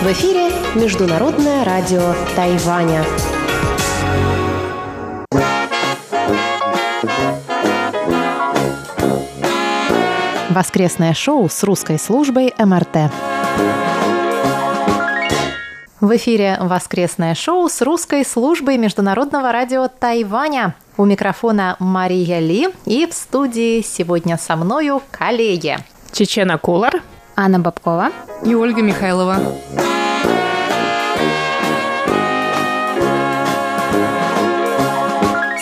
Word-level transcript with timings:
В 0.00 0.06
эфире 0.10 0.50
Международное 0.74 1.64
радио 1.64 2.14
Тайваня. 2.34 3.04
Воскресное 10.50 11.14
шоу 11.14 11.48
с 11.48 11.62
русской 11.62 12.00
службой 12.00 12.52
МРТ. 12.58 13.12
В 16.00 16.16
эфире 16.16 16.58
воскресное 16.60 17.36
шоу 17.36 17.68
с 17.68 17.80
русской 17.82 18.24
службой 18.24 18.78
Международного 18.78 19.52
радио 19.52 19.86
Тайваня. 19.86 20.74
У 20.98 21.06
микрофона 21.06 21.76
Мария 21.78 22.38
Ли 22.38 22.68
и 22.84 23.06
в 23.06 23.14
студии 23.14 23.80
сегодня 23.80 24.36
со 24.36 24.56
мною 24.56 25.00
коллеги. 25.10 25.78
Чечена 26.12 26.58
Кулар, 26.58 27.02
Анна 27.34 27.58
Бабкова 27.58 28.10
и 28.44 28.54
Ольга 28.54 28.82
Михайлова. 28.82 29.38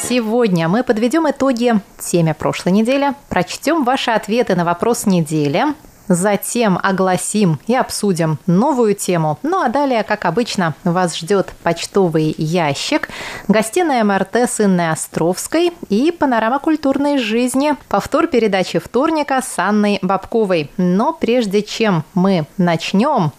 Сегодня 0.02 0.66
мы 0.68 0.82
подведем 0.82 1.30
итоги 1.30 1.74
теме 2.00 2.34
прошлой 2.34 2.72
недели, 2.72 3.14
прочтем 3.28 3.84
ваши 3.84 4.10
ответы 4.10 4.56
на 4.56 4.64
вопрос 4.64 5.06
недели, 5.06 5.64
Затем 6.10 6.76
огласим 6.82 7.60
и 7.68 7.76
обсудим 7.76 8.40
новую 8.48 8.96
тему. 8.96 9.38
Ну 9.44 9.62
а 9.62 9.68
далее, 9.68 10.02
как 10.02 10.24
обычно, 10.24 10.74
вас 10.82 11.16
ждет 11.16 11.52
почтовый 11.62 12.34
ящик, 12.36 13.08
гостиная 13.46 14.02
МРТ 14.02 14.34
с 14.34 14.60
Инной 14.60 14.90
Островской 14.90 15.72
и 15.88 16.10
панорама 16.10 16.58
культурной 16.58 17.18
жизни. 17.18 17.76
Повтор 17.88 18.26
передачи 18.26 18.80
вторника 18.80 19.40
с 19.40 19.56
Анной 19.56 20.00
Бабковой. 20.02 20.72
Но 20.76 21.12
прежде 21.12 21.62
чем 21.62 22.02
мы 22.14 22.44
начнем, 22.58 23.30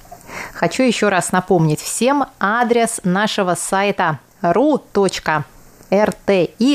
хочу 0.53 0.83
еще 0.83 1.09
раз 1.09 1.33
напомнить 1.33 1.81
всем 1.81 2.23
адрес 2.39 3.02
нашего 3.03 3.56
сайта 3.56 4.19
ru.com 4.41 5.44
rti.org.tw. 5.92 6.73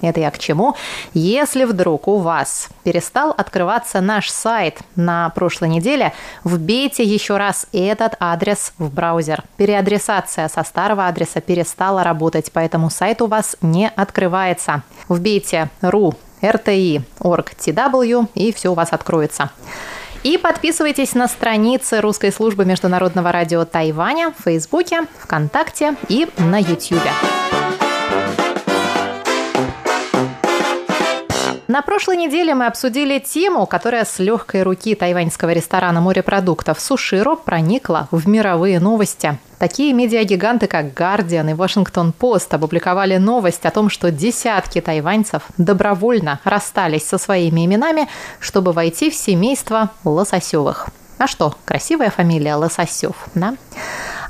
Это 0.00 0.20
я 0.20 0.30
к 0.30 0.38
чему? 0.38 0.76
Если 1.14 1.64
вдруг 1.64 2.08
у 2.08 2.18
вас 2.18 2.68
перестал 2.82 3.30
открываться 3.30 4.00
наш 4.00 4.28
сайт 4.30 4.80
на 4.96 5.30
прошлой 5.30 5.68
неделе, 5.68 6.12
вбейте 6.44 7.04
еще 7.04 7.36
раз 7.36 7.66
этот 7.72 8.16
адрес 8.20 8.72
в 8.78 8.92
браузер. 8.92 9.44
Переадресация 9.56 10.48
со 10.48 10.62
старого 10.64 11.06
адреса 11.06 11.40
перестала 11.40 12.02
работать, 12.02 12.50
поэтому 12.52 12.90
сайт 12.90 13.22
у 13.22 13.26
вас 13.26 13.56
не 13.62 13.88
открывается. 13.88 14.82
Вбейте 15.08 15.70
ru 15.80 16.14
rti.org.tw 16.42 18.28
и 18.34 18.52
все 18.52 18.68
у 18.70 18.74
вас 18.74 18.92
откроется. 18.92 19.50
И 20.28 20.36
подписывайтесь 20.36 21.14
на 21.14 21.26
страницы 21.26 22.02
русской 22.02 22.30
службы 22.30 22.66
международного 22.66 23.32
радио 23.32 23.64
Тайваня 23.64 24.34
в 24.38 24.42
Фейсбуке, 24.42 25.06
ВКонтакте 25.20 25.96
и 26.10 26.28
на 26.36 26.58
Ютьюбе. 26.58 27.10
На 31.66 31.80
прошлой 31.80 32.18
неделе 32.18 32.54
мы 32.54 32.66
обсудили 32.66 33.20
тему, 33.20 33.64
которая 33.64 34.04
с 34.04 34.18
легкой 34.18 34.64
руки 34.64 34.94
тайваньского 34.94 35.48
ресторана 35.52 36.02
морепродуктов 36.02 36.78
Суширо 36.78 37.34
проникла 37.34 38.08
в 38.10 38.28
мировые 38.28 38.80
новости. 38.80 39.38
Такие 39.58 39.92
медиагиганты, 39.92 40.68
как 40.68 40.86
Guardian 40.86 41.50
и 41.50 41.54
Washington 41.54 42.12
Post 42.18 42.48
опубликовали 42.50 43.16
новость 43.16 43.66
о 43.66 43.70
том, 43.72 43.90
что 43.90 44.12
десятки 44.12 44.80
тайваньцев 44.80 45.42
добровольно 45.56 46.40
расстались 46.44 47.06
со 47.06 47.18
своими 47.18 47.66
именами, 47.66 48.08
чтобы 48.38 48.72
войти 48.72 49.10
в 49.10 49.14
семейство 49.14 49.90
Лососевых. 50.04 50.90
А 51.18 51.26
что, 51.26 51.54
красивая 51.64 52.10
фамилия 52.10 52.54
Лососев, 52.54 53.16
да? 53.34 53.54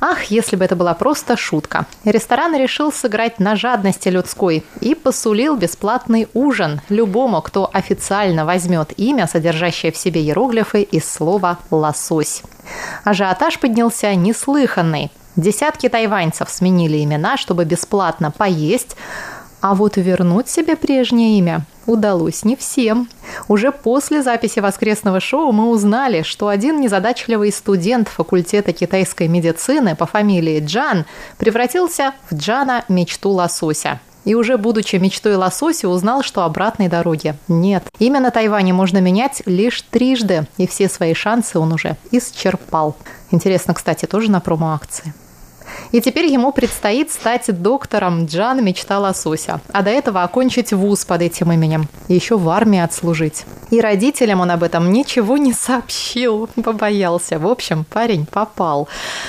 Ах, 0.00 0.24
если 0.24 0.56
бы 0.56 0.64
это 0.64 0.76
была 0.76 0.94
просто 0.94 1.36
шутка. 1.36 1.86
Ресторан 2.04 2.56
решил 2.56 2.92
сыграть 2.92 3.40
на 3.40 3.56
жадности 3.56 4.08
людской 4.08 4.64
и 4.80 4.94
посулил 4.94 5.56
бесплатный 5.56 6.28
ужин 6.34 6.80
любому, 6.88 7.42
кто 7.42 7.68
официально 7.72 8.44
возьмет 8.44 8.92
имя, 8.96 9.26
содержащее 9.26 9.90
в 9.90 9.96
себе 9.96 10.20
иероглифы 10.22 10.82
из 10.82 11.10
слова 11.10 11.58
«лосось». 11.70 12.42
Ажиотаж 13.04 13.58
поднялся 13.58 14.14
неслыханный. 14.14 15.10
Десятки 15.36 15.88
тайваньцев 15.88 16.48
сменили 16.48 17.02
имена, 17.02 17.36
чтобы 17.36 17.64
бесплатно 17.64 18.30
поесть, 18.30 18.96
а 19.60 19.74
вот 19.74 19.96
вернуть 19.96 20.48
себе 20.48 20.76
прежнее 20.76 21.38
имя 21.38 21.64
удалось 21.88 22.44
не 22.44 22.54
всем. 22.54 23.08
Уже 23.48 23.72
после 23.72 24.22
записи 24.22 24.60
воскресного 24.60 25.20
шоу 25.20 25.52
мы 25.52 25.70
узнали, 25.70 26.22
что 26.22 26.48
один 26.48 26.80
незадачливый 26.80 27.50
студент 27.50 28.08
факультета 28.08 28.72
китайской 28.72 29.26
медицины 29.26 29.96
по 29.96 30.06
фамилии 30.06 30.60
Джан 30.64 31.06
превратился 31.38 32.12
в 32.30 32.34
Джана 32.36 32.84
мечту 32.88 33.30
лосося. 33.30 34.00
И 34.24 34.34
уже 34.34 34.58
будучи 34.58 34.96
мечтой 34.96 35.36
лосося, 35.36 35.88
узнал, 35.88 36.22
что 36.22 36.42
обратной 36.42 36.88
дороги 36.88 37.34
нет. 37.48 37.84
Имя 37.98 38.20
на 38.20 38.30
Тайване 38.30 38.74
можно 38.74 38.98
менять 38.98 39.42
лишь 39.46 39.80
трижды, 39.82 40.46
и 40.58 40.66
все 40.66 40.88
свои 40.88 41.14
шансы 41.14 41.58
он 41.58 41.72
уже 41.72 41.96
исчерпал. 42.10 42.96
Интересно, 43.30 43.72
кстати, 43.72 44.04
тоже 44.04 44.30
на 44.30 44.40
промо-акции. 44.40 45.14
И 45.92 46.00
теперь 46.00 46.26
ему 46.26 46.52
предстоит 46.52 47.10
стать 47.10 47.46
доктором 47.62 48.26
Джан 48.26 48.64
мечта 48.64 48.98
лосося, 48.98 49.60
а 49.72 49.82
до 49.82 49.90
этого 49.90 50.22
окончить 50.22 50.72
вуз 50.72 51.04
под 51.04 51.22
этим 51.22 51.52
именем, 51.52 51.88
еще 52.08 52.36
в 52.36 52.48
армии 52.48 52.78
отслужить. 52.78 53.44
И 53.70 53.80
родителям 53.80 54.40
он 54.40 54.50
об 54.50 54.62
этом 54.62 54.92
ничего 54.92 55.36
не 55.36 55.52
сообщил, 55.52 56.48
побоялся. 56.62 57.38
В 57.38 57.46
общем, 57.46 57.84
парень 57.84 58.26
попал. 58.26 58.88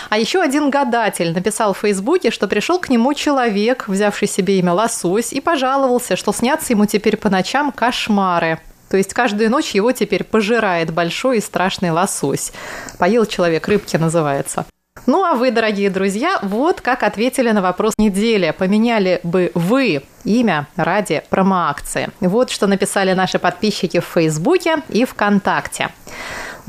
А 0.09 0.17
еще 0.17 0.41
один 0.41 0.69
гадатель 0.69 1.33
написал 1.33 1.73
в 1.73 1.79
Фейсбуке, 1.79 2.31
что 2.31 2.47
пришел 2.47 2.79
к 2.79 2.89
нему 2.89 3.13
человек, 3.13 3.87
взявший 3.87 4.27
себе 4.27 4.59
имя 4.59 4.73
Лосось, 4.73 5.33
и 5.33 5.41
пожаловался, 5.41 6.15
что 6.15 6.31
снятся 6.31 6.73
ему 6.73 6.85
теперь 6.85 7.17
по 7.17 7.29
ночам 7.29 7.71
кошмары. 7.71 8.59
То 8.89 8.97
есть 8.97 9.13
каждую 9.13 9.51
ночь 9.51 9.71
его 9.75 9.91
теперь 9.91 10.23
пожирает 10.23 10.91
большой 10.91 11.37
и 11.37 11.41
страшный 11.41 11.91
лосось. 11.91 12.51
Поел 12.97 13.25
человек, 13.25 13.67
рыбки 13.67 13.95
называется. 13.97 14.65
Ну 15.05 15.23
а 15.23 15.35
вы, 15.35 15.51
дорогие 15.51 15.89
друзья, 15.89 16.39
вот 16.41 16.81
как 16.81 17.03
ответили 17.03 17.51
на 17.51 17.61
вопрос 17.61 17.93
недели. 17.97 18.53
Поменяли 18.57 19.19
бы 19.23 19.51
вы 19.53 20.03
имя 20.23 20.67
ради 20.75 21.23
промоакции? 21.29 22.09
Вот 22.19 22.49
что 22.49 22.67
написали 22.67 23.13
наши 23.13 23.39
подписчики 23.39 23.99
в 23.99 24.05
Фейсбуке 24.05 24.77
и 24.89 25.05
ВКонтакте. 25.05 25.89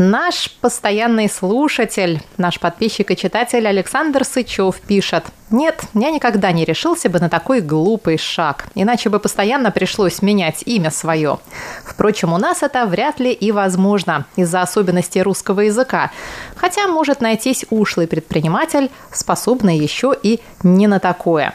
Наш 0.03 0.51
постоянный 0.63 1.29
слушатель, 1.29 2.23
наш 2.39 2.59
подписчик 2.59 3.11
и 3.11 3.17
читатель 3.19 3.69
Александр 3.69 4.25
Сычев 4.25 4.81
пишет. 4.81 5.25
Нет, 5.51 5.83
я 5.93 6.11
никогда 6.11 6.53
не 6.53 6.65
решился 6.65 7.11
бы 7.11 7.21
на 7.21 7.29
такой 7.29 7.61
глупый 7.61 8.17
шаг, 8.17 8.69
иначе 8.75 9.11
бы 9.11 9.21
постоянно 9.21 9.71
пришлось 9.71 10.23
менять 10.23 10.63
имя 10.65 10.91
свое. 10.91 11.39
Впрочем, 11.85 12.33
у 12.33 12.39
нас 12.39 12.63
это 12.63 12.87
вряд 12.87 13.21
ли 13.21 13.31
и 13.31 13.53
возможно 13.53 14.25
из-за 14.37 14.63
особенностей 14.63 15.21
русского 15.21 15.61
языка, 15.61 16.11
хотя 16.57 16.87
может 16.89 17.21
найтись 17.21 17.67
ушлый 17.69 18.07
предприниматель, 18.07 18.91
способный 19.13 19.77
еще 19.77 20.17
и 20.23 20.41
не 20.63 20.87
на 20.87 20.99
такое. 20.99 21.53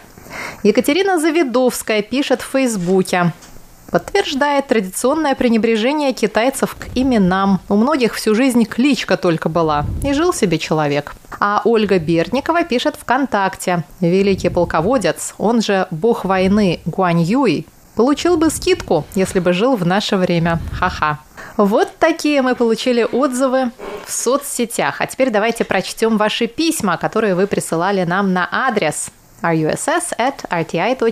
Екатерина 0.62 1.20
Завидовская 1.20 2.04
пишет 2.04 2.44
в 2.44 2.52
Фейсбуке 2.52 3.34
подтверждает 3.96 4.68
традиционное 4.68 5.36
пренебрежение 5.36 6.12
китайцев 6.12 6.76
к 6.76 6.88
именам. 6.96 7.62
У 7.70 7.78
многих 7.78 8.16
всю 8.16 8.36
жизнь 8.36 8.66
кличка 8.66 9.16
только 9.16 9.48
была. 9.48 9.86
И 10.04 10.12
жил 10.12 10.34
себе 10.34 10.58
человек. 10.58 11.16
А 11.40 11.62
Ольга 11.64 11.98
Берникова 11.98 12.66
пишет 12.66 12.98
ВКонтакте. 12.98 13.86
Великий 14.02 14.50
полководец, 14.50 15.34
он 15.38 15.62
же 15.62 15.88
бог 15.92 16.26
войны 16.26 16.82
Гуань 16.84 17.22
Юй, 17.22 17.68
получил 17.96 18.36
бы 18.36 18.50
скидку, 18.50 19.06
если 19.16 19.40
бы 19.40 19.54
жил 19.54 19.78
в 19.78 19.86
наше 19.86 20.18
время. 20.18 20.60
Ха-ха. 20.74 21.20
Вот 21.56 21.88
такие 21.98 22.42
мы 22.42 22.54
получили 22.54 23.08
отзывы 23.10 23.72
в 24.06 24.12
соцсетях. 24.12 25.00
А 25.00 25.08
теперь 25.08 25.30
давайте 25.30 25.64
прочтем 25.64 26.18
ваши 26.18 26.48
письма, 26.48 26.98
которые 26.98 27.34
вы 27.34 27.48
присылали 27.48 28.04
нам 28.04 28.34
на 28.34 28.50
адрес 28.52 29.10
russ 29.42 30.12
at 30.18 30.44
rti.org.tw. 30.52 31.06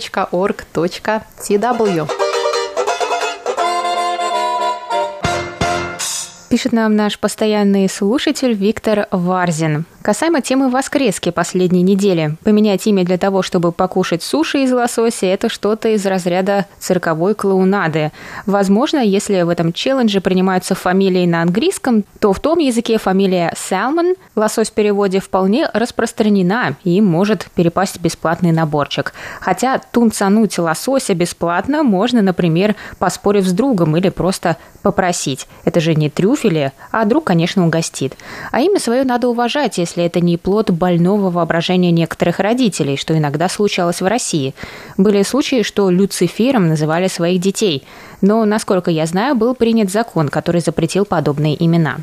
Пишет 6.53 6.71
нам 6.71 6.95
наш 6.95 7.17
постоянный 7.17 7.89
слушатель 7.89 8.53
Виктор 8.53 9.07
Варзин. 9.09 9.85
Касаемо 10.03 10.41
темы 10.41 10.67
воскрески 10.67 11.31
последней 11.31 11.81
недели. 11.81 12.35
Поменять 12.43 12.85
имя 12.87 13.05
для 13.05 13.17
того, 13.17 13.41
чтобы 13.41 13.71
покушать 13.71 14.21
суши 14.21 14.63
из 14.63 14.73
лосося– 14.73 15.25
это 15.27 15.47
что-то 15.47 15.87
из 15.87 16.05
разряда 16.05 16.65
цирковой 16.77 17.35
клоунады. 17.35 18.11
Возможно, 18.45 18.97
если 18.97 19.43
в 19.43 19.47
этом 19.47 19.71
челлендже 19.71 20.19
принимаются 20.19 20.75
фамилии 20.75 21.25
на 21.25 21.41
английском, 21.41 22.03
то 22.19 22.33
в 22.33 22.41
том 22.41 22.59
языке 22.59 22.97
фамилия 22.97 23.53
Salmon, 23.55 24.17
лосось 24.35 24.71
в 24.71 24.73
переводе, 24.73 25.21
вполне 25.21 25.69
распространена 25.73 26.75
и 26.83 26.99
может 26.99 27.47
перепасть 27.55 28.01
бесплатный 28.01 28.51
наборчик. 28.51 29.13
Хотя 29.39 29.79
тунцануть 29.93 30.59
лосося 30.59 31.13
бесплатно 31.13 31.81
можно, 31.83 32.21
например, 32.21 32.75
поспорив 32.99 33.47
с 33.47 33.53
другом 33.53 33.95
или 33.95 34.09
просто 34.09 34.57
попросить. 34.81 35.47
Это 35.63 35.79
же 35.79 35.95
не 35.95 36.09
трюфели, 36.09 36.73
а 36.91 37.05
друг, 37.05 37.23
конечно, 37.23 37.65
угостит. 37.65 38.17
А 38.51 38.59
имя 38.59 38.81
свое 38.81 39.05
надо 39.05 39.29
уважать, 39.29 39.77
если 39.77 39.92
если 39.93 40.05
это 40.05 40.19
не 40.19 40.37
плод 40.37 40.71
больного 40.71 41.29
воображения 41.29 41.91
некоторых 41.91 42.39
родителей, 42.39 42.97
что 42.97 43.15
иногда 43.15 43.47
случалось 43.47 44.01
в 44.01 44.07
России. 44.07 44.55
Были 44.97 45.21
случаи, 45.21 45.61
что 45.61 45.89
Люцифером 45.91 46.67
называли 46.67 47.07
своих 47.07 47.39
детей, 47.39 47.83
но, 48.21 48.43
насколько 48.45 48.89
я 48.89 49.05
знаю, 49.05 49.35
был 49.35 49.53
принят 49.53 49.91
закон, 49.91 50.29
который 50.29 50.61
запретил 50.61 51.05
подобные 51.05 51.63
имена. 51.63 51.97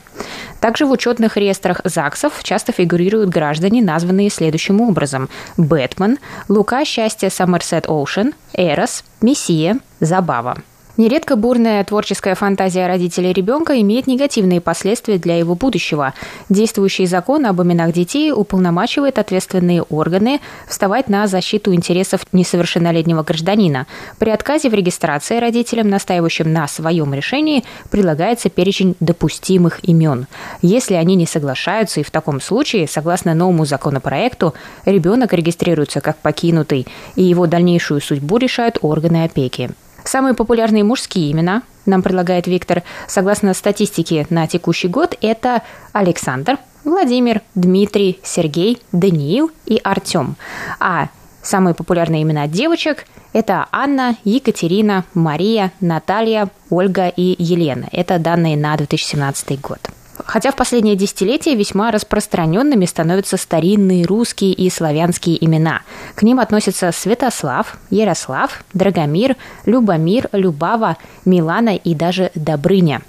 Также 0.60 0.86
в 0.86 0.92
учетных 0.92 1.36
реестрах 1.36 1.80
ЗАГСов 1.82 2.44
часто 2.44 2.72
фигурируют 2.72 3.30
граждане, 3.30 3.82
названные 3.82 4.30
следующим 4.30 4.80
образом. 4.80 5.28
Бэтмен, 5.56 6.18
Лука 6.48 6.84
Счастье 6.84 7.30
Сомерсет 7.30 7.88
Оушен, 7.88 8.34
Эрос, 8.54 9.02
Мессия, 9.20 9.78
Забава. 9.98 10.58
Нередко 11.00 11.36
бурная 11.36 11.82
творческая 11.82 12.34
фантазия 12.34 12.86
родителей 12.86 13.32
ребенка 13.32 13.80
имеет 13.80 14.06
негативные 14.06 14.60
последствия 14.60 15.16
для 15.16 15.38
его 15.38 15.54
будущего. 15.54 16.12
Действующий 16.50 17.06
закон 17.06 17.46
об 17.46 17.62
именах 17.62 17.94
детей 17.94 18.32
уполномачивает 18.32 19.18
ответственные 19.18 19.80
органы 19.80 20.40
вставать 20.68 21.08
на 21.08 21.26
защиту 21.26 21.72
интересов 21.72 22.26
несовершеннолетнего 22.32 23.22
гражданина. 23.22 23.86
При 24.18 24.28
отказе 24.28 24.68
в 24.68 24.74
регистрации 24.74 25.38
родителям, 25.38 25.88
настаивающим 25.88 26.52
на 26.52 26.68
своем 26.68 27.14
решении, 27.14 27.64
прилагается 27.90 28.50
перечень 28.50 28.94
допустимых 29.00 29.82
имен. 29.82 30.26
Если 30.60 30.92
они 30.92 31.14
не 31.14 31.24
соглашаются, 31.24 32.00
и 32.00 32.04
в 32.04 32.10
таком 32.10 32.42
случае, 32.42 32.86
согласно 32.86 33.32
новому 33.32 33.64
законопроекту, 33.64 34.52
ребенок 34.84 35.32
регистрируется 35.32 36.02
как 36.02 36.18
покинутый, 36.18 36.86
и 37.14 37.22
его 37.22 37.46
дальнейшую 37.46 38.02
судьбу 38.02 38.36
решают 38.36 38.76
органы 38.82 39.24
опеки. 39.24 39.70
Самые 40.04 40.34
популярные 40.34 40.84
мужские 40.84 41.30
имена, 41.32 41.62
нам 41.86 42.02
предлагает 42.02 42.46
Виктор, 42.46 42.82
согласно 43.06 43.54
статистике 43.54 44.26
на 44.30 44.46
текущий 44.46 44.88
год, 44.88 45.16
это 45.20 45.62
Александр, 45.92 46.58
Владимир, 46.84 47.42
Дмитрий, 47.54 48.20
Сергей, 48.22 48.80
Даниил 48.92 49.50
и 49.66 49.80
Артем. 49.82 50.36
А 50.78 51.08
самые 51.42 51.74
популярные 51.74 52.22
имена 52.22 52.46
девочек– 52.46 53.06
это 53.32 53.66
Анна, 53.70 54.16
Екатерина, 54.24 55.04
Мария, 55.14 55.72
Наталья, 55.80 56.48
Ольга 56.68 57.08
и 57.08 57.36
Елена. 57.38 57.88
Это 57.92 58.18
данные 58.18 58.56
на 58.56 58.76
2017 58.76 59.60
год. 59.60 59.78
Хотя 60.26 60.50
в 60.50 60.56
последнее 60.56 60.96
десятилетие 60.96 61.54
весьма 61.54 61.90
распространенными 61.90 62.84
становятся 62.84 63.36
старинные 63.36 64.04
русские 64.04 64.52
и 64.52 64.70
славянские 64.70 65.42
имена. 65.44 65.82
К 66.14 66.22
ним 66.22 66.40
относятся 66.40 66.92
Святослав, 66.92 67.78
Ярослав, 67.90 68.64
Драгомир, 68.72 69.36
Любомир, 69.66 70.28
Любава, 70.32 70.96
Милана 71.24 71.76
и 71.76 71.94
даже 71.94 72.30
Добрыня. 72.34 73.02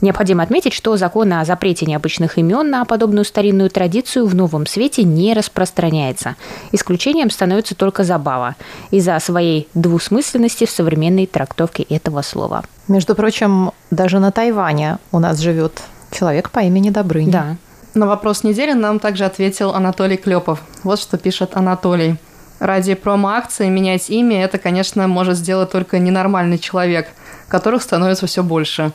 Необходимо 0.00 0.42
отметить, 0.42 0.72
что 0.72 0.96
закон 0.96 1.32
о 1.32 1.44
запрете 1.44 1.86
необычных 1.86 2.38
имен 2.38 2.70
на 2.70 2.84
подобную 2.84 3.24
старинную 3.24 3.70
традицию 3.70 4.26
в 4.26 4.34
новом 4.34 4.66
свете 4.66 5.04
не 5.04 5.34
распространяется. 5.34 6.36
Исключением 6.72 7.30
становится 7.30 7.74
только 7.74 8.04
забава 8.04 8.56
из-за 8.90 9.18
своей 9.18 9.68
двусмысленности 9.74 10.66
в 10.66 10.70
современной 10.70 11.26
трактовке 11.26 11.82
этого 11.84 12.22
слова. 12.22 12.64
Между 12.88 13.14
прочим, 13.14 13.72
даже 13.90 14.18
на 14.18 14.30
Тайване 14.30 14.98
у 15.12 15.18
нас 15.18 15.38
живет 15.40 15.82
Человек 16.16 16.50
по 16.50 16.60
имени 16.60 16.88
Добрыня. 16.88 17.30
Да. 17.30 17.56
На 17.92 18.06
вопрос 18.06 18.42
недели 18.42 18.72
нам 18.72 19.00
также 19.00 19.26
ответил 19.26 19.74
Анатолий 19.74 20.16
Клепов. 20.16 20.62
Вот 20.82 20.98
что 20.98 21.18
пишет 21.18 21.50
Анатолий. 21.58 22.16
Ради 22.58 22.94
промо-акции 22.94 23.68
менять 23.68 24.08
имя– 24.08 24.42
это, 24.44 24.56
конечно, 24.56 25.06
может 25.08 25.36
сделать 25.36 25.72
только 25.72 25.98
ненормальный 25.98 26.58
человек, 26.58 27.08
которых 27.48 27.82
становится 27.82 28.26
все 28.26 28.42
больше. 28.42 28.92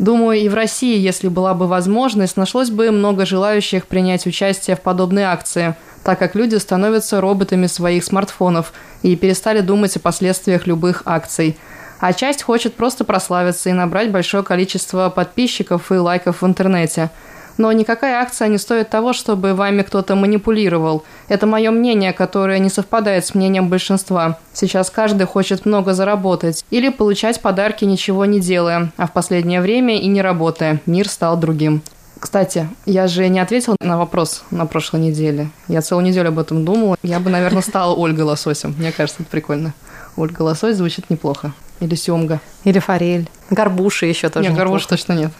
Думаю, 0.00 0.40
и 0.40 0.48
в 0.48 0.54
России, 0.54 0.98
если 0.98 1.28
была 1.28 1.54
бы 1.54 1.68
возможность, 1.68 2.36
нашлось 2.36 2.70
бы 2.70 2.90
много 2.90 3.24
желающих 3.24 3.86
принять 3.86 4.26
участие 4.26 4.74
в 4.74 4.80
подобной 4.80 5.22
акции, 5.22 5.76
так 6.02 6.18
как 6.18 6.34
люди 6.34 6.56
становятся 6.56 7.20
роботами 7.20 7.68
своих 7.68 8.02
смартфонов 8.02 8.72
и 9.02 9.14
перестали 9.14 9.60
думать 9.60 9.94
о 9.96 10.00
последствиях 10.00 10.66
любых 10.66 11.02
акций– 11.06 11.56
а 12.04 12.12
часть 12.12 12.42
хочет 12.42 12.74
просто 12.74 13.02
прославиться 13.02 13.70
и 13.70 13.72
набрать 13.72 14.10
большое 14.10 14.42
количество 14.42 15.08
подписчиков 15.08 15.90
и 15.90 15.94
лайков 15.94 16.42
в 16.42 16.46
интернете. 16.46 17.08
Но 17.56 17.72
никакая 17.72 18.20
акция 18.20 18.48
не 18.48 18.58
стоит 18.58 18.90
того, 18.90 19.14
чтобы 19.14 19.54
вами 19.54 19.80
кто-то 19.80 20.14
манипулировал. 20.14 21.02
Это 21.28 21.46
мое 21.46 21.70
мнение, 21.70 22.12
которое 22.12 22.58
не 22.58 22.68
совпадает 22.68 23.24
с 23.24 23.34
мнением 23.34 23.70
большинства. 23.70 24.38
Сейчас 24.52 24.90
каждый 24.90 25.26
хочет 25.26 25.64
много 25.64 25.94
заработать 25.94 26.66
или 26.68 26.90
получать 26.90 27.40
подарки 27.40 27.86
ничего 27.86 28.26
не 28.26 28.38
делая, 28.38 28.92
а 28.98 29.06
в 29.06 29.12
последнее 29.14 29.62
время 29.62 29.98
и 29.98 30.06
не 30.06 30.20
работая. 30.20 30.82
Мир 30.84 31.08
стал 31.08 31.38
другим. 31.38 31.80
Кстати, 32.20 32.68
я 32.84 33.06
же 33.06 33.26
не 33.28 33.40
ответил 33.40 33.76
на 33.80 33.96
вопрос 33.96 34.44
на 34.50 34.66
прошлой 34.66 35.00
неделе. 35.00 35.48
Я 35.68 35.80
целую 35.80 36.04
неделю 36.04 36.28
об 36.28 36.38
этом 36.38 36.66
думала. 36.66 36.98
Я 37.02 37.18
бы, 37.18 37.30
наверное, 37.30 37.62
стала 37.62 37.94
Ольгой 37.94 38.24
Лососем. 38.24 38.74
Мне 38.76 38.92
кажется, 38.92 39.22
это 39.22 39.30
прикольно. 39.30 39.72
Ольга 40.16 40.42
Лосось 40.42 40.76
звучит 40.76 41.08
неплохо. 41.08 41.54
Или 41.84 41.96
семга. 41.96 42.40
Или 42.64 42.78
форель. 42.78 43.28
Горбуши 43.50 44.06
еще 44.06 44.30
тоже. 44.30 44.48
Нет, 44.48 44.56
горбуш 44.56 44.86
точно 44.86 45.12
нет. 45.12 45.32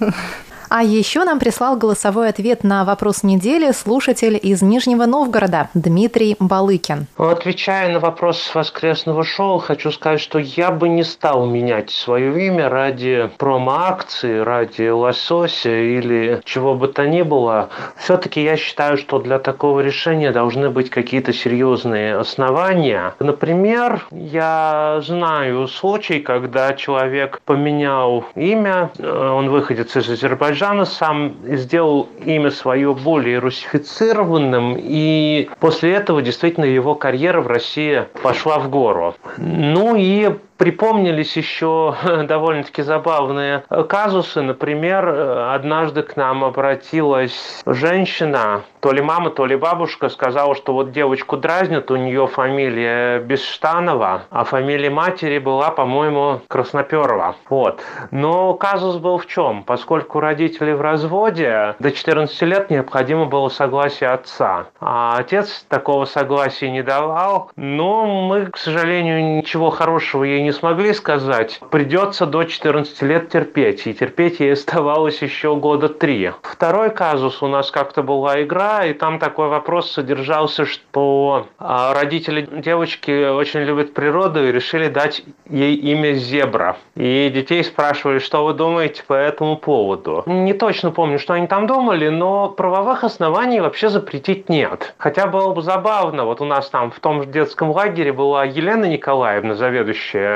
А 0.69 0.83
еще 0.83 1.25
нам 1.25 1.39
прислал 1.39 1.77
голосовой 1.77 2.29
ответ 2.29 2.65
на 2.65 2.85
вопрос 2.85 3.23
недели 3.23 3.73
слушатель 3.73 4.39
из 4.41 4.63
Нижнего 4.63 5.05
Новгорода 5.05 5.69
Дмитрий 5.75 6.37
Балыкин. 6.39 7.07
Отвечая 7.17 7.93
на 7.93 8.01
вопрос 8.01 8.55
воскресного 8.55 9.25
шоу, 9.25 9.59
хочу 9.59 9.91
сказать, 9.91 10.21
что 10.21 10.39
я 10.39 10.71
бы 10.71 10.89
не 10.89 11.05
стал 11.05 11.47
менять 11.47 11.91
свое 11.91 12.47
имя 12.47 12.69
ради 12.69 13.31
промо-акции, 13.39 14.39
ради 14.39 14.89
лосося 14.89 15.71
или 15.71 16.41
чего 16.45 16.75
бы 16.75 16.89
то 16.89 17.07
ни 17.07 17.23
было. 17.23 17.69
Все-таки 17.97 18.43
я 18.43 18.57
считаю, 18.57 18.97
что 18.97 19.19
для 19.19 19.39
такого 19.39 19.81
решения 19.81 20.33
должны 20.33 20.71
быть 20.71 20.91
какие-то 20.91 21.33
серьезные 21.33 22.17
основания. 22.17 23.15
Например, 23.19 24.07
я 24.11 25.01
знаю 25.05 25.69
случай, 25.69 26.21
когда 26.21 26.73
человек 26.73 27.41
поменял 27.45 28.25
имя, 28.35 28.91
э, 28.99 29.07
он 29.07 29.51
выходит 29.51 29.95
из 29.95 30.09
Азербайджана, 30.09 30.54
Жана 30.55 30.85
сам 30.85 31.37
сделал 31.45 32.09
имя 32.25 32.51
свое 32.51 32.95
более 32.95 33.39
русифицированным, 33.39 34.77
и 34.79 35.49
после 35.61 35.93
этого 35.93 36.23
действительно 36.23 36.65
его 36.65 36.95
карьера 36.95 37.41
в 37.41 37.47
России 37.47 38.05
пошла 38.23 38.59
в 38.59 38.71
гору. 38.71 39.15
Ну 39.37 39.97
и 39.97 40.35
припомнились 40.57 41.37
еще 41.37 41.95
довольно-таки 42.29 42.83
забавные 42.83 43.65
казусы. 43.89 44.43
Например, 44.43 45.09
однажды 45.55 46.03
к 46.03 46.17
нам 46.17 46.45
обратилась 46.45 47.63
женщина, 47.67 48.63
то 48.81 48.93
ли 48.93 49.03
мама, 49.03 49.31
то 49.31 49.47
ли 49.47 49.57
бабушка, 49.57 50.09
сказала, 50.09 50.55
что 50.55 50.73
вот 50.73 50.93
девочку 50.93 51.37
дразнят, 51.37 51.91
у 51.91 51.97
нее 51.97 52.27
фамилия 52.27 53.19
Бесштанова, 53.19 54.25
а 54.31 54.45
фамилия 54.45 54.91
матери 54.91 55.39
была, 55.39 55.71
по-моему, 55.71 56.41
Красноперова. 56.49 57.37
Вот. 57.49 57.83
Но 58.11 58.55
казус 58.55 58.97
был 58.97 59.19
в 59.19 59.27
чем? 59.27 59.65
Поскольку 59.65 60.21
родители 60.21 60.73
в 60.73 60.81
разводе, 60.81 61.75
до 61.79 61.91
14 61.91 62.43
лет 62.43 62.71
необходимо 62.71 63.25
было 63.25 63.49
согласие 63.49 64.11
отца. 64.11 64.67
А 64.81 65.17
отец 65.19 65.65
такого 65.69 66.05
согласия 66.05 66.71
не 66.71 66.83
давал. 66.83 67.51
Но 67.57 68.07
мы, 68.07 68.47
к 68.47 68.57
сожалению, 68.57 69.37
ничего 69.37 69.71
хорошего 69.71 70.25
ей 70.25 70.44
не 70.45 70.53
смогли 70.53 70.93
сказать. 70.93 71.59
Придется 71.71 72.27
до 72.27 72.45
14 72.45 73.03
лет 73.03 73.31
терпеть. 73.31 73.87
И 73.87 73.95
терпеть 73.95 74.41
ей 74.41 74.53
оставалось 74.53 75.23
еще 75.23 75.57
года 75.57 75.89
три. 75.89 76.31
Второй 76.43 76.91
казус 76.91 77.43
у 77.43 77.49
нас 77.49 77.71
как-то 77.71 78.03
была 78.03 78.43
игра, 78.43 78.85
и 78.85 78.93
там 78.93 79.19
такой 79.19 79.49
вопрос 79.49 79.91
содержался, 79.91 80.67
что 80.67 81.47
а, 81.59 81.95
родители 81.95 82.49
девочки 82.53 83.31
очень 83.31 83.61
любят 83.61 83.95
природу 83.95 84.47
и 84.47 84.53
решили 84.53 84.89
дать 84.89 85.25
ей 85.49 85.75
имя 85.75 86.13
Зебра. 86.13 86.77
И 86.95 87.31
детей 87.35 87.65
спрашивали, 87.65 88.19
что 88.19 88.45
вы 88.45 88.53
думаете 88.53 89.03
по 89.07 89.15
этому 89.15 89.57
поводу. 89.57 90.23
Не 90.27 90.53
точно 90.53 90.91
помню, 90.91 91.19
что 91.19 91.33
они 91.35 91.47
там 91.47 91.67
думали, 91.67 92.09
но 92.09 92.49
правовых 92.49 93.03
оснований 93.05 93.61
вообще 93.61 93.89
запретить 93.89 94.49
нет. 94.49 94.95
Хотя 94.99 95.27
было 95.27 95.55
бы 95.55 95.63
забавно, 95.63 96.25
вот 96.25 96.41
у 96.41 96.45
нас 96.45 96.69
там 96.69 96.91
в 96.91 97.01
том 97.01 97.23
же 97.23 97.29
детском 97.29 97.71
лагере 97.71 98.13
была 98.13 98.45
Елена 98.45 98.85
Николаевна, 98.85 99.55
заведующая 99.55 100.34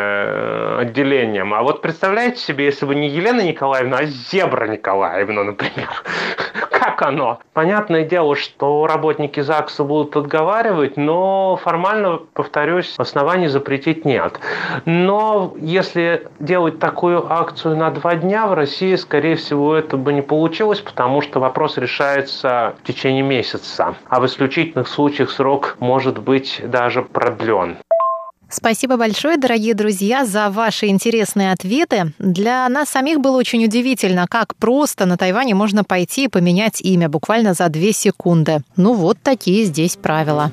отделением. 0.81 1.55
А 1.55 1.62
вот 1.62 1.83
представляете 1.83 2.38
себе, 2.38 2.67
если 2.67 2.87
бы 2.87 2.95
не 2.95 3.09
Елена 3.09 3.40
Николаевна, 3.40 3.99
а 3.99 4.05
Зебра 4.05 4.67
Николаевна, 4.67 5.45
например. 5.45 5.88
как 6.99 7.02
оно? 7.02 7.38
Понятное 7.52 8.05
дело, 8.05 8.37
что 8.37 8.87
работники 8.87 9.40
ЗАГСа 9.40 9.85
будут 9.85 10.17
отговаривать, 10.17 10.97
но 10.97 11.57
формально, 11.62 12.21
повторюсь, 12.35 12.95
оснований 12.99 13.49
запретить 13.49 14.05
нет. 14.05 14.38
Но 14.85 15.55
если 15.59 16.28
делать 16.40 16.78
такую 16.78 17.31
акцию 17.31 17.76
на 17.76 17.90
два 17.90 18.14
дня, 18.14 18.47
в 18.47 18.55
России, 18.55 18.97
скорее 18.97 19.37
всего, 19.37 19.75
это 19.75 19.97
бы 19.97 20.12
не 20.12 20.23
получилось, 20.23 20.81
потому 20.81 21.21
что 21.21 21.40
вопрос 21.40 21.78
решается 21.78 22.75
в 22.83 22.87
течение 22.87 23.23
месяца, 23.23 23.95
а 24.09 24.21
в 24.21 24.26
исключительных 24.26 24.88
случаях 24.88 25.31
срок 25.31 25.76
может 25.81 26.19
быть 26.19 26.61
даже 26.64 27.02
продлен. 27.02 27.78
Спасибо 28.50 28.97
большое, 28.97 29.37
дорогие 29.37 29.75
друзья, 29.75 30.25
за 30.25 30.49
ваши 30.49 30.87
интересные 30.87 31.52
ответы. 31.52 32.12
Для 32.19 32.67
нас 32.71 32.88
самих 32.88 33.21
было 33.21 33.37
очень 33.37 33.62
удивительно, 33.64 34.26
как 34.26 34.57
просто 34.57 35.05
на 35.05 35.19
Тайване 35.19 35.55
можно 35.55 35.85
пойти 35.85 36.25
и 36.25 36.28
поменять 36.28 36.81
имя 36.81 37.11
буквально 37.11 37.52
за 37.52 37.69
две 37.69 37.93
секунды. 37.93 38.61
Ну 38.76 38.95
вот 38.95 39.19
такие 39.23 39.64
здесь 39.64 39.97
правила. 39.97 40.50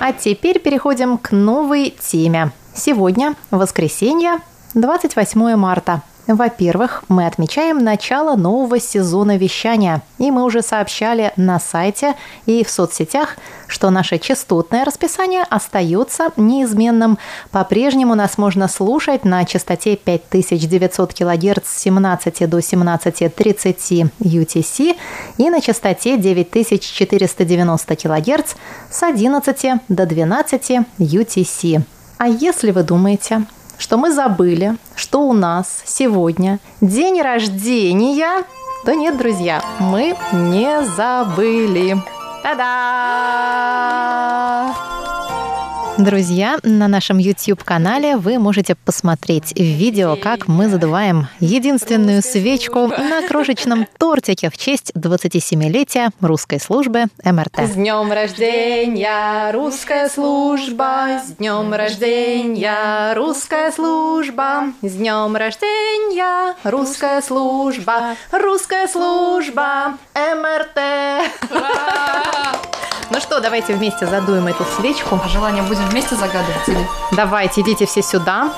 А 0.00 0.12
теперь 0.12 0.58
переходим 0.58 1.16
к 1.16 1.30
новой 1.30 1.90
теме. 1.90 2.50
Сегодня 2.74 3.36
воскресенье, 3.52 4.38
28 4.74 5.54
марта. 5.54 6.02
Во-первых, 6.28 7.02
мы 7.08 7.26
отмечаем 7.26 7.78
начало 7.78 8.36
нового 8.36 8.78
сезона 8.78 9.36
вещания, 9.36 10.02
и 10.18 10.30
мы 10.30 10.44
уже 10.44 10.62
сообщали 10.62 11.32
на 11.36 11.58
сайте 11.58 12.14
и 12.46 12.62
в 12.64 12.70
соцсетях, 12.70 13.36
что 13.66 13.90
наше 13.90 14.18
частотное 14.18 14.84
расписание 14.84 15.42
остается 15.42 16.30
неизменным. 16.36 17.18
По-прежнему 17.50 18.14
нас 18.14 18.38
можно 18.38 18.68
слушать 18.68 19.24
на 19.24 19.44
частоте 19.44 19.96
5900 19.96 21.12
кГц 21.12 21.66
с 21.66 21.82
17 21.82 22.48
до 22.48 22.58
17.30 22.58 24.10
UTC 24.20 24.96
и 25.38 25.50
на 25.50 25.60
частоте 25.60 26.16
9490 26.18 27.96
кГц 27.96 28.54
с 28.90 29.02
11 29.02 29.80
до 29.88 30.06
12 30.06 30.70
UTC. 30.98 31.82
А 32.18 32.28
если 32.28 32.70
вы 32.70 32.84
думаете, 32.84 33.44
что 33.82 33.96
мы 33.96 34.12
забыли, 34.12 34.76
что 34.94 35.22
у 35.22 35.32
нас 35.32 35.82
сегодня 35.84 36.60
день 36.80 37.20
рождения. 37.20 38.44
Да 38.84 38.94
нет, 38.94 39.18
друзья, 39.18 39.60
мы 39.80 40.14
не 40.32 40.84
забыли. 40.84 42.00
Та-да! 42.44 42.62
Друзья, 46.02 46.58
на 46.64 46.88
нашем 46.88 47.18
YouTube-канале 47.18 48.16
вы 48.16 48.40
можете 48.40 48.74
посмотреть 48.74 49.56
видео, 49.56 50.16
как 50.16 50.48
мы 50.48 50.68
задуваем 50.68 51.28
единственную 51.38 52.22
свечку 52.22 52.88
на 52.88 53.28
крошечном 53.28 53.86
тортике 53.98 54.50
в 54.50 54.58
честь 54.58 54.90
27-летия 54.96 56.10
русской 56.20 56.58
службы 56.58 57.04
МРТ. 57.24 57.56
С 57.56 57.74
днем 57.74 58.10
рождения, 58.10 59.52
русская 59.52 60.08
служба! 60.08 61.20
С 61.24 61.36
днем 61.36 61.72
рождения, 61.72 63.14
русская 63.14 63.70
служба! 63.70 64.72
С 64.82 64.94
днем 64.94 65.36
рождения, 65.36 66.56
русская 66.64 67.22
служба! 67.22 68.16
Русская 68.32 68.88
служба! 68.88 69.98
МРТ! 70.16 70.80
Ну 73.12 73.20
что, 73.20 73.40
давайте 73.40 73.74
вместе 73.74 74.06
задуем 74.06 74.46
эту 74.46 74.64
свечку. 74.64 75.20
А 75.22 75.28
желание 75.28 75.62
будем 75.62 75.86
вместе 75.90 76.14
загадывать 76.14 76.66
или? 76.66 76.78
Давайте, 77.14 77.60
идите 77.60 77.84
все 77.84 78.00
сюда. 78.00 78.54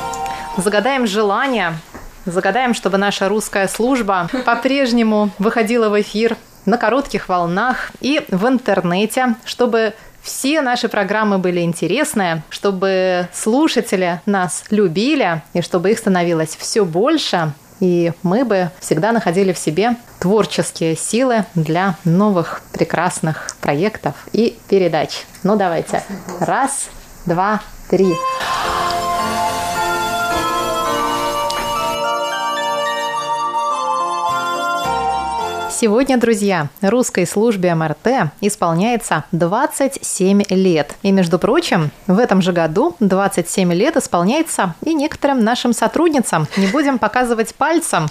Загадаем 0.56 1.08
желание. 1.08 1.76
Загадаем, 2.24 2.72
чтобы 2.72 2.96
наша 2.96 3.28
русская 3.28 3.66
служба 3.66 4.30
по-прежнему 4.46 5.30
выходила 5.40 5.88
в 5.88 6.00
эфир 6.00 6.36
на 6.66 6.78
коротких 6.78 7.28
волнах 7.28 7.90
и 8.00 8.24
в 8.28 8.46
интернете, 8.46 9.34
чтобы 9.44 9.92
все 10.22 10.62
наши 10.62 10.88
программы 10.88 11.38
были 11.38 11.60
интересные, 11.60 12.44
чтобы 12.48 13.28
слушатели 13.32 14.20
нас 14.24 14.64
любили 14.70 15.42
и 15.52 15.62
чтобы 15.62 15.90
их 15.90 15.98
становилось 15.98 16.56
все 16.56 16.84
больше, 16.84 17.52
и 17.84 18.12
мы 18.22 18.46
бы 18.46 18.70
всегда 18.80 19.12
находили 19.12 19.52
в 19.52 19.58
себе 19.58 19.96
творческие 20.18 20.96
силы 20.96 21.44
для 21.54 21.96
новых 22.04 22.62
прекрасных 22.72 23.54
проектов 23.60 24.14
и 24.32 24.58
передач. 24.70 25.26
Ну 25.42 25.56
давайте. 25.56 26.02
Раз, 26.40 26.88
два, 27.26 27.60
три. 27.90 28.14
Сегодня, 35.76 36.18
друзья, 36.18 36.68
русской 36.82 37.26
службе 37.26 37.74
МРТ 37.74 38.30
исполняется 38.40 39.24
27 39.32 40.42
лет. 40.50 40.94
И, 41.02 41.10
между 41.10 41.40
прочим, 41.40 41.90
в 42.06 42.20
этом 42.20 42.42
же 42.42 42.52
году 42.52 42.94
27 43.00 43.72
лет 43.72 43.96
исполняется 43.96 44.76
и 44.84 44.94
некоторым 44.94 45.42
нашим 45.42 45.72
сотрудницам. 45.72 46.46
Не 46.56 46.68
будем 46.68 47.00
показывать 47.00 47.56
пальцем, 47.56 48.06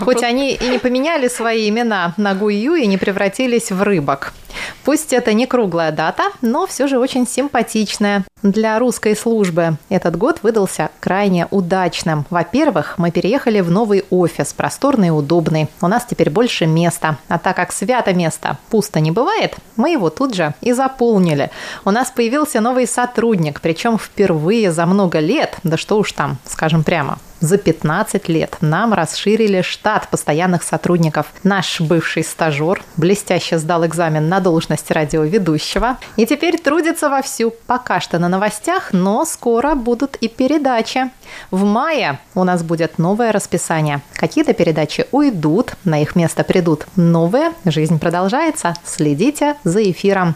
хоть 0.00 0.24
они 0.24 0.54
и 0.54 0.68
не 0.68 0.78
поменяли 0.78 1.28
свои 1.28 1.68
имена 1.68 2.14
на 2.16 2.34
Гую 2.34 2.74
и 2.74 2.86
не 2.88 2.98
превратились 2.98 3.70
в 3.70 3.80
рыбок. 3.80 4.32
Пусть 4.84 5.12
это 5.12 5.32
не 5.32 5.46
круглая 5.46 5.92
дата, 5.92 6.24
но 6.40 6.66
все 6.66 6.86
же 6.86 6.98
очень 6.98 7.26
симпатичная. 7.26 8.24
Для 8.42 8.78
русской 8.78 9.16
службы 9.16 9.76
этот 9.88 10.16
год 10.16 10.38
выдался 10.42 10.90
крайне 11.00 11.46
удачным. 11.50 12.24
Во-первых, 12.30 12.94
мы 12.96 13.10
переехали 13.10 13.60
в 13.60 13.70
новый 13.70 14.04
офис, 14.10 14.52
просторный 14.52 15.08
и 15.08 15.10
удобный. 15.10 15.68
У 15.80 15.88
нас 15.88 16.06
теперь 16.08 16.30
больше 16.30 16.66
места. 16.66 17.18
А 17.28 17.38
так 17.38 17.56
как 17.56 17.72
свято 17.72 18.14
место 18.14 18.58
пусто 18.70 19.00
не 19.00 19.10
бывает, 19.10 19.56
мы 19.76 19.90
его 19.90 20.08
тут 20.08 20.34
же 20.34 20.54
и 20.60 20.72
заполнили. 20.72 21.50
У 21.84 21.90
нас 21.90 22.10
появился 22.10 22.60
новый 22.60 22.86
сотрудник, 22.86 23.60
причем 23.60 23.98
впервые 23.98 24.70
за 24.70 24.86
много 24.86 25.18
лет, 25.18 25.56
да 25.64 25.76
что 25.76 25.98
уж 25.98 26.12
там, 26.12 26.38
скажем 26.46 26.84
прямо, 26.84 27.18
за 27.40 27.56
15 27.56 28.28
лет 28.28 28.56
нам 28.60 28.92
расширили 28.92 29.62
штат 29.62 30.08
постоянных 30.08 30.62
сотрудников. 30.62 31.26
Наш 31.44 31.80
бывший 31.80 32.24
стажер 32.24 32.82
блестяще 32.96 33.58
сдал 33.58 33.86
экзамен 33.86 34.28
на 34.28 34.40
должность 34.40 34.90
радиоведущего 34.90 35.98
и 36.16 36.26
теперь 36.26 36.58
трудится 36.58 37.08
вовсю. 37.08 37.54
Пока 37.66 38.00
что 38.00 38.18
на 38.18 38.28
новостях, 38.28 38.92
но 38.92 39.24
скоро 39.24 39.74
будут 39.74 40.16
и 40.16 40.28
передачи. 40.28 41.10
В 41.50 41.64
мае 41.64 42.18
у 42.34 42.44
нас 42.44 42.62
будет 42.62 42.98
новое 42.98 43.32
расписание. 43.32 44.00
Какие-то 44.14 44.52
передачи 44.52 45.06
уйдут, 45.12 45.74
на 45.84 46.02
их 46.02 46.16
место 46.16 46.42
придут 46.42 46.86
новые. 46.96 47.52
Жизнь 47.64 47.98
продолжается. 47.98 48.74
Следите 48.84 49.56
за 49.64 49.82
эфиром. 49.90 50.34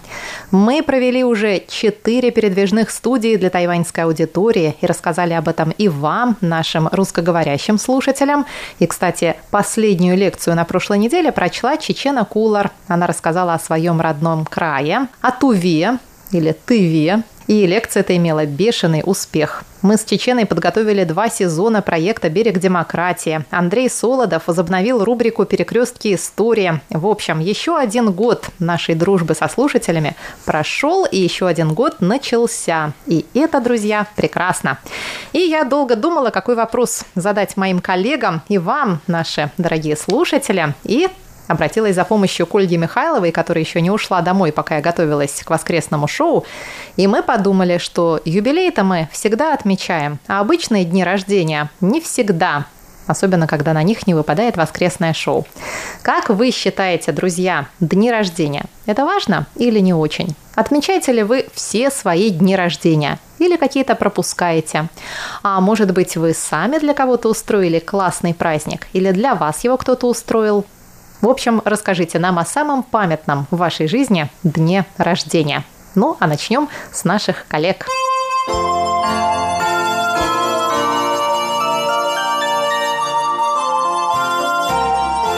Мы 0.50 0.82
провели 0.82 1.24
уже 1.24 1.62
четыре 1.68 2.30
передвижных 2.30 2.90
студии 2.90 3.36
для 3.36 3.50
тайваньской 3.50 4.04
аудитории 4.04 4.76
и 4.80 4.86
рассказали 4.86 5.32
об 5.32 5.48
этом 5.48 5.70
и 5.70 5.88
вам, 5.88 6.36
нашим 6.40 6.88
русскоговорящим 6.92 7.78
слушателям. 7.78 8.46
И, 8.78 8.86
кстати, 8.86 9.36
последнюю 9.50 10.16
лекцию 10.16 10.56
на 10.56 10.64
прошлой 10.64 10.98
неделе 10.98 11.32
прочла 11.32 11.76
Чечена 11.76 12.24
Кулар. 12.24 12.70
Она 12.88 13.06
рассказала 13.06 13.54
о 13.54 13.58
своем 13.58 14.00
родном 14.00 14.44
крае, 14.44 15.08
о 15.20 15.30
Туве 15.32 15.98
или 16.30 16.52
Тыве, 16.52 17.22
и 17.46 17.66
лекция 17.66 18.00
эта 18.00 18.16
имела 18.16 18.46
бешеный 18.46 19.02
успех. 19.04 19.64
Мы 19.82 19.96
с 19.96 20.04
Чеченой 20.04 20.46
подготовили 20.46 21.02
два 21.02 21.28
сезона 21.28 21.82
проекта 21.82 22.28
«Берег 22.28 22.58
демократии». 22.58 23.44
Андрей 23.50 23.90
Солодов 23.90 24.46
возобновил 24.46 25.02
рубрику 25.02 25.44
«Перекрестки 25.44 26.14
истории». 26.14 26.80
В 26.90 27.04
общем, 27.04 27.40
еще 27.40 27.76
один 27.76 28.12
год 28.12 28.46
нашей 28.60 28.94
дружбы 28.94 29.34
со 29.34 29.48
слушателями 29.48 30.14
прошел, 30.44 31.04
и 31.04 31.16
еще 31.16 31.48
один 31.48 31.74
год 31.74 31.96
начался. 32.00 32.92
И 33.06 33.26
это, 33.34 33.60
друзья, 33.60 34.06
прекрасно. 34.14 34.78
И 35.32 35.40
я 35.40 35.64
долго 35.64 35.96
думала, 35.96 36.30
какой 36.30 36.54
вопрос 36.54 37.04
задать 37.16 37.56
моим 37.56 37.80
коллегам 37.80 38.42
и 38.48 38.58
вам, 38.58 39.00
наши 39.08 39.50
дорогие 39.58 39.96
слушатели. 39.96 40.74
И 40.84 41.08
обратилась 41.48 41.94
за 41.94 42.04
помощью 42.04 42.46
к 42.46 42.54
Ольге 42.54 42.76
Михайловой, 42.76 43.32
которая 43.32 43.64
еще 43.64 43.80
не 43.80 43.90
ушла 43.90 44.20
домой, 44.20 44.52
пока 44.52 44.76
я 44.76 44.80
готовилась 44.80 45.42
к 45.44 45.50
воскресному 45.50 46.08
шоу. 46.08 46.44
И 46.96 47.06
мы 47.06 47.22
подумали, 47.22 47.78
что 47.78 48.20
юбилей-то 48.24 48.84
мы 48.84 49.08
всегда 49.12 49.54
отмечаем, 49.54 50.18
а 50.28 50.40
обычные 50.40 50.84
дни 50.84 51.04
рождения 51.04 51.70
не 51.80 52.00
всегда 52.00 52.66
особенно 53.06 53.46
когда 53.46 53.72
на 53.72 53.82
них 53.82 54.06
не 54.06 54.14
выпадает 54.14 54.56
воскресное 54.56 55.12
шоу. 55.12 55.46
Как 56.02 56.28
вы 56.30 56.50
считаете, 56.50 57.12
друзья, 57.12 57.66
дни 57.80 58.10
рождения? 58.10 58.64
Это 58.86 59.04
важно 59.04 59.46
или 59.56 59.80
не 59.80 59.94
очень? 59.94 60.34
Отмечаете 60.54 61.12
ли 61.12 61.22
вы 61.22 61.46
все 61.54 61.90
свои 61.90 62.30
дни 62.30 62.56
рождения? 62.56 63.18
Или 63.38 63.56
какие-то 63.56 63.94
пропускаете? 63.94 64.88
А 65.42 65.60
может 65.60 65.92
быть, 65.92 66.16
вы 66.16 66.34
сами 66.34 66.78
для 66.78 66.94
кого-то 66.94 67.28
устроили 67.28 67.78
классный 67.78 68.34
праздник? 68.34 68.86
Или 68.92 69.10
для 69.12 69.34
вас 69.34 69.64
его 69.64 69.76
кто-то 69.76 70.08
устроил? 70.08 70.64
В 71.22 71.28
общем, 71.28 71.62
расскажите 71.64 72.18
нам 72.18 72.40
о 72.40 72.44
самом 72.44 72.82
памятном 72.82 73.46
в 73.52 73.56
вашей 73.56 73.86
жизни 73.86 74.28
дне 74.42 74.84
рождения. 74.96 75.62
Ну, 75.94 76.16
а 76.18 76.26
начнем 76.26 76.68
с 76.90 77.04
наших 77.04 77.46
коллег. 77.46 77.86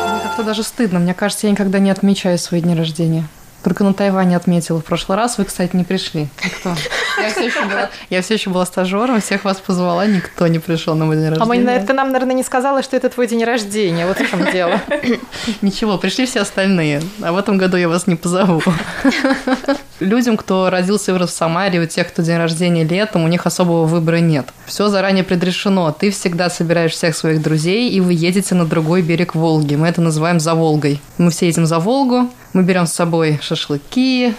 Мне 0.08 0.20
как-то 0.22 0.42
даже 0.42 0.62
стыдно. 0.62 1.00
Мне 1.00 1.12
кажется, 1.12 1.48
я 1.48 1.50
никогда 1.50 1.78
не 1.78 1.90
отмечаю 1.90 2.38
свои 2.38 2.62
дни 2.62 2.74
рождения. 2.74 3.28
Только 3.64 3.82
на 3.82 3.94
Тайване 3.94 4.36
отметила 4.36 4.80
в 4.80 4.84
прошлый 4.84 5.16
раз. 5.16 5.38
Вы, 5.38 5.46
кстати, 5.46 5.74
не 5.74 5.84
пришли. 5.84 6.28
Никто. 6.44 6.74
Я 7.18 7.30
все 7.30 7.46
еще 7.46 7.64
была, 7.64 7.90
я 8.10 8.22
все 8.22 8.34
еще 8.34 8.50
была 8.50 8.66
стажером, 8.66 9.20
всех 9.22 9.44
вас 9.44 9.56
позвала, 9.58 10.04
никто 10.04 10.46
не 10.48 10.58
пришел 10.58 10.94
на 10.94 11.06
мой 11.06 11.16
день 11.16 11.30
рождения. 11.30 11.42
А 11.42 11.78
мы, 11.78 11.86
ты 11.86 11.92
нам, 11.94 12.12
наверное, 12.12 12.34
не 12.34 12.42
сказала, 12.42 12.82
что 12.82 12.96
это 12.96 13.08
твой 13.08 13.26
день 13.26 13.42
рождения. 13.44 14.06
Вот 14.06 14.18
в 14.18 14.30
чем 14.30 14.50
дело. 14.52 14.80
Ничего, 15.62 15.96
пришли 15.96 16.26
все 16.26 16.40
остальные. 16.40 17.02
А 17.22 17.32
в 17.32 17.38
этом 17.38 17.56
году 17.56 17.78
я 17.78 17.88
вас 17.88 18.06
не 18.06 18.16
позову. 18.16 18.62
Людям, 20.00 20.36
кто 20.36 20.68
родился 20.68 21.12
и 21.12 21.14
вырос 21.14 21.30
в 21.30 21.34
Самаре, 21.34 21.80
у 21.80 21.86
тех, 21.86 22.08
кто 22.08 22.22
день 22.22 22.36
рождения 22.36 22.84
летом, 22.84 23.24
у 23.24 23.28
них 23.28 23.46
особого 23.46 23.86
выбора 23.86 24.16
нет. 24.16 24.46
Все 24.66 24.88
заранее 24.88 25.24
предрешено. 25.24 25.90
Ты 25.92 26.10
всегда 26.10 26.50
собираешь 26.50 26.92
всех 26.92 27.16
своих 27.16 27.40
друзей, 27.40 27.90
и 27.90 28.00
вы 28.00 28.12
едете 28.12 28.54
на 28.54 28.66
другой 28.66 29.00
берег 29.00 29.34
Волги. 29.34 29.76
Мы 29.76 29.88
это 29.88 30.02
называем 30.02 30.40
за 30.40 30.54
Волгой. 30.54 31.00
Мы 31.16 31.30
все 31.30 31.46
едем 31.46 31.64
за 31.64 31.78
Волгу, 31.78 32.28
мы 32.54 32.62
берем 32.62 32.86
с 32.86 32.92
собой 32.92 33.38
шашлыки, 33.42 34.34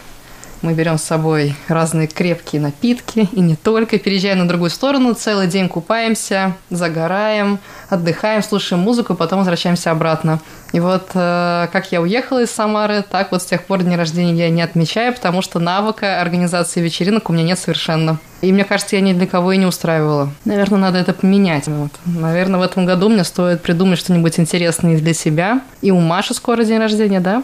мы 0.62 0.74
берем 0.74 0.98
с 0.98 1.04
собой 1.04 1.56
разные 1.68 2.08
крепкие 2.08 2.62
напитки, 2.62 3.30
и 3.32 3.40
не 3.40 3.56
только. 3.56 4.00
Переезжаем 4.00 4.40
на 4.40 4.48
другую 4.48 4.72
сторону, 4.72 5.14
целый 5.14 5.48
день 5.48 5.70
купаемся, 5.70 6.56
загораем, 6.72 7.60
отдыхаем, 7.90 8.42
слушаем 8.42 8.82
музыку, 8.82 9.14
потом 9.14 9.40
возвращаемся 9.40 9.92
обратно. 9.92 10.40
И 10.72 10.80
вот 10.80 11.10
э, 11.14 11.68
как 11.72 11.92
я 11.92 12.02
уехала 12.02 12.42
из 12.42 12.52
Самары, 12.52 13.04
так 13.08 13.32
вот 13.32 13.44
с 13.44 13.46
тех 13.46 13.64
пор 13.66 13.84
день 13.84 13.96
рождения 13.96 14.34
я 14.34 14.50
не 14.50 14.62
отмечаю, 14.62 15.14
потому 15.14 15.42
что 15.42 15.60
навыка 15.60 16.20
организации 16.20 16.82
вечеринок 16.82 17.30
у 17.30 17.34
меня 17.34 17.44
нет 17.44 17.60
совершенно. 17.60 18.18
И 18.42 18.52
мне 18.52 18.64
кажется, 18.64 18.96
я 18.96 19.02
ни 19.02 19.14
для 19.14 19.28
кого 19.28 19.52
и 19.52 19.58
не 19.58 19.66
устраивала. 19.66 20.32
Наверное, 20.46 20.80
надо 20.80 20.98
это 20.98 21.14
поменять. 21.14 21.68
Вот. 21.68 21.92
Наверное, 22.06 22.60
в 22.60 22.64
этом 22.64 22.86
году 22.86 23.10
мне 23.10 23.24
стоит 23.24 23.62
придумать 23.62 24.00
что-нибудь 24.00 24.40
интересное 24.40 24.98
для 24.98 25.14
себя. 25.14 25.62
И 25.82 25.92
у 25.92 26.00
Маши 26.00 26.34
скоро 26.34 26.64
день 26.64 26.80
рождения, 26.80 27.20
да? 27.20 27.44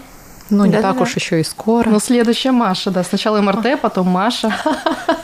Ну, 0.51 0.65
не 0.65 0.73
да, 0.73 0.81
так 0.81 0.97
да. 0.97 1.03
уж 1.03 1.15
еще 1.15 1.39
и 1.39 1.43
скоро. 1.43 1.89
Ну, 1.89 1.99
следующая 1.99 2.51
Маша, 2.51 2.91
да. 2.91 3.03
Сначала 3.03 3.41
МРТ, 3.41 3.79
потом 3.81 4.07
Маша. 4.07 4.53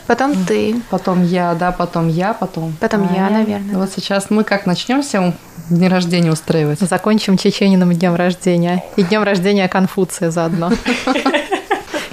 Потом 0.06 0.34
ты. 0.46 0.80
Потом 0.88 1.22
я, 1.22 1.54
да, 1.54 1.70
потом 1.70 2.08
я, 2.08 2.32
потом. 2.32 2.74
Потом 2.80 3.14
я, 3.14 3.28
наверное. 3.28 3.76
Вот 3.76 3.90
сейчас 3.94 4.30
мы 4.30 4.42
как 4.42 4.64
начнем 4.64 5.02
всем 5.02 5.34
день 5.68 5.88
рождения 5.88 6.32
устраивать? 6.32 6.80
Закончим 6.80 7.36
Чечениным 7.36 7.92
днем 7.92 8.14
рождения. 8.14 8.82
И 8.96 9.02
днем 9.02 9.22
рождения 9.22 9.68
Конфуция 9.68 10.30
заодно. 10.30 10.72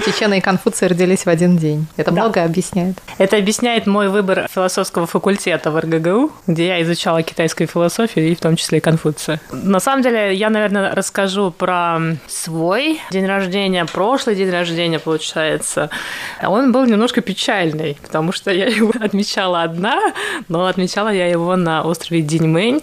Чечена 0.06 0.36
и 0.36 0.42
Конфуция 0.42 0.90
родились 0.90 1.26
в 1.26 1.30
один 1.30 1.58
день. 1.58 1.88
Это 1.98 2.12
да. 2.12 2.22
многое 2.22 2.46
объясняет. 2.46 2.98
Это 3.18 3.38
объясняет 3.38 3.88
мой 3.88 4.08
выбор 4.10 4.48
философского 4.54 5.08
факультета 5.08 5.72
в 5.72 5.80
РГГУ, 5.80 6.32
где 6.46 6.68
я 6.68 6.84
изучала 6.84 7.24
китайскую 7.24 7.66
философию 7.68 8.28
и 8.28 8.36
в 8.36 8.40
том 8.40 8.56
числе 8.56 8.78
и 8.78 8.82
Конфуция. 8.82 9.42
На 9.52 9.80
самом 9.80 10.04
деле, 10.04 10.36
я, 10.36 10.52
наверное, 10.52 10.94
расскажу 10.94 11.50
про 11.50 12.00
свой 12.28 13.02
день 13.10 13.26
рождения, 13.26 13.86
прошлый 13.86 14.36
день 14.36 14.52
рождения, 14.52 15.00
получается. 15.00 15.90
Он 16.44 16.72
был 16.72 16.86
немножко 16.86 17.22
печальный, 17.22 17.98
потому 18.04 18.32
что 18.32 18.52
я 18.52 18.68
его 18.68 18.94
отмечала 19.00 19.64
одна, 19.64 20.00
но 20.50 20.68
отмечала 20.68 21.10
я 21.10 21.28
его 21.28 21.56
на 21.56 21.82
острове 21.82 22.22
Диньмэнь, 22.22 22.82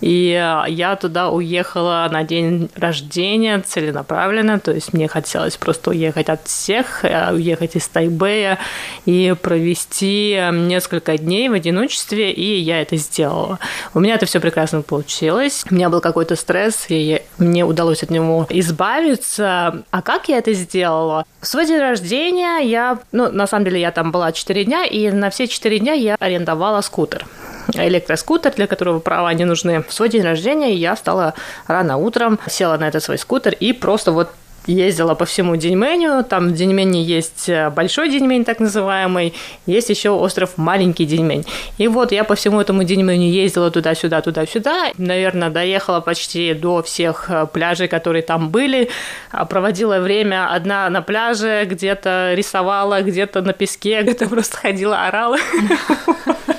и 0.00 0.30
я 0.68 0.96
туда 0.96 1.30
уехала 1.30 2.08
на 2.10 2.24
день 2.24 2.68
рождения 2.74 3.60
целенаправленно, 3.60 4.58
то 4.58 4.72
есть 4.72 4.92
мне 4.92 5.06
хотелось 5.06 5.56
просто 5.56 5.90
уехать 5.90 6.28
от 6.28 6.48
всех, 6.64 7.04
э, 7.04 7.30
уехать 7.30 7.76
из 7.76 7.86
Тайбэя 7.88 8.58
и 9.04 9.34
провести 9.42 10.40
несколько 10.50 11.18
дней 11.18 11.50
в 11.50 11.52
одиночестве, 11.52 12.32
и 12.32 12.58
я 12.58 12.80
это 12.80 12.96
сделала. 12.96 13.58
У 13.92 14.00
меня 14.00 14.14
это 14.14 14.24
все 14.24 14.40
прекрасно 14.40 14.80
получилось. 14.80 15.64
У 15.70 15.74
меня 15.74 15.90
был 15.90 16.00
какой-то 16.00 16.36
стресс, 16.36 16.86
и 16.88 17.20
мне 17.36 17.66
удалось 17.66 18.02
от 18.02 18.10
него 18.10 18.46
избавиться. 18.48 19.84
А 19.90 20.02
как 20.02 20.28
я 20.30 20.38
это 20.38 20.54
сделала? 20.54 21.26
В 21.42 21.46
свой 21.46 21.66
день 21.66 21.80
рождения 21.80 22.60
я, 22.60 22.98
ну, 23.12 23.30
на 23.30 23.46
самом 23.46 23.66
деле, 23.66 23.80
я 23.80 23.90
там 23.90 24.10
была 24.10 24.32
4 24.32 24.64
дня, 24.64 24.86
и 24.86 25.10
на 25.10 25.28
все 25.28 25.46
4 25.46 25.78
дня 25.78 25.92
я 25.92 26.16
арендовала 26.18 26.80
скутер 26.80 27.26
электроскутер, 27.72 28.52
для 28.52 28.66
которого 28.66 29.00
права 29.00 29.32
не 29.32 29.44
нужны. 29.46 29.82
В 29.82 29.92
свой 29.92 30.08
день 30.10 30.22
рождения 30.22 30.74
я 30.74 30.96
стала 30.96 31.34
рано 31.66 31.96
утром, 31.96 32.38
села 32.46 32.76
на 32.76 32.88
этот 32.88 33.02
свой 33.02 33.16
скутер 33.16 33.54
и 33.58 33.72
просто 33.72 34.12
вот 34.12 34.28
ездила 34.66 35.14
по 35.14 35.24
всему 35.24 35.56
Деньменю. 35.56 36.24
Там 36.24 36.48
в 36.48 36.54
Деньмене 36.54 37.02
есть 37.02 37.48
э, 37.48 37.70
большой 37.70 38.10
Деньмень, 38.10 38.44
так 38.44 38.60
называемый, 38.60 39.34
есть 39.66 39.90
еще 39.90 40.10
остров 40.10 40.56
Маленький 40.56 41.04
Деньмень. 41.04 41.44
И 41.78 41.88
вот 41.88 42.12
я 42.12 42.24
по 42.24 42.34
всему 42.34 42.60
этому 42.60 42.84
Деньменю 42.84 43.28
ездила 43.28 43.70
туда-сюда, 43.70 44.20
туда-сюда. 44.20 44.92
Наверное, 44.98 45.50
доехала 45.50 46.00
почти 46.00 46.54
до 46.54 46.82
всех 46.82 47.26
э, 47.28 47.46
пляжей, 47.52 47.88
которые 47.88 48.22
там 48.22 48.50
были. 48.50 48.90
А 49.30 49.44
проводила 49.44 49.98
время 49.98 50.52
одна 50.52 50.88
на 50.90 51.02
пляже, 51.02 51.64
где-то 51.64 52.32
рисовала, 52.34 53.02
где-то 53.02 53.42
на 53.42 53.52
песке, 53.52 54.02
где-то 54.02 54.28
просто 54.28 54.56
ходила, 54.56 55.06
орала. 55.06 55.38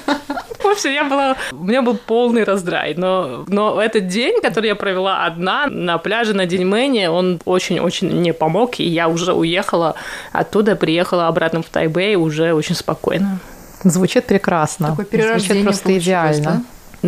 Общем, 0.75 0.91
я 0.91 1.03
была... 1.05 1.37
У 1.51 1.63
меня 1.63 1.81
был 1.81 1.95
полный 1.95 2.43
раздрай. 2.43 2.93
Но, 2.95 3.45
но 3.47 3.81
этот 3.81 4.07
день, 4.07 4.41
который 4.41 4.67
я 4.67 4.75
провела 4.75 5.25
одна 5.25 5.67
на 5.67 5.97
пляже 5.97 6.33
на 6.33 6.45
Деньмене, 6.45 7.09
он 7.09 7.39
очень-очень 7.45 8.09
мне 8.09 8.33
помог, 8.33 8.79
и 8.79 8.83
я 8.83 9.07
уже 9.07 9.33
уехала 9.33 9.95
оттуда, 10.33 10.75
приехала 10.75 11.27
обратно 11.27 11.61
в 11.61 11.65
Тайбэй 11.65 12.15
уже 12.15 12.53
очень 12.53 12.75
спокойно. 12.75 13.39
Звучит 13.83 14.25
прекрасно. 14.25 14.95
Такое 14.95 15.37
Звучит 15.39 15.63
просто 15.63 15.97
идеально. 15.97 16.43
Да? 16.43 16.61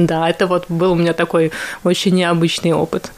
Да, 0.06 0.30
это 0.30 0.46
вот 0.46 0.66
был 0.70 0.92
у 0.92 0.96
меня 0.96 1.14
такой 1.14 1.52
очень 1.84 2.14
необычный 2.14 2.72
опыт. 2.72 3.12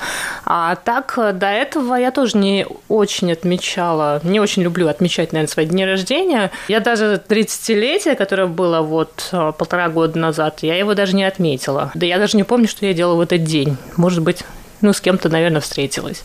А 0.46 0.76
так, 0.76 1.14
э, 1.18 1.34
до 1.34 1.48
этого 1.48 1.96
я 1.96 2.12
тоже 2.12 2.38
не 2.38 2.66
очень 2.88 3.34
отмечала, 3.34 4.22
не 4.24 4.40
очень 4.40 4.64
люблю 4.64 4.88
отмечать, 4.88 5.34
наверное, 5.34 5.52
свои 5.52 5.66
дни 5.66 5.86
рождения. 5.86 6.52
Я 6.70 6.80
даже 6.80 7.22
30-летие, 7.28 8.16
которое 8.16 8.48
было 8.48 8.82
вот 8.82 9.28
э, 9.34 9.52
полтора 9.58 9.90
года 9.90 10.18
назад, 10.18 10.60
я 10.62 10.78
его 10.78 10.94
даже 10.94 11.18
не 11.18 11.26
отметила. 11.26 11.92
Да 11.96 12.06
я 12.06 12.18
даже 12.18 12.38
не 12.38 12.44
помню, 12.44 12.70
что 12.70 12.86
я 12.86 12.94
делала 12.94 13.16
в 13.16 13.22
этот 13.22 13.44
день. 13.44 13.76
Может 13.98 14.24
быть, 14.24 14.46
ну, 14.82 14.94
с 14.94 15.02
кем-то, 15.02 15.30
наверное, 15.30 15.62
встретилась. 15.62 16.24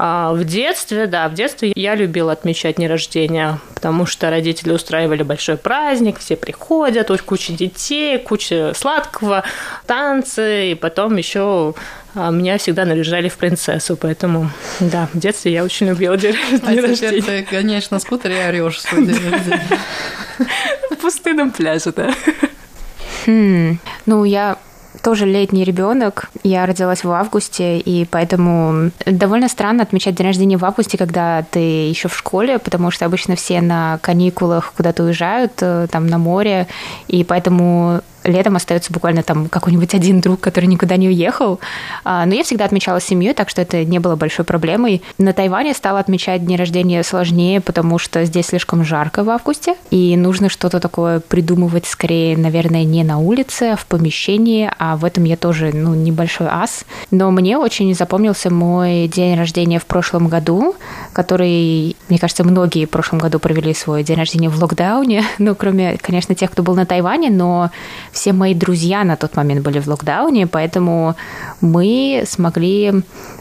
А 0.00 0.32
в 0.32 0.44
детстве, 0.44 1.06
да, 1.06 1.28
в 1.28 1.34
детстве 1.34 1.72
я 1.74 1.96
любила 1.96 2.30
отмечать 2.30 2.76
дни 2.76 2.86
рождения, 2.86 3.58
потому 3.74 4.06
что 4.06 4.30
родители 4.30 4.72
устраивали 4.72 5.24
большой 5.24 5.56
праздник, 5.56 6.20
все 6.20 6.36
приходят, 6.36 7.10
куча 7.22 7.52
детей, 7.52 8.18
куча 8.18 8.74
сладкого, 8.76 9.42
танцы, 9.86 10.70
и 10.70 10.74
потом 10.76 11.16
еще 11.16 11.74
а, 12.14 12.30
меня 12.30 12.58
всегда 12.58 12.84
наряжали 12.84 13.28
в 13.28 13.36
принцессу, 13.38 13.96
поэтому, 13.96 14.50
да, 14.78 15.08
в 15.12 15.18
детстве 15.18 15.52
я 15.52 15.64
очень 15.64 15.88
любила 15.88 16.16
день, 16.16 16.36
а 16.62 16.80
рождения. 16.80 17.20
ты, 17.20 17.42
конечно, 17.42 17.96
на 17.96 18.00
скутере 18.00 18.48
орешь 18.48 18.80
свой 18.80 19.04
день 19.04 19.30
рождения. 19.30 19.66
В 20.90 20.96
пустынном 20.96 21.50
пляже, 21.50 21.92
да. 21.92 22.14
Хм. 23.26 23.78
Ну, 24.06 24.24
я 24.24 24.58
тоже 25.08 25.24
летний 25.24 25.64
ребенок. 25.64 26.28
Я 26.42 26.66
родилась 26.66 27.02
в 27.02 27.10
августе, 27.10 27.78
и 27.78 28.04
поэтому 28.04 28.90
довольно 29.06 29.48
странно 29.48 29.82
отмечать 29.82 30.14
день 30.14 30.26
рождения 30.26 30.58
в 30.58 30.64
августе, 30.66 30.98
когда 30.98 31.42
ты 31.50 31.60
еще 31.60 32.08
в 32.08 32.14
школе, 32.14 32.58
потому 32.58 32.90
что 32.90 33.06
обычно 33.06 33.34
все 33.34 33.62
на 33.62 33.98
каникулах 34.02 34.74
куда-то 34.76 35.04
уезжают, 35.04 35.52
э, 35.62 35.86
там 35.90 36.08
на 36.08 36.18
море, 36.18 36.66
и 37.06 37.24
поэтому 37.24 38.02
летом 38.28 38.56
остается 38.56 38.92
буквально 38.92 39.22
там 39.22 39.48
какой-нибудь 39.48 39.94
один 39.94 40.20
друг, 40.20 40.40
который 40.40 40.66
никуда 40.66 40.96
не 40.96 41.08
уехал. 41.08 41.60
А, 42.04 42.26
но 42.26 42.34
я 42.34 42.44
всегда 42.44 42.64
отмечала 42.64 43.00
семью, 43.00 43.34
так 43.34 43.48
что 43.48 43.62
это 43.62 43.84
не 43.84 43.98
было 43.98 44.16
большой 44.16 44.44
проблемой. 44.44 45.02
На 45.18 45.32
Тайване 45.32 45.74
стала 45.74 45.98
отмечать 46.00 46.44
дни 46.44 46.56
рождения 46.56 47.02
сложнее, 47.02 47.60
потому 47.60 47.98
что 47.98 48.24
здесь 48.24 48.46
слишком 48.46 48.84
жарко 48.84 49.24
в 49.24 49.30
августе, 49.30 49.76
и 49.90 50.16
нужно 50.16 50.48
что-то 50.48 50.80
такое 50.80 51.20
придумывать 51.20 51.86
скорее, 51.86 52.36
наверное, 52.36 52.84
не 52.84 53.04
на 53.04 53.18
улице, 53.18 53.70
а 53.72 53.76
в 53.76 53.86
помещении, 53.86 54.70
а 54.78 54.96
в 54.96 55.04
этом 55.04 55.24
я 55.24 55.36
тоже, 55.36 55.72
ну, 55.72 55.94
небольшой 55.94 56.48
ас. 56.50 56.84
Но 57.10 57.30
мне 57.30 57.58
очень 57.58 57.94
запомнился 57.94 58.50
мой 58.50 59.08
день 59.08 59.36
рождения 59.36 59.78
в 59.78 59.86
прошлом 59.86 60.28
году, 60.28 60.74
который, 61.12 61.96
мне 62.08 62.18
кажется, 62.18 62.44
многие 62.44 62.86
в 62.86 62.90
прошлом 62.90 63.18
году 63.18 63.38
провели 63.38 63.74
свой 63.74 64.02
день 64.02 64.16
рождения 64.16 64.48
в 64.48 64.60
локдауне, 64.60 65.24
ну, 65.38 65.54
кроме, 65.54 65.98
конечно, 65.98 66.34
тех, 66.34 66.50
кто 66.50 66.62
был 66.62 66.74
на 66.74 66.86
Тайване, 66.86 67.30
но 67.30 67.70
все 68.18 68.32
мои 68.32 68.52
друзья 68.52 69.04
на 69.04 69.16
тот 69.16 69.36
момент 69.36 69.62
были 69.62 69.78
в 69.78 69.86
локдауне, 69.86 70.48
поэтому 70.48 71.14
мы 71.60 72.24
смогли 72.26 72.92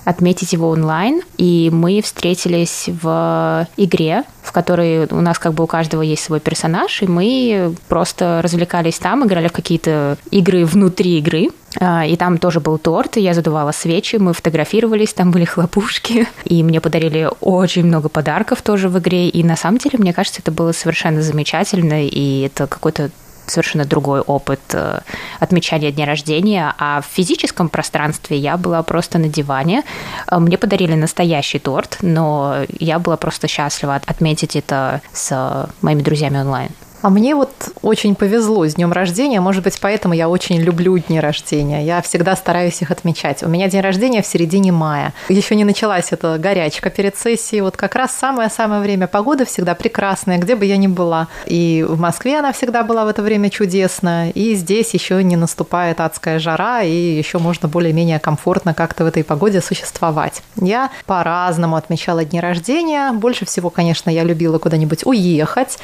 отметить 0.06 0.54
его 0.54 0.70
онлайн, 0.70 1.22
и 1.38 1.70
мы 1.74 2.02
встретились 2.04 2.88
в 3.02 3.68
игре, 3.76 4.24
в 4.44 4.52
которой 4.52 5.08
у 5.10 5.22
нас 5.22 5.40
как 5.40 5.56
бы 5.56 5.64
у 5.64 5.68
каждого 5.68 6.04
есть 6.04 6.24
свой 6.24 6.40
персонаж, 6.40 7.02
и 7.02 7.08
мы 7.08 7.76
просто 7.88 8.40
развлекались 8.44 9.00
там, 9.00 9.26
играли 9.26 9.48
в 9.48 9.52
какие-то 9.52 10.18
игры 10.30 10.64
внутри 10.64 11.18
игры. 11.18 11.50
А, 11.80 12.06
и 12.06 12.16
там 12.16 12.38
тоже 12.38 12.60
был 12.60 12.78
торт, 12.78 13.18
и 13.18 13.22
я 13.22 13.34
задувала 13.34 13.72
свечи, 13.72 14.18
мы 14.18 14.34
фотографировались, 14.34 15.14
там 15.14 15.32
были 15.32 15.46
хлопушки, 15.46 16.28
и 16.46 16.62
мне 16.64 16.80
подарили 16.82 17.30
очень 17.42 17.86
много 17.86 18.10
подарков 18.10 18.62
тоже 18.62 18.90
в 18.90 19.00
игре, 19.00 19.28
и 19.28 19.44
на 19.44 19.56
самом 19.56 19.80
деле, 19.80 19.98
мне 19.98 20.14
кажется, 20.14 20.42
это 20.42 20.52
было 20.52 20.72
совершенно 20.72 21.24
замечательно, 21.24 22.06
и 22.06 22.42
это 22.42 22.68
какой-то 22.68 23.10
совершенно 23.48 23.86
другой 23.86 24.22
опыт 24.22 24.60
э, 24.74 25.00
отмечания 25.40 25.92
дня 25.92 26.06
рождения, 26.06 26.74
а 26.78 27.02
в 27.02 27.06
физическом 27.06 27.70
пространстве 27.70 28.38
я 28.38 28.58
была 28.58 28.84
просто 28.84 29.18
на 29.18 29.28
диване. 29.28 29.84
Э, 30.30 30.40
мне 30.40 30.58
подарили 30.58 30.94
настоящий 30.96 31.60
торт, 31.60 31.98
но 32.02 32.66
я 32.80 33.00
была 33.00 33.18
просто 33.18 33.48
счастлива 33.48 33.96
отметить 33.96 34.56
это 34.56 35.02
с 35.14 35.70
моими 35.82 36.02
друзьями 36.02 36.40
онлайн. 36.40 36.70
А 37.02 37.10
мне 37.10 37.36
вот 37.36 37.52
очень 37.84 38.16
повезло 38.16 38.66
с 38.66 38.74
днем 38.74 38.92
рождения, 38.92 39.40
может 39.40 39.64
быть, 39.64 39.80
поэтому 39.80 40.16
я 40.16 40.30
очень 40.30 40.60
люблю 40.60 40.98
дни 40.98 41.20
рождения. 41.20 41.86
Я 41.86 42.02
всегда 42.02 42.36
стараюсь 42.36 42.82
их 42.82 42.90
отмечать. 42.90 43.44
У 43.44 43.48
меня 43.48 43.70
день 43.70 43.82
рождения 43.82 44.24
в 44.24 44.26
середине 44.26 44.72
мая. 44.72 45.14
Еще 45.30 45.56
не 45.56 45.64
началась 45.64 46.12
эта 46.12 46.38
горячка 46.40 46.90
перед 46.90 47.16
сессией. 47.16 47.62
Вот 47.62 47.78
как 47.78 47.96
раз 47.96 48.12
самое-самое 48.12 48.82
время. 48.82 49.06
Погода 49.08 49.46
всегда 49.46 49.76
прекрасная, 49.76 50.40
где 50.40 50.56
бы 50.56 50.66
я 50.66 50.78
ни 50.78 50.88
была. 50.88 51.28
И 51.46 51.86
в 51.88 52.00
Москве 52.00 52.40
она 52.40 52.52
всегда 52.52 52.84
была 52.84 53.06
в 53.06 53.10
это 53.10 53.22
время 53.22 53.52
чудесная. 53.52 54.32
И 54.32 54.56
здесь 54.56 54.94
еще 54.94 55.24
не 55.24 55.36
наступает 55.36 56.02
адская 56.02 56.40
жара, 56.40 56.82
и 56.82 56.92
еще 56.92 57.38
можно 57.38 57.68
более-менее 57.68 58.20
комфортно 58.20 58.74
как-то 58.74 59.04
в 59.04 59.08
этой 59.08 59.24
погоде 59.24 59.62
существовать. 59.62 60.42
Я 60.56 60.90
по-разному 61.06 61.76
отмечала 61.76 62.26
дни 62.26 62.40
рождения. 62.40 63.12
Больше 63.12 63.46
всего, 63.46 63.70
конечно, 63.70 64.10
я 64.10 64.24
любила 64.24 64.58
куда-нибудь 64.58 65.06
уехать. 65.06 65.78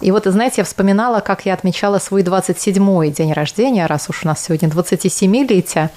И 0.00 0.10
вот, 0.10 0.24
знаете, 0.24 0.53
знаете, 0.54 0.60
я 0.60 0.64
вспоминала, 0.64 1.20
как 1.20 1.46
я 1.46 1.54
отмечала 1.54 1.98
свой 1.98 2.22
27-й 2.22 3.10
день 3.10 3.32
рождения, 3.32 3.86
раз 3.86 4.08
уж 4.08 4.24
у 4.24 4.28
нас 4.28 4.44
сегодня 4.44 4.68
27-летие. 4.68 5.90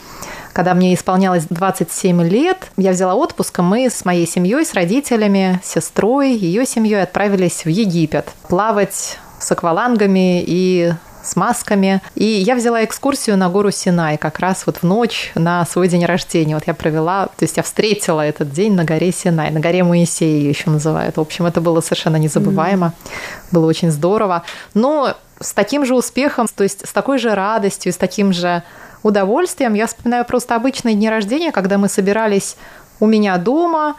Когда 0.51 0.73
мне 0.73 0.95
исполнялось 0.95 1.45
27 1.47 2.23
лет, 2.23 2.71
я 2.75 2.91
взяла 2.91 3.13
отпуск, 3.13 3.59
и 3.59 3.61
мы 3.61 3.89
с 3.89 4.03
моей 4.03 4.25
семьей, 4.25 4.65
с 4.65 4.73
родителями, 4.73 5.59
сестрой, 5.63 6.31
ее 6.31 6.65
семьей 6.65 7.03
отправились 7.03 7.65
в 7.65 7.69
Египет 7.69 8.29
плавать 8.49 9.19
с 9.39 9.51
аквалангами 9.51 10.43
и 10.43 10.91
с 11.27 11.35
масками. 11.35 12.01
И 12.15 12.25
я 12.25 12.55
взяла 12.55 12.83
экскурсию 12.83 13.37
на 13.37 13.49
гору 13.49 13.71
Синай 13.71 14.17
как 14.17 14.39
раз 14.39 14.65
вот 14.65 14.77
в 14.77 14.83
ночь 14.83 15.31
на 15.35 15.65
свой 15.65 15.87
день 15.87 16.05
рождения. 16.05 16.55
Вот 16.55 16.65
я 16.67 16.73
провела, 16.73 17.27
то 17.27 17.43
есть 17.43 17.57
я 17.57 17.63
встретила 17.63 18.21
этот 18.21 18.51
день 18.51 18.73
на 18.73 18.83
горе 18.83 19.11
Синай, 19.11 19.51
на 19.51 19.59
горе 19.59 19.83
Моисея 19.83 20.37
ее 20.37 20.49
еще 20.49 20.69
называют. 20.69 21.17
В 21.17 21.21
общем, 21.21 21.45
это 21.45 21.61
было 21.61 21.81
совершенно 21.81 22.17
незабываемо, 22.17 22.87
mm-hmm. 22.87 23.47
было 23.51 23.65
очень 23.65 23.91
здорово. 23.91 24.43
Но 24.73 25.15
с 25.39 25.53
таким 25.53 25.85
же 25.85 25.95
успехом, 25.95 26.47
то 26.47 26.63
есть 26.63 26.87
с 26.87 26.91
такой 26.91 27.19
же 27.19 27.35
радостью, 27.35 27.93
с 27.93 27.97
таким 27.97 28.33
же 28.33 28.63
удовольствием 29.03 29.73
я 29.73 29.87
вспоминаю 29.87 30.25
просто 30.25 30.55
обычные 30.55 30.95
дни 30.95 31.09
рождения, 31.09 31.51
когда 31.51 31.77
мы 31.77 31.89
собирались 31.89 32.57
у 32.99 33.05
меня 33.05 33.37
дома, 33.37 33.95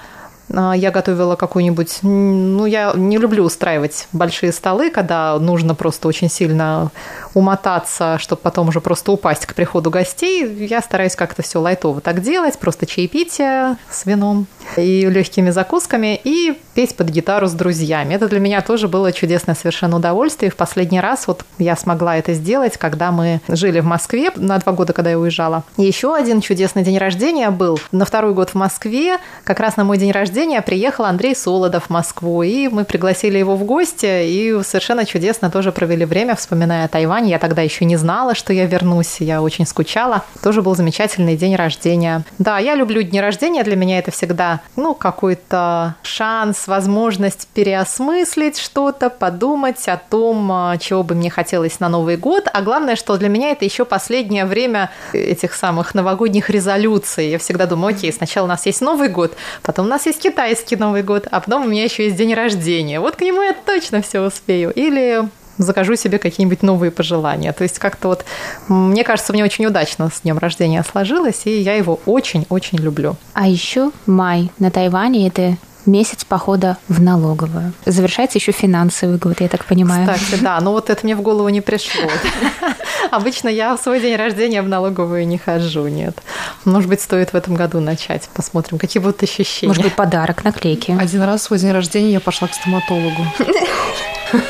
я 0.49 0.91
готовила 0.91 1.37
какую-нибудь... 1.37 1.99
Ну, 2.03 2.67
я 2.67 2.93
не 2.95 3.19
люблю 3.19 3.45
устраивать 3.45 4.09
большие 4.13 4.53
столы, 4.53 4.91
когда 4.91 5.39
нужно 5.39 5.75
просто 5.75 6.09
очень 6.09 6.31
сильно 6.31 6.91
умотаться, 7.35 8.19
чтобы 8.19 8.41
потом 8.43 8.69
уже 8.69 8.81
просто 8.81 9.13
упасть 9.13 9.47
к 9.47 9.55
приходу 9.55 9.91
гостей. 9.91 10.67
Я 10.67 10.81
стараюсь 10.81 11.17
как-то 11.17 11.43
все 11.43 11.59
лайтово 11.61 12.01
так 12.01 12.23
делать, 12.23 12.59
просто 12.59 12.87
чаепитие 12.87 13.77
с 13.91 14.07
вином 14.07 14.47
и 14.77 15.07
легкими 15.07 15.51
закусками, 15.51 16.21
и 16.25 16.59
петь 16.79 16.95
под 16.95 17.09
гитару 17.09 17.49
с 17.49 17.55
друзьями. 17.55 18.15
Это 18.15 18.29
для 18.29 18.39
меня 18.39 18.61
тоже 18.61 18.87
было 18.87 19.11
чудесное 19.11 19.57
совершенно 19.57 19.97
удовольствие. 19.97 20.49
И 20.49 20.53
в 20.53 20.55
последний 20.55 21.01
раз 21.01 21.27
вот 21.27 21.45
я 21.59 21.75
смогла 21.75 22.17
это 22.17 22.35
сделать, 22.35 22.77
когда 22.77 23.11
мы 23.11 23.41
жили 23.49 23.81
в 23.81 23.85
Москве 23.85 24.31
на 24.37 24.59
два 24.59 24.73
года, 24.75 24.93
когда 24.93 25.11
я 25.11 25.19
уезжала. 25.19 25.65
Еще 25.77 26.15
один 26.15 26.41
чудесный 26.41 26.85
день 26.85 26.97
рождения 26.99 27.51
был 27.51 27.81
на 27.91 28.05
второй 28.05 28.33
год 28.33 28.51
в 28.51 28.55
Москве. 28.55 29.19
Как 29.43 29.59
раз 29.59 29.77
на 29.77 29.83
мой 29.83 29.99
день 29.99 30.13
рождения 30.13 30.63
приехал 30.63 31.07
Андрей 31.07 31.35
Солодов 31.35 31.87
в 31.87 31.91
Москву, 31.91 32.45
и 32.45 32.69
мы 32.69 32.85
пригласили 32.85 33.39
его 33.39 33.57
в 33.57 33.65
гости, 33.65 34.27
и 34.27 34.63
совершенно 34.63 35.05
чудесно 35.05 35.51
тоже 35.51 35.73
провели 35.73 36.05
время, 36.05 36.37
вспоминая 36.37 36.87
Тайвань 36.87 37.29
я 37.29 37.41
тогда 37.41 37.63
еще 37.63 37.87
не 37.87 37.97
знала, 37.97 38.37
что 38.37 38.53
я 38.53 38.67
вернусь, 38.67 39.17
я 39.19 39.43
очень 39.43 39.67
скучала. 39.67 40.23
Тоже 40.45 40.63
был 40.63 40.77
замечательный 40.77 41.37
день 41.37 41.57
рождения. 41.57 42.23
Да, 42.39 42.61
я 42.61 42.77
люблю 42.77 43.03
дни 43.03 43.21
рождения, 43.21 43.65
для 43.65 43.75
меня 43.75 43.99
это 43.99 44.13
всегда, 44.13 44.61
ну, 44.77 44.95
какой-то 44.95 45.97
шанс, 46.03 46.68
возможность 46.69 47.49
переосмыслить 47.49 48.59
что-то, 48.59 49.11
подумать 49.11 49.89
о 49.89 49.97
том, 49.97 50.51
а, 50.53 50.79
чего 50.79 51.03
бы 51.03 51.15
мне 51.15 51.31
хотелось 51.31 51.81
на 51.81 51.89
Новый 51.89 52.17
год. 52.17 52.49
А 52.53 52.63
главное, 52.63 52.97
что 52.97 53.17
для 53.17 53.29
меня 53.29 53.51
это 53.51 53.65
еще 53.65 53.85
последнее 53.85 54.45
время 54.45 54.91
этих 55.13 55.55
самых 55.55 55.95
новогодних 55.95 56.51
резолюций. 56.51 57.31
Я 57.31 57.39
всегда 57.39 57.67
думаю, 57.67 57.97
окей, 57.97 58.13
сначала 58.13 58.45
у 58.45 58.49
нас 58.49 58.67
есть 58.67 58.81
Новый 58.81 59.09
год, 59.09 59.35
потом 59.63 59.87
у 59.87 59.89
нас 59.89 60.07
есть 60.07 60.21
китайский 60.21 60.77
Новый 60.77 61.03
год, 61.03 61.27
а 61.31 61.41
потом 61.41 61.65
у 61.65 61.69
меня 61.69 61.85
еще 61.85 62.05
есть 62.05 62.17
день 62.17 62.35
рождения. 62.35 63.01
Вот 63.01 63.17
к 63.17 63.21
нему 63.23 63.43
я 63.43 63.55
точно 63.55 64.03
все 64.03 64.21
успею. 64.21 64.73
Или 64.73 65.29
закажу 65.59 65.97
себе 65.97 66.19
какие-нибудь 66.19 66.63
новые 66.63 66.91
пожелания. 66.91 67.53
То 67.53 67.65
есть 67.65 67.79
как-то 67.79 68.09
вот, 68.09 68.25
мне 68.69 69.05
кажется, 69.05 69.33
мне 69.33 69.45
очень 69.45 69.67
удачно 69.67 70.11
с 70.11 70.23
днем 70.23 70.39
рождения 70.39 70.85
сложилось, 70.85 71.43
и 71.45 71.61
я 71.61 71.75
его 71.75 72.01
очень-очень 72.07 72.79
люблю. 72.79 73.17
А 73.35 73.47
еще 73.49 73.91
май 74.07 74.51
на 74.59 74.71
Тайване 74.71 75.29
это 75.29 75.57
месяц 75.87 76.25
похода 76.25 76.77
в 76.89 77.01
налоговую. 77.01 77.73
Завершается 77.85 78.39
еще 78.39 78.53
финансовый 78.53 79.17
год, 79.19 79.41
я 79.41 79.49
так 79.49 79.65
понимаю. 79.65 80.09
Кстати, 80.09 80.41
да, 80.43 80.61
но 80.61 80.73
вот 80.73 80.91
это 80.91 81.05
мне 81.05 81.17
в 81.17 81.23
голову 81.23 81.49
не 81.49 81.61
пришло. 81.61 82.09
Обычно 83.11 83.49
я 83.49 83.77
в 83.77 83.81
свой 83.81 84.01
день 84.01 84.17
рождения 84.17 84.63
в 84.63 84.69
налоговую 84.69 85.27
не 85.27 85.39
хожу, 85.39 85.87
нет. 85.89 86.19
Может 86.65 86.89
быть, 86.89 87.01
стоит 87.01 87.33
в 87.33 87.37
этом 87.37 87.55
году 87.55 87.81
начать. 87.81 88.29
Посмотрим, 88.35 88.79
какие 88.79 89.03
будут 89.03 89.23
ощущения. 89.23 89.69
Может 89.69 89.83
быть, 89.83 89.95
подарок, 89.95 90.45
наклейки. 90.45 90.97
Один 90.99 91.23
раз 91.23 91.43
в 91.43 91.45
свой 91.45 91.59
день 91.59 91.73
рождения 91.73 92.13
я 92.13 92.21
пошла 92.21 92.49
к 92.49 92.55
стоматологу. 92.55 93.25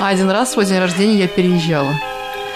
А 0.00 0.10
один 0.10 0.30
раз 0.30 0.50
в 0.50 0.52
свой 0.52 0.64
день 0.64 0.78
рождения 0.78 1.18
я 1.18 1.26
переезжала. 1.26 1.92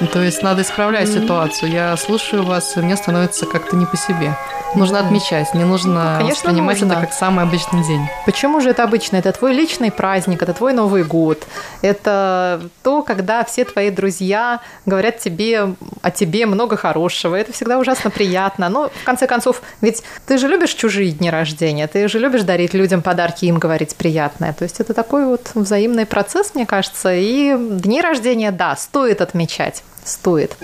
То 0.06 0.22
есть 0.22 0.42
надо 0.42 0.62
исправлять 0.62 1.08
mm-hmm. 1.08 1.22
ситуацию. 1.22 1.70
Я 1.72 1.96
слушаю 1.96 2.42
вас, 2.44 2.76
и 2.76 2.80
мне 2.80 2.96
становится 2.96 3.46
как-то 3.46 3.76
не 3.76 3.86
по 3.86 3.96
себе. 3.96 4.36
Нужно 4.74 5.00
отмечать, 5.00 5.52
не 5.52 5.64
нужно 5.64 6.12
ну, 6.12 6.18
Конечно, 6.18 6.48
воспринимать 6.48 6.80
нужно. 6.80 6.92
это 6.94 7.02
как 7.02 7.12
самый 7.12 7.44
обычный 7.44 7.84
день. 7.84 8.08
Почему 8.24 8.60
же 8.60 8.70
это 8.70 8.84
обычно? 8.84 9.16
Это 9.16 9.30
твой 9.32 9.52
личный 9.52 9.90
праздник, 9.90 10.42
это 10.42 10.54
твой 10.54 10.72
Новый 10.72 11.04
год. 11.04 11.46
Это 11.82 12.62
то, 12.82 13.02
когда 13.02 13.44
все 13.44 13.66
твои 13.66 13.90
друзья 13.90 14.60
говорят 14.86 15.18
тебе 15.18 15.74
о 16.00 16.10
тебе 16.10 16.46
много 16.46 16.76
хорошего. 16.76 17.36
Это 17.36 17.52
всегда 17.52 17.78
ужасно 17.78 18.10
приятно. 18.10 18.70
Но, 18.70 18.88
в 18.88 19.04
конце 19.04 19.26
концов, 19.26 19.60
ведь 19.82 20.02
ты 20.26 20.38
же 20.38 20.48
любишь 20.48 20.72
чужие 20.72 21.12
дни 21.12 21.30
рождения, 21.30 21.86
ты 21.86 22.08
же 22.08 22.18
любишь 22.18 22.42
дарить 22.42 22.72
людям 22.72 23.02
подарки, 23.02 23.44
им 23.44 23.58
говорить 23.58 23.94
приятное. 23.96 24.54
То 24.54 24.62
есть 24.64 24.80
это 24.80 24.94
такой 24.94 25.26
вот 25.26 25.50
взаимный 25.54 26.06
процесс, 26.06 26.54
мне 26.54 26.64
кажется. 26.64 27.12
И 27.14 27.54
дни 27.58 28.00
рождения, 28.00 28.50
да, 28.50 28.74
стоит 28.76 29.20
отмечать 29.20 29.84
стоит. 30.04 30.56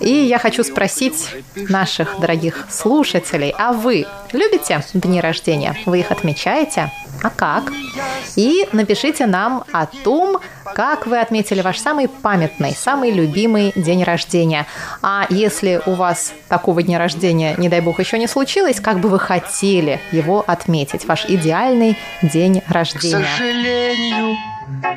И 0.00 0.10
я 0.10 0.38
хочу 0.38 0.64
спросить 0.64 1.28
наших 1.54 2.18
дорогих 2.20 2.66
слушателей, 2.70 3.54
а 3.56 3.72
вы 3.72 4.06
любите 4.32 4.82
дни 4.94 5.20
рождения? 5.20 5.76
Вы 5.86 6.00
их 6.00 6.10
отмечаете? 6.10 6.90
А 7.22 7.30
как? 7.30 7.70
И 8.36 8.66
напишите 8.72 9.26
нам 9.26 9.64
о 9.72 9.86
том, 9.86 10.40
как 10.74 11.06
вы 11.06 11.18
отметили 11.18 11.60
ваш 11.60 11.78
самый 11.78 12.08
памятный, 12.08 12.72
самый 12.72 13.10
любимый 13.10 13.72
день 13.76 14.04
рождения. 14.04 14.66
А 15.02 15.26
если 15.28 15.82
у 15.86 15.92
вас 15.92 16.32
такого 16.48 16.82
дня 16.82 16.98
рождения, 16.98 17.54
не 17.58 17.68
дай 17.68 17.80
бог, 17.80 18.00
еще 18.00 18.18
не 18.18 18.26
случилось, 18.26 18.80
как 18.80 19.00
бы 19.00 19.08
вы 19.08 19.18
хотели 19.18 20.00
его 20.12 20.42
отметить? 20.46 21.04
Ваш 21.06 21.26
идеальный 21.26 21.98
день 22.22 22.62
рождения. 22.68 23.24
К 23.24 23.38
сожалению, 23.38 24.36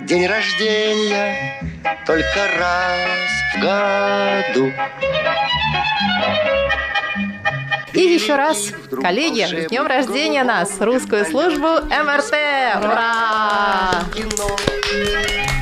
день 0.02 0.28
рождения 0.28 1.62
только 2.06 2.48
раз 2.58 3.30
в 3.56 3.60
году. 3.62 4.72
И 7.94 8.02
еще 8.02 8.36
раз, 8.36 8.72
коллеги, 8.90 9.46
с 9.46 9.70
днем 9.70 9.86
рождения 9.86 10.44
нас, 10.44 10.80
русскую 10.80 11.26
службу 11.26 11.68
МРТ! 11.68 12.34
Ура! 12.84 13.92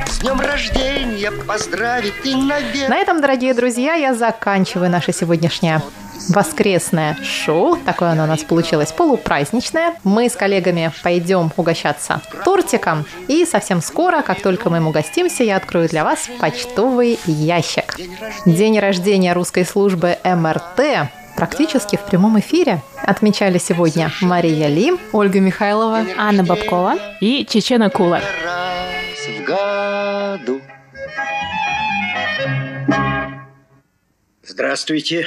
С 0.07 0.19
днем 0.19 0.39
рождения 0.39 1.31
поздравить 1.31 2.13
и 2.23 2.33
навек. 2.35 2.87
На 2.87 2.97
этом, 2.97 3.19
дорогие 3.19 3.53
друзья, 3.53 3.95
я 3.95 4.13
заканчиваю 4.13 4.89
наше 4.89 5.11
сегодняшнее 5.11 5.81
воскресное 6.29 7.17
шоу. 7.21 7.75
Такое 7.77 8.11
оно 8.11 8.23
у 8.23 8.27
нас 8.27 8.43
получилось 8.43 8.93
полупраздничное. 8.93 9.95
Мы 10.05 10.29
с 10.29 10.35
коллегами 10.35 10.91
пойдем 11.03 11.51
угощаться 11.57 12.21
тортиком. 12.45 13.05
И 13.27 13.45
совсем 13.45 13.81
скоро, 13.81 14.21
как 14.21 14.41
только 14.41 14.69
мы 14.69 14.77
им 14.77 14.87
угостимся, 14.87 15.43
я 15.43 15.57
открою 15.57 15.89
для 15.89 16.05
вас 16.05 16.29
почтовый 16.39 17.19
ящик. 17.25 17.97
День 18.45 18.79
рождения 18.79 19.33
русской 19.33 19.65
службы 19.65 20.17
МРТ 20.23 21.09
практически 21.35 21.95
в 21.95 22.05
прямом 22.05 22.39
эфире 22.39 22.81
отмечали 23.03 23.57
сегодня 23.57 24.11
Мария 24.21 24.67
Ли, 24.67 24.93
Ольга 25.11 25.39
Михайлова, 25.39 26.05
Анна 26.17 26.43
Бабкова 26.43 26.95
и 27.19 27.45
Чечена 27.49 27.89
Кула. 27.89 28.21
Здравствуйте. 34.43 35.25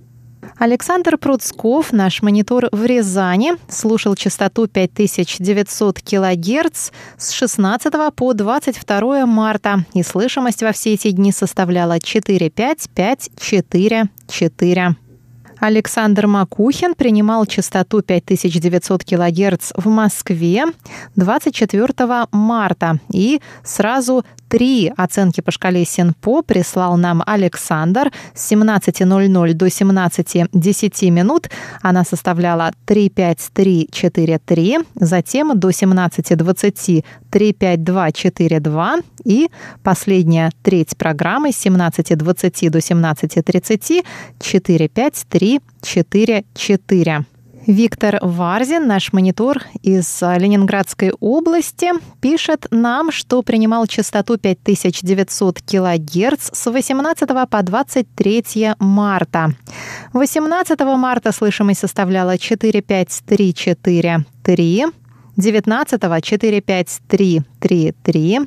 Александр 0.59 1.16
Пруцков, 1.18 1.92
наш 1.92 2.21
монитор 2.21 2.68
в 2.73 2.85
Рязани, 2.85 3.53
слушал 3.68 4.16
частоту 4.16 4.66
5900 4.66 6.01
кГц 6.01 6.90
с 7.16 7.31
16 7.31 7.92
по 8.16 8.35
22 8.35 9.27
марта, 9.27 9.85
и 9.94 10.03
слышимость 10.03 10.64
во 10.64 10.73
все 10.73 10.94
эти 10.94 11.12
дни 11.12 11.31
составляла 11.31 12.01
45544. 12.01 14.97
Александр 15.61 16.27
Макухин 16.27 16.94
принимал 16.94 17.47
частоту 17.47 18.03
5900 18.03 19.05
кГц 19.05 19.71
в 19.77 19.88
Москве 19.88 20.64
24 21.14 22.27
марта 22.33 22.99
и 23.12 23.40
сразу 23.62 24.25
Три 24.48 24.90
оценки 24.96 25.42
по 25.42 25.50
шкале 25.50 25.84
Синпо 25.84 26.42
прислал 26.42 26.96
нам 26.96 27.22
Александр 27.26 28.11
с 28.34 28.50
17.00 28.50 29.52
до 29.52 29.66
17.10 29.66 31.11
минут. 31.11 31.50
Она 31.82 32.04
составляла 32.04 32.72
35343, 32.87 34.78
затем 34.94 35.58
до 35.58 35.68
17.20 35.68 37.04
35242 37.30 38.96
и 39.24 39.50
последняя 39.82 40.50
треть 40.62 40.96
программы 40.96 41.52
с 41.52 41.66
17.20 41.66 42.70
до 42.70 42.78
17.30 42.78 44.02
45344. 44.38 47.26
Виктор 47.68 48.18
Варзин, 48.22 48.87
наш 48.87 49.12
монитор 49.12 49.62
из 49.83 50.22
Ленинградской 50.22 51.12
области, 51.20 51.90
пишет 52.22 52.66
нам, 52.70 53.12
что 53.12 53.42
принимал 53.42 53.87
частоту 53.87 54.38
5900 54.38 55.61
кГц 55.61 56.48
с 56.50 56.70
18 56.70 57.28
по 57.50 57.62
23 57.62 58.72
марта. 58.78 59.52
18 60.14 60.81
марта 60.81 61.31
слышимость 61.31 61.81
составляла 61.81 62.38
45343, 62.38 64.87
19 65.37 66.00
45333, 66.00 68.40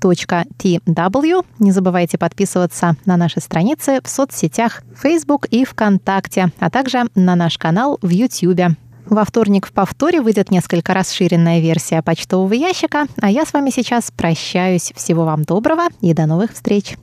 tw. 0.00 1.44
Не 1.58 1.72
забывайте 1.72 2.16
подписываться 2.16 2.96
на 3.04 3.16
наши 3.16 3.40
страницы 3.40 4.00
в 4.02 4.08
соцсетях 4.08 4.82
Facebook 4.96 5.46
и 5.46 5.64
ВКонтакте, 5.64 6.52
а 6.58 6.70
также 6.70 7.04
на 7.14 7.34
наш 7.34 7.58
канал 7.58 7.98
в 8.02 8.08
YouTube. 8.08 8.76
Во 9.06 9.24
вторник 9.24 9.66
в 9.66 9.72
повторе 9.72 10.20
выйдет 10.22 10.50
несколько 10.50 10.94
расширенная 10.94 11.60
версия 11.60 12.02
почтового 12.02 12.54
ящика, 12.54 13.06
а 13.20 13.30
я 13.30 13.44
с 13.44 13.52
вами 13.52 13.70
сейчас 13.70 14.10
прощаюсь. 14.10 14.92
Всего 14.94 15.24
вам 15.24 15.42
доброго 15.42 15.88
и 16.00 16.14
до 16.14 16.26
новых 16.26 16.52
встреч! 16.54 16.96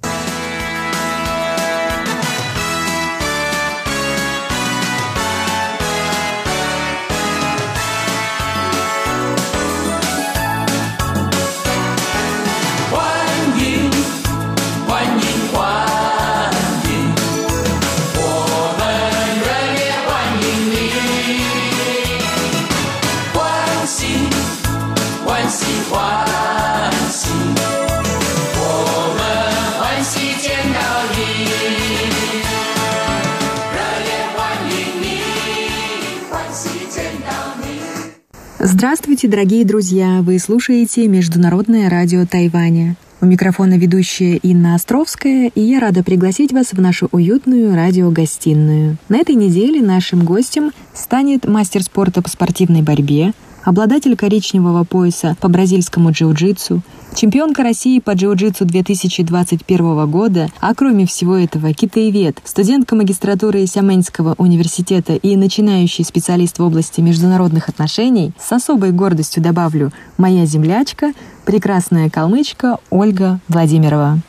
Здравствуйте, 39.21 39.37
дорогие 39.37 39.65
друзья! 39.65 40.21
Вы 40.23 40.39
слушаете 40.39 41.07
Международное 41.07 41.91
радио 41.91 42.25
Тайваня. 42.25 42.95
У 43.21 43.27
микрофона 43.27 43.77
ведущая 43.77 44.37
Инна 44.37 44.73
Островская, 44.73 45.51
и 45.53 45.61
я 45.61 45.79
рада 45.79 46.03
пригласить 46.03 46.51
вас 46.51 46.73
в 46.73 46.81
нашу 46.81 47.07
уютную 47.11 47.75
радиогостиную. 47.75 48.97
На 49.09 49.17
этой 49.17 49.35
неделе 49.35 49.79
нашим 49.79 50.25
гостем 50.25 50.71
станет 50.95 51.47
мастер 51.47 51.83
спорта 51.83 52.23
по 52.23 52.29
спортивной 52.29 52.81
борьбе, 52.81 53.33
обладатель 53.63 54.15
коричневого 54.15 54.83
пояса 54.83 55.35
по 55.39 55.49
бразильскому 55.49 56.11
джиу-джитсу, 56.11 56.81
чемпионка 57.15 57.63
России 57.63 57.99
по 57.99 58.11
джиу-джитсу 58.11 58.65
2021 58.65 60.09
года, 60.09 60.49
а 60.59 60.73
кроме 60.73 61.05
всего 61.05 61.35
этого 61.35 61.73
китаевед, 61.73 62.39
студентка 62.43 62.95
магистратуры 62.95 63.65
Сямэнского 63.65 64.35
университета 64.37 65.13
и 65.13 65.35
начинающий 65.35 66.03
специалист 66.03 66.59
в 66.59 66.63
области 66.63 67.01
международных 67.01 67.69
отношений, 67.69 68.33
с 68.39 68.51
особой 68.51 68.91
гордостью 68.91 69.43
добавлю, 69.43 69.91
моя 70.17 70.45
землячка, 70.45 71.13
прекрасная 71.45 72.09
калмычка 72.09 72.77
Ольга 72.89 73.39
Владимирова. 73.47 74.19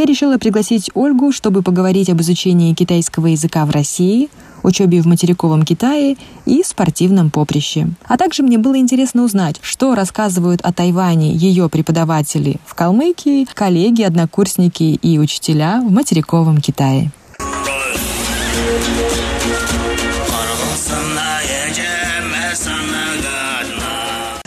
Я 0.00 0.06
решила 0.06 0.38
пригласить 0.38 0.90
Ольгу, 0.94 1.30
чтобы 1.30 1.62
поговорить 1.62 2.08
об 2.08 2.20
изучении 2.22 2.72
китайского 2.72 3.26
языка 3.26 3.66
в 3.66 3.70
России, 3.70 4.30
учебе 4.62 5.02
в 5.02 5.06
материковом 5.06 5.62
Китае 5.62 6.16
и 6.46 6.62
спортивном 6.62 7.30
поприще. 7.30 7.88
А 8.06 8.16
также 8.16 8.42
мне 8.42 8.56
было 8.56 8.78
интересно 8.78 9.24
узнать, 9.24 9.56
что 9.60 9.94
рассказывают 9.94 10.62
о 10.62 10.72
Тайване 10.72 11.32
ее 11.32 11.68
преподаватели 11.68 12.56
в 12.64 12.74
Калмыкии, 12.74 13.46
коллеги, 13.52 14.02
однокурсники 14.02 14.98
и 15.02 15.18
учителя 15.18 15.82
в 15.86 15.92
материковом 15.92 16.62
Китае. 16.62 17.10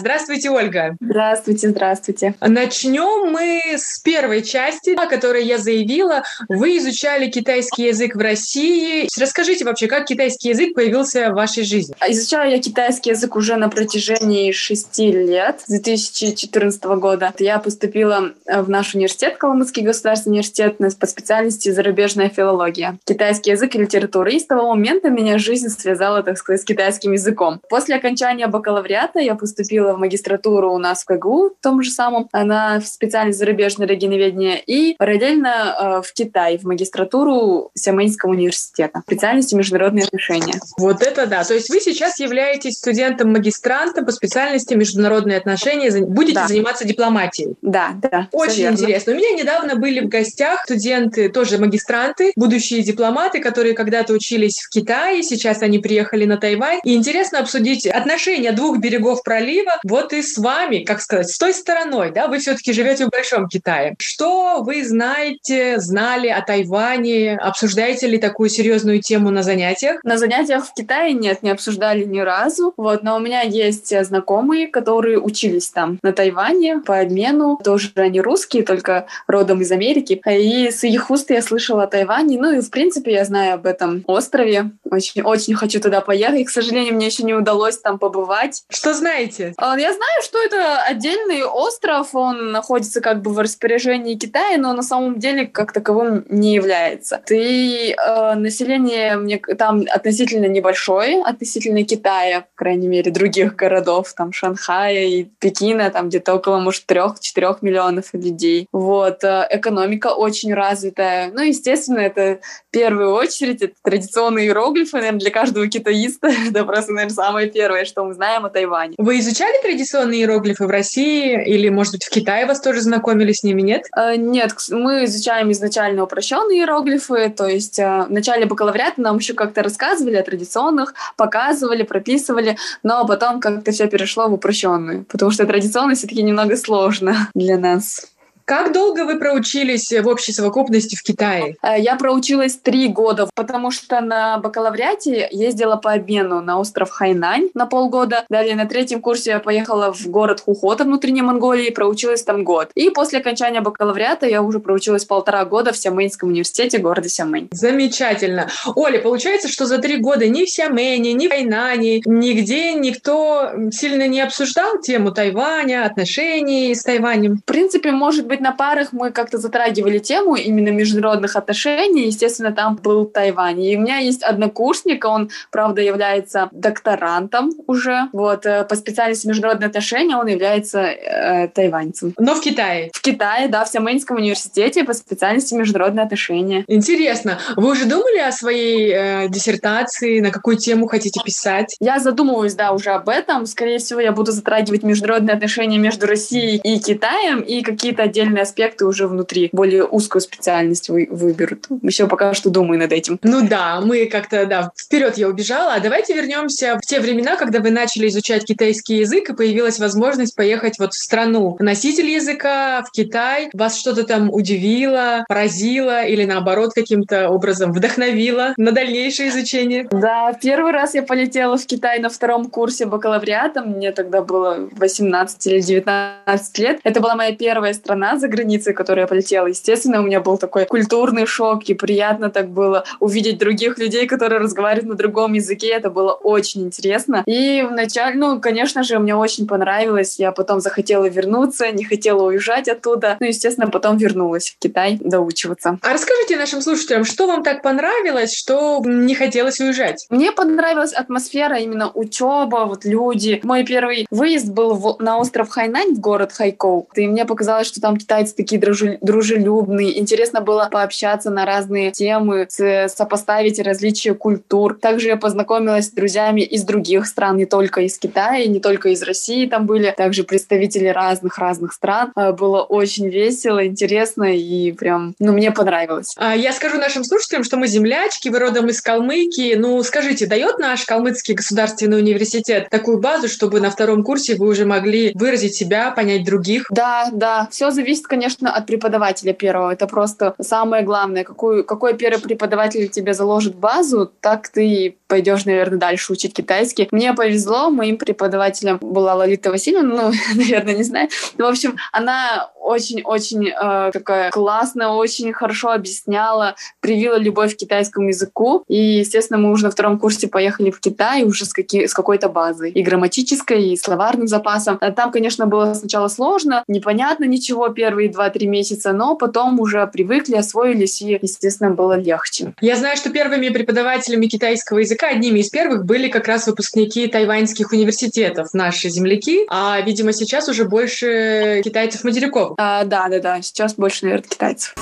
Здравствуйте, 0.04 0.50
Ольга. 0.50 0.98
Здравствуйте, 1.00 1.70
здравствуйте. 1.70 2.36
Начнем 2.42 3.32
мы 3.32 3.62
с 3.78 4.02
первой 4.02 4.42
части, 4.44 4.90
о 4.90 5.08
которой 5.08 5.46
я 5.46 5.58
заявила. 5.58 6.24
Вы 6.50 6.78
изучали 6.78 7.30
китайский 7.30 7.86
язык 7.86 8.14
в 8.18 8.20
России. 8.20 9.08
Расскажите 9.18 9.64
вообще, 9.64 9.88
как 9.88 10.06
китайский 10.06 10.50
язык 10.50 10.74
появился 10.74 11.32
в 11.32 11.36
вашей 11.36 11.64
жизни? 11.64 11.96
Изучаю 12.06 12.52
я 12.52 12.60
китайский 12.60 13.12
язык 13.12 13.38
уже 13.38 13.56
на 13.56 13.70
протяжении 13.70 14.52
шести 14.52 15.10
лет, 15.10 15.62
с 15.62 15.70
2014 15.70 16.84
года. 16.84 17.34
Я 17.40 17.60
поступила 17.60 18.34
в 18.46 18.70
наш 18.70 18.96
университет, 18.96 19.38
Калмыцкий 19.38 19.84
государственный 19.84 20.34
университет, 20.34 20.80
по 21.00 21.08
специальности 21.08 21.70
зарубежная 21.72 22.28
филология. 22.28 22.98
Китайский 23.06 23.52
язык 23.52 23.74
и 23.76 23.78
литература. 23.78 24.30
И 24.30 24.40
с 24.40 24.46
того 24.46 24.68
момента 24.68 25.10
меня 25.10 25.38
жизнь 25.38 25.70
связала, 25.70 26.24
так 26.24 26.38
сказать, 26.38 26.60
с 26.60 26.66
китайским 26.66 27.14
языком. 27.14 27.62
После 27.70 27.96
окончания 27.96 28.48
бакалавриата 28.48 29.20
я 29.20 29.36
поступила 29.36 29.93
в 29.94 30.00
магистратуру 30.00 30.74
у 30.74 30.78
нас 30.78 31.04
в 31.04 31.06
КГУ, 31.06 31.52
в 31.58 31.64
том 31.64 31.82
же 31.82 31.92
самом, 31.92 32.28
на 32.34 32.82
специальность 32.82 33.40
зарубежное 33.40 33.88
регионоведение, 33.88 34.62
и 34.62 34.96
параллельно 34.98 35.48
э, 35.48 36.02
в 36.08 36.14
Китай, 36.14 36.58
в 36.58 36.64
магистратуру 36.64 37.72
Сямэнского 37.74 38.32
университета, 38.32 39.02
специальности 39.06 39.56
международные 39.56 40.06
отношения. 40.06 40.60
Вот 40.78 41.02
это 41.02 41.28
да. 41.28 41.44
То 41.44 41.54
есть 41.54 41.70
вы 41.70 41.80
сейчас 41.80 42.20
являетесь 42.20 42.78
студентом-магистрантом 42.78 44.06
по 44.06 44.12
специальности 44.12 44.74
международные 44.74 45.38
отношения, 45.38 45.92
будете 46.06 46.36
да. 46.36 46.48
заниматься 46.48 46.86
дипломатией. 46.86 47.56
Да, 47.62 47.92
да. 48.02 48.28
Очень 48.32 48.72
интересно. 48.72 49.14
У 49.14 49.16
меня 49.16 49.32
недавно 49.32 49.76
были 49.76 50.00
в 50.00 50.10
гостях 50.10 50.64
студенты, 50.66 51.30
тоже 51.30 51.58
магистранты, 51.58 52.34
будущие 52.36 52.82
дипломаты, 52.82 53.40
которые 53.40 53.74
когда-то 53.74 54.14
учились 54.14 54.60
в 54.60 54.70
Китае, 54.70 55.24
сейчас 55.24 55.62
они 55.62 55.80
приехали 55.80 56.26
на 56.26 56.38
Тайвань. 56.38 56.80
И 56.84 56.96
интересно 56.96 57.40
обсудить 57.40 57.86
отношения 57.86 58.52
двух 58.52 58.80
берегов 58.80 59.24
пролива, 59.24 59.74
вот 59.84 60.14
и 60.14 60.22
с 60.22 60.38
вами, 60.38 60.84
как 60.84 61.02
сказать, 61.02 61.30
с 61.30 61.38
той 61.38 61.54
стороной, 61.54 62.12
да, 62.12 62.28
вы 62.28 62.40
все-таки 62.40 62.74
живете 62.74 63.06
в 63.06 63.10
Большом 63.10 63.48
Китае. 63.48 63.96
Что 64.00 64.64
вы 64.64 64.84
знаете, 64.86 65.80
знали 65.80 66.28
о 66.28 66.42
Тайване? 66.42 67.38
Обсуждаете 67.38 68.08
ли 68.08 68.18
такую 68.18 68.50
серьезную 68.50 69.02
тему 69.02 69.30
на 69.30 69.44
занятиях? 69.44 70.00
На 70.04 70.18
занятиях 70.18 70.66
в 70.66 70.74
Китае 70.74 71.14
нет, 71.14 71.44
не 71.44 71.50
обсуждали 71.50 72.04
ни 72.04 72.20
разу. 72.20 72.74
Вот, 72.78 73.04
но 73.04 73.18
у 73.18 73.20
меня 73.20 73.42
есть 73.42 73.94
знакомые, 74.06 74.68
которые 74.68 75.20
учились 75.20 75.70
там 75.70 76.00
на 76.02 76.14
Тайване 76.14 76.80
по 76.80 77.00
обмену. 77.00 77.60
Тоже 77.64 77.92
они 77.96 78.22
русские, 78.22 78.64
только 78.64 79.08
родом 79.28 79.62
из 79.62 79.72
Америки. 79.72 80.22
И 80.30 80.72
с 80.72 80.84
их 80.84 81.10
уст 81.12 81.30
я 81.30 81.42
слышала 81.42 81.84
о 81.84 81.88
Тайване. 81.88 82.40
Ну 82.40 82.58
и, 82.58 82.62
в 82.62 82.70
принципе, 82.70 83.14
я 83.14 83.26
знаю 83.26 83.56
об 83.56 83.66
этом 83.66 84.04
острове. 84.08 84.72
Очень, 84.94 85.24
очень 85.24 85.56
хочу 85.56 85.80
туда 85.80 86.02
поехать. 86.02 86.46
К 86.46 86.50
сожалению, 86.52 86.94
мне 86.94 87.08
еще 87.08 87.24
не 87.24 87.34
удалось 87.34 87.80
там 87.80 87.98
побывать. 87.98 88.64
Что 88.70 88.94
знаете? 88.94 89.54
А, 89.58 89.78
я 89.78 89.92
знаю, 89.92 90.22
что 90.22 90.40
это 90.40 90.82
отдельный 90.84 91.44
остров, 91.44 92.14
он 92.14 92.52
находится 92.52 93.02
как 93.02 93.22
бы 93.22 93.32
в 93.32 93.40
распоряжении 93.40 94.16
Китая, 94.16 94.58
но 94.58 94.74
на 94.74 94.84
самом 94.84 95.18
деле 95.18 95.48
как 95.48 95.72
таковым 95.72 96.26
не 96.30 96.54
является. 96.54 97.22
И 97.30 97.96
э, 97.98 98.36
население 98.36 99.18
мне, 99.18 99.40
там 99.58 99.84
относительно 99.90 100.46
небольшое, 100.46 101.24
относительно 101.24 101.84
Китая, 101.84 102.42
по 102.42 102.56
крайней 102.56 102.88
мере, 102.88 103.12
других 103.12 103.56
городов, 103.56 104.14
там 104.14 104.32
Шанхая 104.32 105.06
и 105.06 105.24
Пекина, 105.24 105.90
там 105.90 106.10
где-то 106.10 106.36
около, 106.36 106.60
может, 106.60 106.86
трех-четырех 106.86 107.64
миллионов 107.64 108.14
людей. 108.14 108.68
Вот, 108.72 109.24
э, 109.24 109.48
экономика 109.50 110.08
очень 110.08 110.54
развитая. 110.54 111.32
Ну, 111.34 111.42
естественно, 111.42 112.00
это 112.00 112.40
в 112.70 112.72
первую 112.72 113.14
очередь 113.14 113.64
это 113.64 113.74
традиционные 113.84 114.48
иероглифы, 114.48 114.83
иероглифы, 114.84 114.98
наверное, 114.98 115.20
для 115.20 115.32
каждого 115.32 115.68
китаиста 115.68 116.28
это 116.50 116.66
просто, 116.66 116.92
наверное, 116.92 117.16
самое 117.16 117.50
первое, 117.50 117.86
что 117.86 118.04
мы 118.04 118.14
знаем 118.14 118.46
о 118.46 118.50
Тайване. 118.50 118.96
Вы 118.98 119.20
изучали 119.20 119.62
традиционные 119.62 120.22
иероглифы 120.22 120.66
в 120.66 120.70
России 120.70 121.44
или, 121.46 121.70
может 121.70 121.94
быть, 121.94 122.04
в 122.04 122.10
Китае 122.10 122.46
вас 122.46 122.62
тоже 122.62 122.82
знакомили 122.82 123.32
с 123.32 123.44
ними, 123.44 123.62
нет? 123.62 123.86
Э, 123.96 124.16
нет, 124.16 124.54
мы 124.70 125.06
изучаем 125.06 125.52
изначально 125.52 126.04
упрощенные 126.04 126.60
иероглифы, 126.60 127.30
то 127.30 127.48
есть 127.48 127.80
э, 127.80 128.06
в 128.08 128.12
начале 128.12 128.46
бакалавриата 128.46 129.02
нам 129.02 129.18
еще 129.18 129.34
как-то 129.34 129.64
рассказывали 129.64 130.16
о 130.16 130.24
традиционных, 130.24 130.94
показывали, 131.18 131.84
прописывали, 131.84 132.58
но 132.84 133.06
потом 133.08 133.40
как-то 133.40 133.72
все 133.72 133.88
перешло 133.88 134.28
в 134.28 134.34
упрощенную, 134.34 135.06
потому 135.06 135.32
что 135.32 135.46
традиционно 135.46 135.96
все-таки 135.96 136.24
немного 136.24 136.56
сложно 136.58 137.30
для 137.36 137.58
нас. 137.58 138.13
Как 138.46 138.74
долго 138.74 139.06
вы 139.06 139.18
проучились 139.20 139.92
в 139.92 140.08
общей 140.08 140.34
совокупности 140.34 140.96
в 140.96 141.04
Китае? 141.04 141.56
Э, 141.64 141.80
я 141.80 141.96
проучилась 141.96 142.58
три 142.58 142.90
года, 142.90 143.30
потому 143.36 143.72
что 143.72 144.02
на 144.02 144.38
бакалавриате 144.38 145.30
ездила 145.32 145.78
по 145.78 145.94
обмену 145.94 146.42
на 146.42 146.60
остров 146.60 146.90
Хайнань 146.90 147.50
на 147.54 147.66
полгода. 147.66 148.26
Далее 148.30 148.56
на 148.56 148.66
третьем 148.66 149.02
курсе 149.02 149.32
я 149.32 149.40
поехала 149.40 149.94
в 149.94 150.08
город 150.08 150.42
Хухота 150.42 150.84
внутренней 150.84 151.22
Монголии, 151.22 151.70
проучилась 151.70 152.24
там 152.24 152.44
год. 152.44 152.70
И 152.76 152.90
после 152.90 153.20
окончания 153.20 153.62
бакалавриата 153.62 154.28
я 154.28 154.42
уже 154.42 154.60
проучилась 154.60 155.06
полтора 155.06 155.46
года 155.46 155.72
в 155.72 155.78
Сямэньском 155.78 156.30
университете 156.30 156.80
города 156.80 157.08
Сямэнь. 157.08 157.48
Замечательно. 157.52 158.50
Оля, 158.76 159.00
получается, 159.00 159.48
что 159.48 159.66
за 159.66 159.78
три 159.78 159.98
года 159.98 160.28
ни 160.28 160.44
в 160.44 160.50
Сямэне, 160.50 161.14
ни 161.14 161.28
в 161.28 161.30
Хайнане, 161.30 162.02
нигде 162.06 162.74
никто 162.74 163.52
сильно 163.72 164.08
не 164.08 164.20
обсуждал 164.22 164.80
тему 164.82 165.12
Тайваня, 165.12 165.86
отношений 165.86 166.76
с 166.76 166.84
Тайванем? 166.84 167.38
В 167.38 167.46
принципе, 167.46 167.92
может 167.92 168.28
быть, 168.28 168.33
быть, 168.34 168.42
на 168.42 168.52
парах 168.52 168.90
мы 168.92 169.12
как-то 169.12 169.38
затрагивали 169.38 170.00
тему 170.00 170.36
именно 170.36 170.70
международных 170.70 171.36
отношений. 171.36 172.08
Естественно, 172.08 172.52
там 172.52 172.76
был 172.76 173.06
Тайвань. 173.06 173.62
И 173.62 173.78
у 173.78 173.82
меня 173.82 173.98
есть 173.98 174.24
однокурсник, 174.24 175.06
он, 175.06 175.30
правда, 175.52 175.82
является 175.82 176.50
докторантом 176.52 177.52
уже. 177.68 178.08
Вот, 178.12 178.46
э, 178.46 178.64
по 178.64 178.76
специальности 178.76 179.28
международные 179.28 179.68
отношения 179.68 180.18
он 180.18 180.28
является 180.28 180.80
э, 180.80 181.48
тайваньцем. 181.50 182.14
Но 182.18 182.34
в 182.36 182.42
Китае? 182.42 182.90
В 182.94 183.02
Китае, 183.02 183.48
да, 183.48 183.66
в 183.66 183.70
Сямэньском 183.70 184.18
университете 184.18 184.84
по 184.84 184.94
специальности 184.94 185.54
международные 185.54 186.06
отношения. 186.06 186.64
Интересно. 186.68 187.38
Вы 187.56 187.72
уже 187.72 187.86
думали 187.86 188.20
о 188.20 188.32
своей 188.32 188.92
э, 188.92 189.28
диссертации? 189.30 190.22
На 190.22 190.32
какую 190.32 190.58
тему 190.58 190.88
хотите 190.88 191.22
писать? 191.24 191.76
Я 191.80 192.00
задумываюсь, 192.00 192.56
да, 192.56 192.72
уже 192.72 192.92
об 192.92 193.10
этом. 193.10 193.46
Скорее 193.46 193.78
всего, 193.78 194.00
я 194.00 194.12
буду 194.12 194.32
затрагивать 194.32 194.84
международные 194.84 195.36
отношения 195.36 195.78
между 195.78 196.08
Россией 196.08 196.58
и 196.58 196.80
Китаем 196.80 197.42
и 197.42 197.62
какие-то 197.62 198.04
отдельные 198.04 198.23
отдельные 198.24 198.44
аспекты 198.44 198.86
уже 198.86 199.08
внутри, 199.08 199.50
более 199.52 199.86
узкую 199.86 200.22
специальность 200.22 200.90
вы, 200.90 201.08
выберут. 201.10 201.68
Еще 201.82 202.08
пока 202.08 202.34
что 202.34 202.50
думаю 202.50 202.80
над 202.80 202.92
этим. 202.92 203.20
Ну 203.24 203.48
да, 203.48 203.82
мы 203.82 204.06
как-то, 204.06 204.46
да, 204.46 204.72
вперед 204.78 205.18
я 205.18 205.28
убежала. 205.28 205.74
А 205.74 205.80
давайте 205.80 206.14
вернемся 206.14 206.80
в 206.82 206.86
те 206.86 207.00
времена, 207.00 207.36
когда 207.36 207.60
вы 207.60 207.72
начали 207.72 208.08
изучать 208.08 208.46
китайский 208.46 208.98
язык, 208.98 209.30
и 209.30 209.34
появилась 209.34 209.80
возможность 209.80 210.36
поехать 210.36 210.80
вот 210.80 210.94
в 210.94 211.02
страну 211.02 211.58
носитель 211.60 212.10
языка, 212.10 212.84
в 212.84 212.92
Китай. 212.92 213.50
Вас 213.54 213.78
что-то 213.78 214.04
там 214.04 214.30
удивило, 214.32 215.26
поразило 215.28 216.04
или 216.04 216.26
наоборот 216.26 216.74
каким-то 216.74 217.30
образом 217.30 217.72
вдохновило 217.74 218.54
на 218.58 218.72
дальнейшее 218.72 219.30
изучение? 219.30 219.88
Да, 219.92 220.34
первый 220.42 220.72
раз 220.72 220.96
я 220.96 221.04
полетела 221.04 221.58
в 221.58 221.66
Китай 221.66 222.00
на 222.00 222.10
втором 222.10 222.50
курсе 222.50 222.86
бакалавриата. 222.86 223.62
Мне 223.62 223.92
тогда 223.92 224.22
было 224.22 224.70
18 224.78 225.48
или 225.48 225.60
19 225.60 226.58
лет. 226.60 226.80
Это 226.84 227.00
была 227.00 227.16
моя 227.16 227.36
первая 227.36 227.74
страна, 227.74 228.13
за 228.20 228.28
границей, 228.28 228.74
в 228.74 228.76
которую 228.76 229.04
я 229.04 229.08
полетела. 229.08 229.48
Естественно, 229.48 230.00
у 230.00 230.04
меня 230.04 230.20
был 230.20 230.38
такой 230.38 230.66
культурный 230.66 231.26
шок, 231.26 231.64
и 231.64 231.74
приятно 231.74 232.30
так 232.30 232.50
было 232.50 232.84
увидеть 233.00 233.38
других 233.38 233.78
людей, 233.78 234.08
которые 234.08 234.40
разговаривают 234.40 234.90
на 234.90 234.96
другом 234.96 235.34
языке. 235.34 235.68
Это 235.70 235.90
было 235.90 236.12
очень 236.12 236.64
интересно. 236.64 237.24
И 237.26 237.66
вначале, 237.68 238.16
ну, 238.16 238.40
конечно 238.40 238.84
же, 238.84 239.00
мне 239.00 239.16
очень 239.16 239.48
понравилось. 239.48 240.20
Я 240.20 240.32
потом 240.32 240.60
захотела 240.60 241.06
вернуться, 241.06 241.72
не 241.72 241.84
хотела 241.84 242.24
уезжать 242.24 242.68
оттуда. 242.68 243.18
Ну, 243.20 243.28
естественно, 243.28 243.70
потом 243.70 243.98
вернулась 243.98 244.50
в 244.50 244.60
Китай 244.60 244.98
доучиваться. 245.00 245.80
А 245.82 245.94
расскажите 245.94 246.38
нашим 246.38 246.62
слушателям, 246.62 247.06
что 247.06 247.28
вам 247.28 247.44
так 247.44 247.62
понравилось, 247.62 248.34
что 248.34 248.82
не 248.86 249.16
хотелось 249.16 249.60
уезжать? 249.60 250.06
Мне 250.10 250.32
понравилась 250.32 250.94
атмосфера, 250.94 251.58
именно 251.58 251.92
учеба, 251.94 252.66
вот 252.66 252.86
люди. 252.86 253.40
Мой 253.44 253.64
первый 253.64 254.06
выезд 254.12 254.50
был 254.50 254.74
в, 254.76 254.98
на 255.00 255.18
остров 255.18 255.50
Хайнань, 255.50 255.96
в 255.96 256.00
город 256.00 256.32
Хайкоу. 256.34 256.88
И 256.96 257.08
мне 257.08 257.26
показалось, 257.26 257.68
что 257.68 257.82
там 257.82 257.98
китайцы 258.04 258.36
такие 258.36 258.62
дружелюбные. 259.02 260.00
Интересно 260.00 260.42
было 260.42 260.70
пообщаться 260.72 261.30
на 261.30 261.46
разные 261.46 261.92
темы, 261.92 262.48
сопоставить 262.50 263.60
различия 263.60 264.14
культур. 264.14 264.78
Также 264.80 265.08
я 265.08 265.18
познакомилась 265.18 265.88
с 265.88 265.92
друзьями 265.92 266.42
из 266.42 266.64
других 266.64 267.06
стран, 267.06 267.38
не 267.38 267.46
только 267.46 267.82
из 267.82 267.98
Китая, 267.98 268.46
не 268.46 268.60
только 268.60 268.90
из 268.90 269.02
России 269.04 269.46
там 269.46 269.66
были, 269.66 269.94
также 269.96 270.24
представители 270.24 270.88
разных-разных 270.88 271.74
стран. 271.74 272.12
А, 272.16 272.32
было 272.32 272.62
очень 272.62 273.08
весело, 273.10 273.66
интересно 273.66 274.36
и 274.36 274.72
прям, 274.72 275.16
ну, 275.20 275.32
мне 275.32 275.52
понравилось. 275.52 276.14
А, 276.18 276.36
я 276.36 276.52
скажу 276.52 276.78
нашим 276.78 277.04
слушателям, 277.04 277.44
что 277.44 277.58
мы 277.58 277.68
землячки, 277.68 278.30
вы 278.30 278.40
родом 278.40 278.68
из 278.68 278.82
Калмыкии. 278.82 279.56
Ну, 279.56 279.82
скажите, 279.84 280.26
дает 280.26 280.60
наш 280.60 280.86
Калмыцкий 280.86 281.34
государственный 281.34 282.00
университет 282.00 282.68
такую 282.70 283.00
базу, 283.00 283.28
чтобы 283.28 283.60
на 283.60 283.70
втором 283.70 284.04
курсе 284.04 284.36
вы 284.36 284.48
уже 284.48 284.66
могли 284.66 285.12
выразить 285.14 285.56
себя, 285.56 285.92
понять 285.92 286.26
других? 286.26 286.66
Да, 286.70 287.10
да, 287.12 287.48
все 287.52 287.72
зависит 287.72 287.93
зависит, 287.94 288.08
конечно, 288.08 288.52
от 288.52 288.66
преподавателя 288.66 289.34
первого. 289.34 289.72
Это 289.72 289.88
просто 289.88 290.34
самое 290.42 290.84
главное. 290.84 291.24
Какую, 291.24 291.64
какой 291.64 291.94
первый 291.94 292.22
преподаватель 292.22 292.90
тебе 292.90 293.14
заложит 293.14 293.56
базу, 293.56 294.12
так 294.20 294.50
ты 294.50 294.98
пойдешь, 295.14 295.46
наверное, 295.46 295.78
дальше 295.78 296.12
учить 296.12 296.34
китайский. 296.34 296.88
Мне 296.90 297.14
повезло, 297.14 297.70
моим 297.70 297.98
преподавателем 297.98 298.80
была 298.82 299.14
Лолита 299.14 299.52
Васильевна, 299.52 300.12
ну, 300.12 300.12
наверное, 300.36 300.74
не 300.74 300.82
знаю. 300.82 301.10
Но, 301.38 301.46
в 301.46 301.50
общем, 301.50 301.78
она 301.92 302.50
очень-очень 302.64 303.50
э, 303.50 303.92
такая 303.92 304.32
классная, 304.32 304.88
очень 304.88 305.32
хорошо 305.34 305.70
объясняла, 305.72 306.56
привила 306.80 307.18
любовь 307.18 307.54
к 307.54 307.58
китайскому 307.58 308.08
языку. 308.08 308.64
И, 308.68 308.76
естественно, 308.76 309.38
мы 309.38 309.52
уже 309.52 309.66
на 309.66 309.72
втором 309.72 310.00
курсе 310.00 310.28
поехали 310.28 310.72
в 310.72 310.80
Китай 310.80 311.24
уже 311.24 311.46
с, 311.46 311.54
какие, 311.54 311.86
с 311.86 311.94
какой-то 311.94 312.30
базой. 312.30 312.72
И 312.72 312.82
грамматической, 312.82 313.70
и 313.70 313.78
словарным 313.78 314.28
запасом. 314.28 314.78
А 314.82 314.92
там, 314.92 315.12
конечно, 315.12 315.46
было 315.46 315.74
сначала 315.74 316.08
сложно, 316.08 316.64
непонятно 316.68 317.26
ничего 317.26 317.68
первые 317.70 318.10
два-три 318.10 318.48
месяца, 318.48 318.94
но 318.94 319.16
потом 319.16 319.60
уже 319.60 319.86
привыкли, 319.86 320.36
освоились, 320.36 321.02
и, 321.02 321.20
естественно, 321.22 321.70
было 321.70 322.00
легче. 322.00 322.54
Я 322.62 322.78
знаю, 322.78 322.98
что 322.98 323.10
первыми 323.12 323.50
преподавателями 323.50 324.28
китайского 324.28 324.80
языка, 324.80 325.03
одними 325.08 325.40
из 325.40 325.50
первых, 325.50 325.86
были 325.86 326.10
как 326.10 326.28
раз 326.28 326.48
выпускники 326.48 327.08
тайваньских 327.08 327.72
университетов, 327.72 328.54
наши 328.54 328.90
земляки, 328.90 329.46
а, 329.50 329.80
видимо, 329.82 330.14
сейчас 330.14 330.48
уже 330.50 330.66
больше 330.66 331.62
китайцев-материков. 331.64 332.54
А, 332.58 332.84
да, 332.84 333.08
да, 333.10 333.20
да. 333.20 333.42
Сейчас 333.42 333.76
больше, 333.76 334.06
наверное, 334.06 334.28
китайцев. 334.30 334.74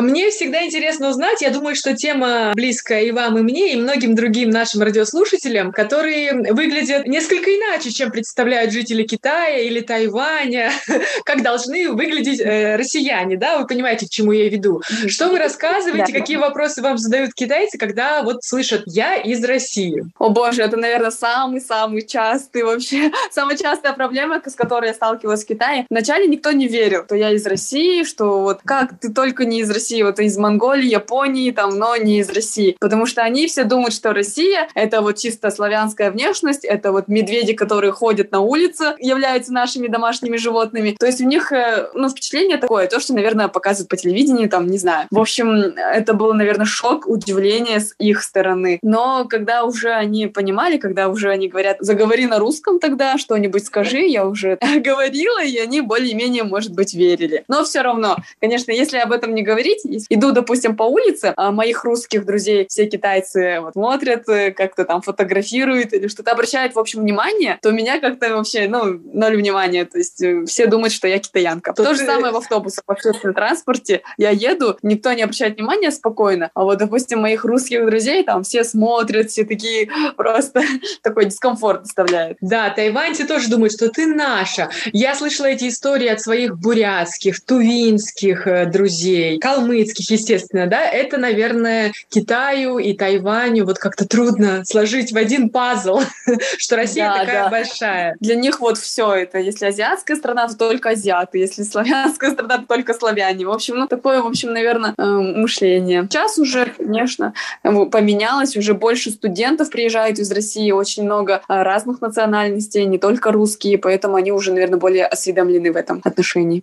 Мне 0.00 0.30
всегда 0.30 0.64
интересно 0.64 1.08
узнать, 1.08 1.42
я 1.42 1.50
думаю, 1.50 1.74
что 1.74 1.94
тема 1.94 2.52
близкая 2.54 3.02
и 3.02 3.10
вам, 3.10 3.38
и 3.38 3.42
мне, 3.42 3.72
и 3.72 3.76
многим 3.76 4.14
другим 4.14 4.50
нашим 4.50 4.82
радиослушателям, 4.82 5.72
которые 5.72 6.52
выглядят 6.52 7.06
несколько 7.06 7.50
иначе, 7.50 7.90
чем 7.90 8.10
представляют 8.10 8.72
жители 8.72 9.02
Китая 9.04 9.58
или 9.58 9.80
Тайваня, 9.80 10.70
как 11.24 11.42
должны 11.42 11.90
выглядеть 11.90 12.40
э, 12.40 12.76
россияне, 12.76 13.36
да? 13.36 13.58
Вы 13.58 13.66
понимаете, 13.66 14.06
к 14.06 14.10
чему 14.10 14.32
я 14.32 14.48
веду. 14.48 14.82
Что 15.06 15.28
вы 15.28 15.38
рассказываете, 15.38 16.12
какие 16.12 16.36
вопросы 16.36 16.82
вам 16.82 16.98
задают 16.98 17.34
китайцы, 17.34 17.78
когда 17.78 18.22
вот 18.22 18.42
слышат 18.42 18.82
«я 18.86 19.16
из 19.16 19.44
России»? 19.44 20.04
О 20.18 20.30
боже, 20.30 20.62
это, 20.62 20.76
наверное, 20.76 21.10
самый-самый 21.10 22.06
частый 22.06 22.62
вообще, 22.62 23.10
самая 23.30 23.56
частая 23.56 23.92
проблема, 23.92 24.40
с 24.44 24.54
которой 24.54 24.88
я 24.88 24.94
сталкивалась 24.94 25.44
в 25.44 25.46
Китае. 25.46 25.86
Вначале 25.90 26.26
никто 26.26 26.52
не 26.52 26.68
верил, 26.68 27.04
что 27.04 27.14
я 27.14 27.30
из 27.30 27.46
России, 27.46 28.04
что 28.04 28.40
вот 28.40 28.60
как 28.64 28.98
ты 28.98 29.12
только 29.12 29.44
не 29.44 29.60
из 29.60 29.67
России, 29.70 30.02
вот 30.02 30.18
из 30.20 30.36
Монголии, 30.36 30.90
Японии, 30.90 31.50
там, 31.50 31.70
но 31.70 31.96
не 31.96 32.20
из 32.20 32.30
России. 32.30 32.76
Потому 32.80 33.06
что 33.06 33.22
они 33.22 33.46
все 33.46 33.64
думают, 33.64 33.94
что 33.94 34.12
Россия— 34.12 34.68
это 34.74 35.00
вот 35.00 35.16
чисто 35.16 35.50
славянская 35.50 36.10
внешность, 36.10 36.64
это 36.64 36.92
вот 36.92 37.08
медведи, 37.08 37.52
которые 37.52 37.92
ходят 37.92 38.32
на 38.32 38.40
улице, 38.40 38.94
являются 38.98 39.52
нашими 39.52 39.88
домашними 39.88 40.36
животными. 40.36 40.96
То 40.98 41.06
есть 41.06 41.20
у 41.20 41.24
них, 41.24 41.52
э, 41.52 41.90
ну, 41.94 42.08
впечатление 42.08 42.58
такое, 42.58 42.86
то, 42.86 43.00
что, 43.00 43.14
наверное, 43.14 43.48
показывают 43.48 43.88
по 43.88 43.96
телевидению, 43.96 44.48
там, 44.48 44.66
не 44.66 44.78
знаю. 44.78 45.06
В 45.10 45.18
общем, 45.18 45.50
это 45.50 46.14
было, 46.14 46.32
наверное, 46.32 46.66
шок, 46.66 47.06
удивление 47.06 47.80
с 47.80 47.94
их 47.98 48.22
стороны. 48.22 48.78
Но 48.82 49.26
когда 49.28 49.64
уже 49.64 49.90
они 49.90 50.26
понимали, 50.26 50.78
когда 50.78 51.08
уже 51.08 51.30
они 51.30 51.48
говорят, 51.48 51.78
заговори 51.80 52.26
на 52.26 52.38
русском 52.38 52.78
тогда, 52.78 53.18
что-нибудь 53.18 53.64
скажи, 53.66 54.00
я 54.00 54.26
уже 54.26 54.58
говорила, 54.84 55.42
и 55.42 55.58
они 55.58 55.80
более-менее, 55.80 56.44
может 56.44 56.72
быть, 56.72 56.94
верили. 56.94 57.44
Но 57.48 57.64
все 57.64 57.82
равно, 57.82 58.16
конечно, 58.40 58.72
если 58.72 58.98
об 58.98 59.12
этом 59.12 59.34
не 59.34 59.42
говорить, 59.42 59.57
говорить. 59.58 60.06
Иду, 60.08 60.32
допустим, 60.32 60.76
по 60.76 60.84
улице, 60.84 61.32
а 61.36 61.50
моих 61.50 61.84
русских 61.84 62.24
друзей 62.24 62.66
все 62.68 62.86
китайцы 62.86 63.60
вот 63.60 63.72
смотрят, 63.74 64.28
э, 64.28 64.52
как-то 64.52 64.84
там 64.84 65.02
фотографируют 65.02 65.92
или 65.92 66.08
что-то 66.08 66.32
обращают, 66.32 66.74
в 66.74 66.78
общем, 66.78 67.00
внимание, 67.00 67.58
то 67.62 67.70
меня 67.70 68.00
как-то 68.00 68.36
вообще, 68.36 68.68
ну, 68.68 69.00
ноль 69.12 69.36
внимания. 69.36 69.84
То 69.84 69.98
есть 69.98 70.22
э, 70.22 70.44
все 70.46 70.66
думают, 70.66 70.92
что 70.92 71.08
я 71.08 71.18
китаянка. 71.18 71.72
То, 71.72 71.84
то 71.84 71.94
же 71.94 72.04
самое 72.04 72.32
в 72.32 72.36
автобусах, 72.36 72.84
в 72.86 72.90
общественном 72.90 73.34
транспорте. 73.34 74.02
Я 74.16 74.30
еду, 74.30 74.76
никто 74.82 75.12
не 75.12 75.22
обращает 75.22 75.56
внимания 75.56 75.90
спокойно, 75.90 76.50
а 76.54 76.64
вот, 76.64 76.78
допустим, 76.78 77.20
моих 77.20 77.44
русских 77.44 77.84
друзей 77.86 78.22
там 78.24 78.42
все 78.42 78.64
смотрят, 78.64 79.30
все 79.30 79.44
такие 79.44 79.90
просто 80.16 80.62
такой 81.02 81.26
дискомфорт 81.26 81.82
доставляют. 81.82 82.38
Да, 82.40 82.70
тайваньцы 82.70 83.26
тоже 83.26 83.48
думают, 83.48 83.72
что 83.72 83.88
ты 83.88 84.06
наша. 84.06 84.70
Я 84.92 85.14
слышала 85.14 85.46
эти 85.46 85.68
истории 85.68 86.08
от 86.08 86.20
своих 86.20 86.56
бурятских, 86.56 87.40
тувинских 87.44 88.46
э, 88.46 88.66
друзей, 88.66 89.38
калмыцких, 89.48 90.10
естественно, 90.10 90.66
да. 90.66 90.82
Это, 90.82 91.18
наверное, 91.18 91.92
Китаю 92.08 92.78
и 92.78 92.92
Тайваню 92.94 93.64
вот 93.64 93.78
как-то 93.78 94.06
трудно 94.06 94.64
сложить 94.64 95.12
в 95.12 95.16
один 95.16 95.50
пазл, 95.50 96.00
что 96.58 96.76
Россия 96.76 97.08
да, 97.08 97.18
такая 97.18 97.44
да. 97.44 97.50
большая. 97.50 98.16
Для 98.20 98.34
них 98.36 98.60
вот 98.60 98.78
все 98.78 99.12
это. 99.14 99.38
Если 99.38 99.66
азиатская 99.66 100.16
страна, 100.16 100.48
то 100.48 100.56
только 100.56 100.90
азиаты. 100.90 101.38
Если 101.38 101.62
славянская 101.62 102.32
страна, 102.32 102.58
то 102.58 102.66
только 102.66 102.94
славяне. 102.94 103.46
В 103.46 103.50
общем, 103.50 103.76
ну 103.76 103.86
такое, 103.86 104.20
в 104.22 104.26
общем, 104.26 104.52
наверное, 104.52 104.94
э, 104.96 105.04
мышление. 105.04 106.06
Сейчас 106.10 106.38
уже, 106.38 106.66
конечно, 106.76 107.32
поменялось, 107.62 108.56
уже 108.56 108.74
больше 108.74 109.10
студентов 109.10 109.70
приезжают 109.70 110.18
из 110.18 110.30
России, 110.30 110.70
очень 110.70 111.04
много 111.04 111.42
э, 111.48 111.62
разных 111.62 112.00
национальностей, 112.00 112.84
не 112.84 112.98
только 112.98 113.32
русские, 113.32 113.78
поэтому 113.78 114.16
они 114.16 114.32
уже, 114.32 114.52
наверное, 114.52 114.78
более 114.78 115.06
осведомлены 115.06 115.72
в 115.72 115.76
этом 115.76 116.00
отношении. 116.04 116.62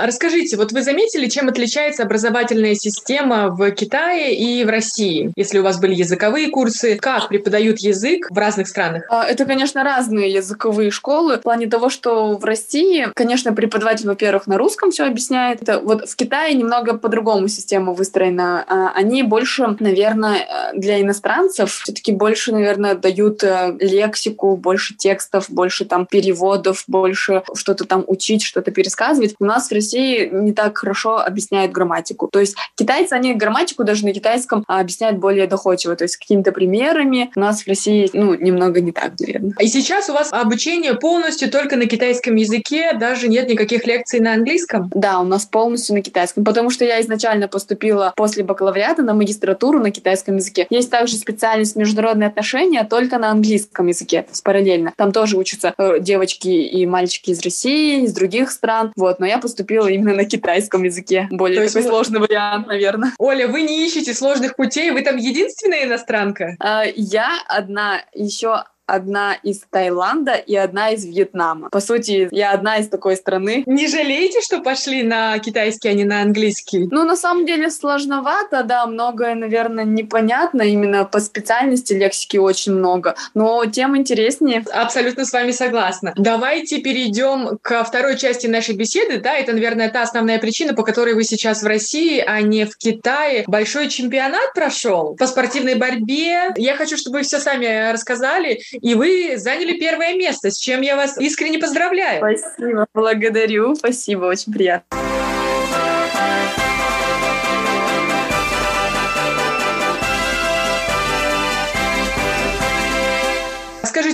Расскажите, 0.00 0.56
вот 0.56 0.72
вы 0.72 0.82
заметили, 0.82 1.28
чем 1.28 1.48
отличается 1.48 2.02
образовательная 2.02 2.74
система 2.74 3.48
в 3.48 3.70
Китае 3.72 4.34
и 4.34 4.64
в 4.64 4.68
России? 4.68 5.32
Если 5.36 5.58
у 5.58 5.62
вас 5.62 5.80
были 5.80 5.94
языковые 5.94 6.50
курсы, 6.50 6.96
как 6.96 7.28
преподают 7.28 7.78
язык 7.80 8.26
в 8.30 8.38
разных 8.38 8.68
странах? 8.68 9.04
А, 9.08 9.24
это, 9.24 9.44
конечно, 9.44 9.84
разные 9.84 10.32
языковые 10.32 10.90
школы. 10.90 11.38
В 11.38 11.42
плане 11.42 11.66
того, 11.66 11.90
что 11.90 12.36
в 12.36 12.44
России, 12.44 13.08
конечно, 13.14 13.52
преподаватель, 13.52 14.06
во-первых, 14.06 14.46
на 14.46 14.58
русском 14.58 14.90
все 14.90 15.04
объясняет. 15.04 15.62
Это 15.62 15.80
вот 15.80 16.08
в 16.08 16.16
Китае 16.16 16.54
немного 16.54 16.96
по-другому 16.98 17.48
система 17.48 17.92
выстроена. 17.92 18.64
А, 18.68 18.92
они 18.94 19.22
больше, 19.22 19.76
наверное, 19.80 20.72
для 20.74 21.00
иностранцев 21.00 21.72
все-таки 21.72 22.12
больше, 22.12 22.52
наверное, 22.52 22.94
дают 22.94 23.42
э, 23.44 23.76
лексику, 23.80 24.56
больше 24.56 24.94
текстов, 24.94 25.46
больше 25.48 25.84
там 25.84 26.06
переводов, 26.06 26.84
больше 26.86 27.42
что-то 27.54 27.84
там 27.84 28.04
учить, 28.06 28.42
что-то 28.42 28.70
пересказывать. 28.70 29.34
У 29.38 29.44
нас 29.44 29.68
в 29.68 29.72
России 29.72 29.85
России 29.86 30.28
не 30.32 30.52
так 30.52 30.78
хорошо 30.78 31.18
объясняют 31.18 31.72
грамматику. 31.72 32.28
То 32.28 32.40
есть 32.40 32.56
китайцы, 32.74 33.12
они 33.12 33.34
грамматику 33.34 33.84
даже 33.84 34.04
на 34.04 34.12
китайском 34.12 34.64
объясняют 34.66 35.18
более 35.18 35.46
доходчиво, 35.46 35.94
то 35.94 36.04
есть 36.04 36.16
какими-то 36.16 36.52
примерами. 36.52 37.30
У 37.36 37.40
нас 37.40 37.62
в 37.62 37.68
России, 37.68 38.10
ну, 38.12 38.34
немного 38.34 38.80
не 38.80 38.92
так, 38.92 39.12
наверное. 39.20 39.54
И 39.60 39.68
сейчас 39.68 40.10
у 40.10 40.12
вас 40.12 40.32
обучение 40.32 40.94
полностью 40.94 41.50
только 41.50 41.76
на 41.76 41.86
китайском 41.86 42.34
языке, 42.34 42.92
даже 42.94 43.28
нет 43.28 43.48
никаких 43.48 43.86
лекций 43.86 44.20
на 44.20 44.34
английском? 44.34 44.90
Да, 44.94 45.20
у 45.20 45.24
нас 45.24 45.46
полностью 45.46 45.94
на 45.94 46.02
китайском, 46.02 46.44
потому 46.44 46.70
что 46.70 46.84
я 46.84 47.00
изначально 47.00 47.48
поступила 47.48 48.12
после 48.16 48.42
бакалавриата 48.42 49.02
на 49.02 49.14
магистратуру 49.14 49.78
на 49.78 49.90
китайском 49.90 50.36
языке. 50.36 50.66
Есть 50.70 50.90
также 50.90 51.16
специальность 51.16 51.76
международные 51.76 52.28
отношения 52.28 52.84
только 52.84 53.18
на 53.18 53.30
английском 53.30 53.86
языке, 53.86 54.22
то 54.22 54.30
есть 54.30 54.42
параллельно. 54.42 54.92
Там 54.96 55.12
тоже 55.12 55.36
учатся 55.36 55.74
э, 55.78 56.00
девочки 56.00 56.48
и 56.48 56.86
мальчики 56.86 57.30
из 57.30 57.40
России, 57.42 58.04
из 58.04 58.12
других 58.12 58.50
стран. 58.50 58.92
Вот, 58.96 59.20
но 59.20 59.26
я 59.26 59.38
поступила 59.38 59.65
поступила 59.66 59.88
именно 59.88 60.14
на 60.14 60.24
китайском 60.24 60.84
языке. 60.84 61.28
Более 61.30 61.62
То 61.62 61.74
такой 61.74 61.82
сложный 61.82 62.20
вариант, 62.20 62.66
наверное. 62.66 63.12
Оля, 63.18 63.48
вы 63.48 63.62
не 63.62 63.84
ищете 63.84 64.14
сложных 64.14 64.56
путей, 64.56 64.90
вы 64.90 65.02
там 65.02 65.16
единственная 65.16 65.84
иностранка? 65.84 66.56
А, 66.60 66.84
я 66.94 67.40
одна, 67.48 68.02
еще 68.14 68.64
одна 68.86 69.34
из 69.34 69.62
Таиланда 69.70 70.34
и 70.34 70.54
одна 70.54 70.90
из 70.90 71.04
Вьетнама. 71.04 71.68
По 71.70 71.80
сути, 71.80 72.28
я 72.30 72.52
одна 72.52 72.78
из 72.78 72.88
такой 72.88 73.16
страны. 73.16 73.64
Не 73.66 73.88
жалеете, 73.88 74.40
что 74.40 74.60
пошли 74.60 75.02
на 75.02 75.38
китайский, 75.38 75.88
а 75.88 75.92
не 75.92 76.04
на 76.04 76.22
английский? 76.22 76.88
Ну, 76.90 77.04
на 77.04 77.16
самом 77.16 77.46
деле 77.46 77.70
сложновато, 77.70 78.62
да, 78.62 78.86
многое, 78.86 79.34
наверное, 79.34 79.84
непонятно. 79.84 80.62
Именно 80.62 81.04
по 81.04 81.20
специальности 81.20 81.92
лексики 81.92 82.36
очень 82.36 82.72
много, 82.72 83.16
но 83.34 83.64
тем 83.66 83.96
интереснее. 83.96 84.64
Абсолютно 84.72 85.24
с 85.24 85.32
вами 85.32 85.50
согласна. 85.50 86.12
Давайте 86.16 86.78
перейдем 86.78 87.58
ко 87.60 87.82
второй 87.84 88.16
части 88.16 88.46
нашей 88.46 88.76
беседы. 88.76 89.18
Да, 89.18 89.34
это, 89.34 89.52
наверное, 89.52 89.90
та 89.90 90.02
основная 90.02 90.38
причина, 90.38 90.74
по 90.74 90.82
которой 90.82 91.14
вы 91.14 91.24
сейчас 91.24 91.62
в 91.62 91.66
России, 91.66 92.22
а 92.24 92.40
не 92.40 92.64
в 92.64 92.76
Китае. 92.76 93.44
Большой 93.46 93.88
чемпионат 93.88 94.54
прошел 94.54 95.16
по 95.16 95.26
спортивной 95.26 95.74
борьбе. 95.74 96.52
Я 96.56 96.76
хочу, 96.76 96.96
чтобы 96.96 97.18
вы 97.18 97.22
все 97.24 97.40
сами 97.40 97.90
рассказали 97.92 98.60
и 98.80 98.94
вы 98.94 99.36
заняли 99.36 99.78
первое 99.78 100.14
место, 100.16 100.50
с 100.50 100.58
чем 100.58 100.80
я 100.80 100.96
вас 100.96 101.18
искренне 101.18 101.58
поздравляю. 101.58 102.18
Спасибо, 102.18 102.86
благодарю, 102.94 103.74
спасибо, 103.74 104.24
очень 104.24 104.52
приятно. 104.52 105.25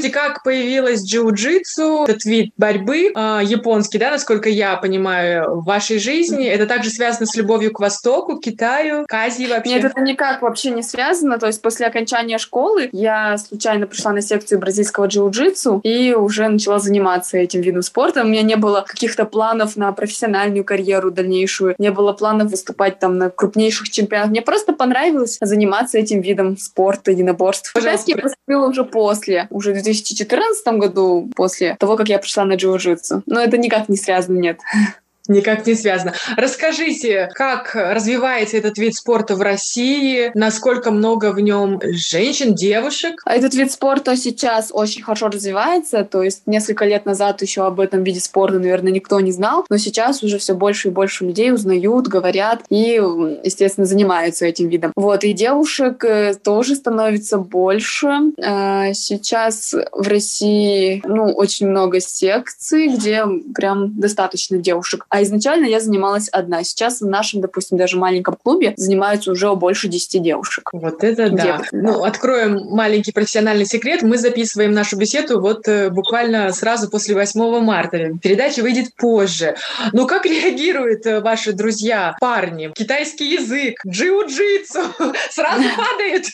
Расскажите, 0.03 0.18
как 0.18 0.42
появилась 0.42 1.05
джиу-джитсу, 1.05 2.05
этот 2.05 2.24
вид 2.24 2.53
борьбы 2.57 3.12
э, 3.14 3.40
японский, 3.44 3.98
да, 3.98 4.11
насколько 4.11 4.48
я 4.48 4.76
понимаю, 4.76 5.61
в 5.61 5.64
вашей 5.64 5.98
жизни? 5.98 6.46
Это 6.46 6.66
также 6.66 6.90
связано 6.90 7.26
с 7.26 7.36
любовью 7.36 7.72
к 7.72 7.78
Востоку, 7.78 8.36
к 8.36 8.42
Китаю, 8.42 9.05
к 9.07 9.14
Азии 9.14 9.46
вообще? 9.46 9.74
Нет, 9.74 9.84
это 9.84 10.00
никак 10.00 10.42
вообще 10.42 10.70
не 10.70 10.82
связано. 10.82 11.38
То 11.38 11.46
есть 11.46 11.62
после 11.62 11.86
окончания 11.86 12.38
школы 12.38 12.88
я 12.92 13.38
случайно 13.38 13.86
пришла 13.86 14.12
на 14.12 14.22
секцию 14.22 14.59
бразильского 14.59 15.07
джиу-джитсу 15.07 15.80
и 15.84 16.14
уже 16.14 16.48
начала 16.48 16.80
заниматься 16.80 17.38
этим 17.38 17.61
видом 17.61 17.82
спорта. 17.82 18.22
У 18.22 18.26
меня 18.26 18.42
не 18.42 18.57
было 18.57 18.84
каких-то 18.86 19.24
планов 19.24 19.76
на 19.76 19.92
профессиональную 19.92 20.64
карьеру 20.64 21.12
дальнейшую, 21.12 21.76
не 21.78 21.92
было 21.92 22.12
планов 22.12 22.50
выступать 22.50 22.98
там 22.98 23.18
на 23.18 23.30
крупнейших 23.30 23.90
чемпионатах. 23.90 24.30
Мне 24.32 24.42
просто 24.42 24.72
понравилось 24.72 25.38
заниматься 25.40 25.98
этим 25.98 26.22
видом 26.22 26.57
спорта, 26.57 27.12
единоборств. 27.12 27.72
Пожалуйста. 27.72 28.11
Я 28.11 28.16
поступила 28.16 28.66
уже 28.66 28.84
после, 28.84 29.46
уже 29.50 29.72
в 29.72 29.76
2014 30.01 30.66
году, 30.78 31.30
после 31.34 31.76
того, 31.78 31.97
как 31.97 32.09
я 32.09 32.18
пришла 32.18 32.45
на 32.45 32.55
джиу-джитсу. 32.55 33.22
Но 33.26 33.40
это 33.40 33.59
никак 33.59 33.88
не 33.88 33.97
связано, 33.97 34.38
нет. 34.38 34.59
Никак 35.29 35.66
не 35.66 35.75
связано. 35.75 36.14
Расскажите, 36.37 37.31
как 37.35 37.75
развивается 37.75 38.57
этот 38.57 38.77
вид 38.79 38.95
спорта 38.95 39.37
в 39.37 39.41
России, 39.41 40.33
насколько 40.35 40.91
много 40.91 41.33
в 41.33 41.41
нем 41.41 41.81
женщин, 41.83 42.55
девушек? 42.55 43.23
Этот 43.25 43.55
вид 43.55 43.70
спорта 43.70 44.16
сейчас 44.16 44.70
очень 44.73 45.03
хорошо 45.03 45.29
развивается, 45.29 46.05
то 46.05 46.23
есть 46.23 46.43
несколько 46.47 46.85
лет 46.85 47.07
назад 47.07 47.41
еще 47.43 47.64
об 47.66 47.79
этом 47.79 48.03
виде 48.03 48.20
спорта, 48.20 48.59
наверное, 48.59 48.93
никто 48.93 49.20
не 49.20 49.33
знал, 49.33 49.64
но 49.68 49.77
сейчас 49.79 50.23
уже 50.23 50.39
все 50.39 50.55
больше 50.55 50.89
и 50.89 50.91
больше 50.91 51.25
людей 51.25 51.53
узнают, 51.53 52.09
говорят 52.09 52.62
и, 52.68 53.01
естественно, 53.45 53.87
занимаются 53.87 54.45
этим 54.45 54.68
видом. 54.68 54.93
Вот, 54.97 55.25
и 55.25 55.33
девушек 55.33 56.05
э, 56.05 56.35
тоже 56.35 56.75
становится 56.75 57.39
больше. 57.39 58.09
Э, 58.39 58.93
сейчас 58.93 59.75
в 59.93 60.09
России, 60.09 61.03
ну, 61.05 61.27
очень 61.33 61.68
много 61.68 62.01
секций, 62.01 62.89
где 62.89 63.25
прям 63.55 63.99
достаточно 63.99 64.59
девушек. 64.59 65.07
А 65.12 65.22
изначально 65.24 65.66
я 65.66 65.78
занималась 65.78 66.30
одна. 66.30 66.64
Сейчас 66.64 67.02
в 67.02 67.06
нашем, 67.06 67.42
допустим, 67.42 67.76
даже 67.76 67.98
маленьком 67.98 68.34
клубе 68.34 68.72
занимаются 68.78 69.32
уже 69.32 69.54
больше 69.54 69.88
10 69.88 70.22
девушек. 70.22 70.70
Вот 70.72 71.04
это 71.04 71.28
да. 71.28 71.42
Девушек, 71.42 71.68
Ну, 71.72 72.02
откроем 72.02 72.58
маленький 72.70 73.12
профессиональный 73.12 73.66
секрет. 73.66 74.00
Мы 74.00 74.16
записываем 74.16 74.72
нашу 74.72 74.96
беседу 74.96 75.38
вот 75.38 75.68
э, 75.68 75.90
буквально 75.90 76.50
сразу 76.54 76.88
после 76.88 77.14
8 77.14 77.60
марта. 77.60 78.12
Передача 78.22 78.62
выйдет 78.62 78.96
позже. 78.96 79.54
Но 79.92 80.06
как 80.06 80.24
реагируют 80.24 81.04
э, 81.04 81.20
ваши 81.20 81.52
друзья, 81.52 82.16
парни? 82.18 82.72
Китайский 82.74 83.34
язык, 83.34 83.82
джиу-джитсу 83.86 85.14
сразу 85.30 85.62
падает? 85.76 86.24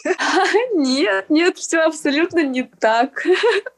Нет, 0.75 1.25
нет, 1.31 1.59
все 1.59 1.81
абсолютно 1.81 2.45
не 2.45 2.63
так. 2.63 3.27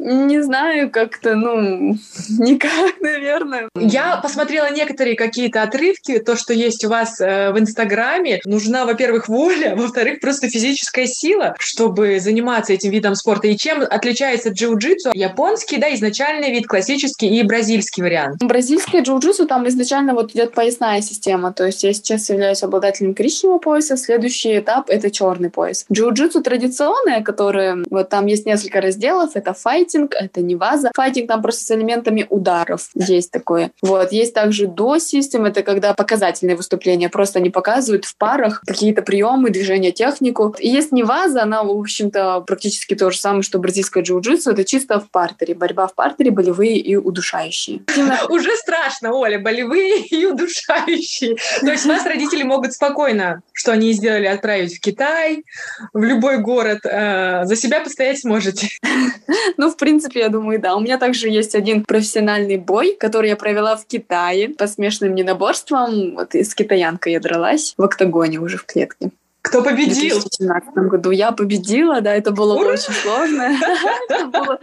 Не 0.00 0.42
знаю, 0.42 0.90
как-то, 0.90 1.34
ну, 1.34 1.96
никак, 2.38 3.00
наверное. 3.00 3.68
Я 3.74 4.16
посмотрела 4.16 4.70
некоторые 4.70 5.16
какие-то 5.16 5.62
отрывки, 5.62 6.18
то, 6.18 6.36
что 6.36 6.52
есть 6.52 6.84
у 6.84 6.88
вас 6.88 7.20
э, 7.20 7.52
в 7.52 7.58
Инстаграме. 7.58 8.40
Нужна, 8.44 8.84
во-первых, 8.84 9.28
воля, 9.28 9.74
во-вторых, 9.76 10.20
просто 10.20 10.48
физическая 10.48 11.06
сила, 11.06 11.54
чтобы 11.58 12.20
заниматься 12.20 12.72
этим 12.72 12.90
видом 12.90 13.14
спорта. 13.14 13.48
И 13.48 13.56
чем 13.56 13.82
отличается 13.82 14.50
джиу-джитсу? 14.50 15.10
Японский, 15.14 15.78
да, 15.78 15.94
изначальный 15.94 16.50
вид, 16.50 16.66
классический 16.66 17.28
и 17.28 17.42
бразильский 17.42 18.02
вариант. 18.02 18.42
Бразильский 18.42 19.00
джиу-джитсу 19.00 19.46
там 19.46 19.66
изначально 19.68 20.14
вот 20.14 20.32
идет 20.32 20.52
поясная 20.52 21.00
система. 21.02 21.52
То 21.52 21.66
есть 21.66 21.82
я 21.84 21.92
сейчас 21.92 22.28
являюсь 22.30 22.62
обладателем 22.62 23.14
коричневого 23.14 23.58
пояса, 23.58 23.96
следующий 23.96 24.58
этап— 24.58 24.88
это 24.90 25.10
черный 25.10 25.50
пояс. 25.50 25.84
Джиу-джитсу 25.92 26.42
традиционное, 26.42 27.22
которое 27.22 27.84
вот 27.90 28.08
там 28.08 28.26
есть 28.26 28.46
несколько 28.46 28.80
разделов, 28.80 29.17
разделов. 29.18 29.36
Это 29.36 29.54
файтинг, 29.54 30.14
это 30.14 30.40
не 30.40 30.56
ваза. 30.56 30.90
Файтинг 30.94 31.28
там 31.28 31.42
просто 31.42 31.64
с 31.64 31.70
элементами 31.70 32.26
ударов. 32.28 32.88
Есть 32.94 33.30
такое. 33.30 33.70
Вот. 33.82 34.12
Есть 34.12 34.34
также 34.34 34.66
до 34.66 34.98
систем. 34.98 35.44
Это 35.44 35.62
когда 35.62 35.94
показательные 35.94 36.56
выступления. 36.56 37.08
Просто 37.08 37.38
они 37.38 37.50
показывают 37.50 38.04
в 38.04 38.16
парах 38.16 38.62
какие-то 38.66 39.02
приемы, 39.02 39.50
движения, 39.50 39.92
технику. 39.92 40.54
И 40.58 40.68
есть 40.68 40.92
не 40.92 41.02
ваза, 41.02 41.42
она, 41.42 41.62
в 41.62 41.70
общем-то, 41.70 42.42
практически 42.46 42.94
то 42.94 43.10
же 43.10 43.18
самое, 43.18 43.42
что 43.42 43.58
бразильское 43.58 44.02
джиу-джитсу. 44.02 44.52
Это 44.52 44.64
чисто 44.64 45.00
в 45.00 45.10
партере. 45.10 45.54
Борьба 45.54 45.86
в 45.86 45.94
партере, 45.94 46.30
болевые 46.30 46.78
и 46.78 46.96
удушающие. 46.96 47.82
Уже 48.28 48.56
страшно, 48.56 49.12
Оля, 49.12 49.38
болевые 49.38 50.00
и 50.10 50.26
удушающие. 50.26 51.36
То 51.60 51.70
есть 51.70 51.86
вас 51.86 52.04
родители 52.04 52.42
могут 52.42 52.72
спокойно, 52.72 53.42
что 53.52 53.72
они 53.72 53.92
сделали, 53.92 54.26
отправить 54.26 54.76
в 54.76 54.80
Китай, 54.80 55.44
в 55.92 56.02
любой 56.02 56.38
город. 56.38 56.80
Э, 56.84 57.44
за 57.44 57.56
себя 57.56 57.80
постоять 57.80 58.20
сможете. 58.20 58.68
Ну, 59.56 59.70
в 59.70 59.76
принципе, 59.76 60.20
я 60.20 60.28
думаю, 60.28 60.60
да. 60.60 60.76
У 60.76 60.80
меня 60.80 60.98
также 60.98 61.28
есть 61.28 61.54
один 61.54 61.84
профессиональный 61.84 62.56
бой, 62.56 62.96
который 62.98 63.30
я 63.30 63.36
провела 63.36 63.76
в 63.76 63.86
Китае 63.86 64.50
по 64.50 64.66
смешанным 64.66 65.14
ненаборствам. 65.14 66.14
Вот 66.14 66.34
и 66.34 66.44
с 66.44 66.54
китаянкой 66.54 67.14
я 67.14 67.20
дралась 67.20 67.74
в 67.76 67.82
октагоне 67.82 68.38
уже 68.38 68.56
в 68.56 68.64
клетке. 68.64 69.10
Кто 69.42 69.62
победил? 69.62 70.18
В 70.18 70.28
2017 70.28 70.74
году 70.74 71.10
я 71.10 71.32
победила, 71.32 72.00
да, 72.00 72.14
это 72.14 72.32
было 72.32 72.54
Ура! 72.54 72.72
очень 72.72 72.92
сложно. 72.92 73.56
Это 74.08 74.26
было 74.26 74.58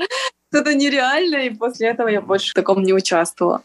что-то 0.51 0.75
нереальное, 0.75 1.47
и 1.47 1.49
после 1.49 1.89
этого 1.89 2.07
я 2.07 2.21
больше 2.21 2.51
в 2.51 2.53
таком 2.53 2.83
не 2.83 2.93
участвовала. 2.93 3.61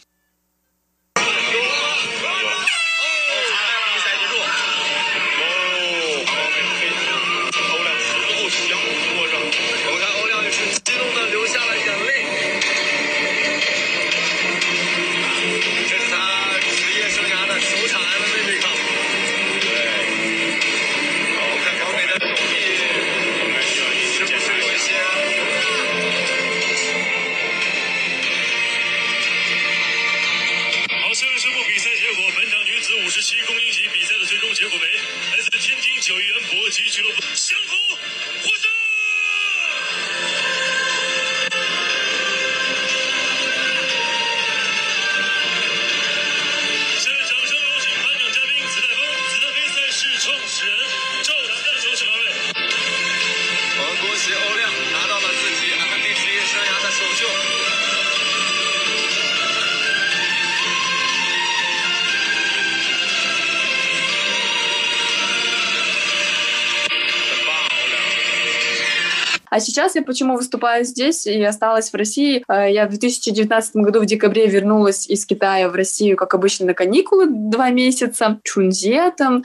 А 69.60 69.62
сейчас 69.70 69.94
я 69.94 70.02
почему 70.02 70.36
выступаю 70.36 70.84
здесь 70.84 71.26
и 71.26 71.42
осталась 71.42 71.90
в 71.90 71.94
России? 71.94 72.44
Э, 72.48 72.70
я 72.70 72.86
в 72.86 72.90
2019 72.90 73.76
году 73.76 74.00
в 74.00 74.06
декабре 74.06 74.46
вернулась 74.46 75.08
из 75.08 75.24
Китая 75.24 75.68
в 75.68 75.74
Россию, 75.74 76.16
как 76.16 76.34
обычно, 76.34 76.66
на 76.66 76.74
каникулы 76.74 77.26
два 77.28 77.70
месяца. 77.70 78.40
Чунзе 78.42 79.12
там, 79.16 79.44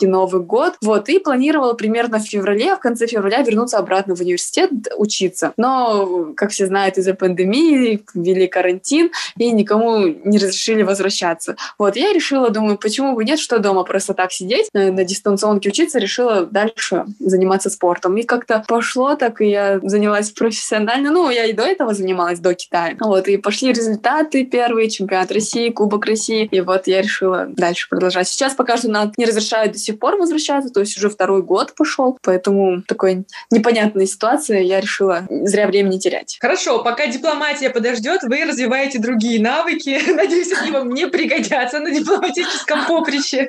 Новый 0.00 0.42
год. 0.42 0.74
Вот, 0.82 1.08
и 1.08 1.18
планировала 1.18 1.74
примерно 1.74 2.18
в 2.18 2.22
феврале, 2.22 2.74
в 2.74 2.78
конце 2.78 3.06
февраля 3.06 3.42
вернуться 3.42 3.78
обратно 3.78 4.16
в 4.16 4.20
университет 4.20 4.70
учиться. 4.96 5.52
Но, 5.56 6.32
как 6.36 6.50
все 6.50 6.66
знают, 6.66 6.96
из-за 6.96 7.14
пандемии 7.14 8.02
ввели 8.14 8.46
карантин, 8.46 9.10
и 9.36 9.50
никому 9.50 9.98
не 9.98 10.38
разрешили 10.38 10.82
возвращаться. 10.82 11.56
Вот, 11.78 11.96
я 11.96 12.12
решила, 12.12 12.50
думаю, 12.50 12.78
почему 12.78 13.14
бы 13.14 13.24
нет, 13.24 13.38
что 13.38 13.58
дома 13.58 13.84
просто 13.84 14.14
так 14.14 14.32
сидеть, 14.32 14.68
э, 14.72 14.90
на 14.90 15.04
дистанционке 15.04 15.68
учиться, 15.68 15.98
решила 15.98 16.46
дальше 16.46 17.04
заниматься 17.18 17.68
спортом. 17.68 18.16
И 18.16 18.22
как-то 18.22 18.64
пошло 18.66 19.14
так 19.16 19.40
и 19.42 19.49
я 19.50 19.80
занялась 19.82 20.30
профессионально. 20.30 21.10
Ну, 21.10 21.30
я 21.30 21.44
и 21.44 21.52
до 21.52 21.64
этого 21.64 21.94
занималась, 21.94 22.38
до 22.38 22.54
Китая. 22.54 22.96
Вот, 23.00 23.28
и 23.28 23.36
пошли 23.36 23.72
результаты 23.72 24.44
первые, 24.44 24.90
чемпионат 24.90 25.32
России, 25.32 25.70
Кубок 25.70 26.06
России. 26.06 26.48
И 26.50 26.60
вот 26.60 26.86
я 26.86 27.02
решила 27.02 27.46
дальше 27.48 27.88
продолжать. 27.88 28.28
Сейчас 28.28 28.54
пока 28.54 28.76
что 28.76 28.90
нам 28.90 29.12
не 29.16 29.24
разрешают 29.24 29.72
до 29.72 29.78
сих 29.78 29.98
пор 29.98 30.16
возвращаться, 30.16 30.70
то 30.70 30.80
есть 30.80 30.96
уже 30.96 31.10
второй 31.10 31.42
год 31.42 31.74
пошел, 31.76 32.18
поэтому 32.22 32.82
такой 32.82 33.24
непонятная 33.50 34.06
ситуация, 34.06 34.60
я 34.60 34.80
решила 34.80 35.26
зря 35.30 35.66
времени 35.66 35.98
терять. 35.98 36.38
Хорошо, 36.40 36.82
пока 36.82 37.06
дипломатия 37.06 37.70
подождет, 37.70 38.22
вы 38.22 38.44
развиваете 38.44 38.98
другие 38.98 39.40
навыки. 39.40 40.00
Надеюсь, 40.12 40.52
они 40.52 40.70
вам 40.70 40.90
не 40.90 41.06
пригодятся 41.06 41.80
на 41.80 41.90
дипломатическом 41.90 42.86
поприще. 42.86 43.48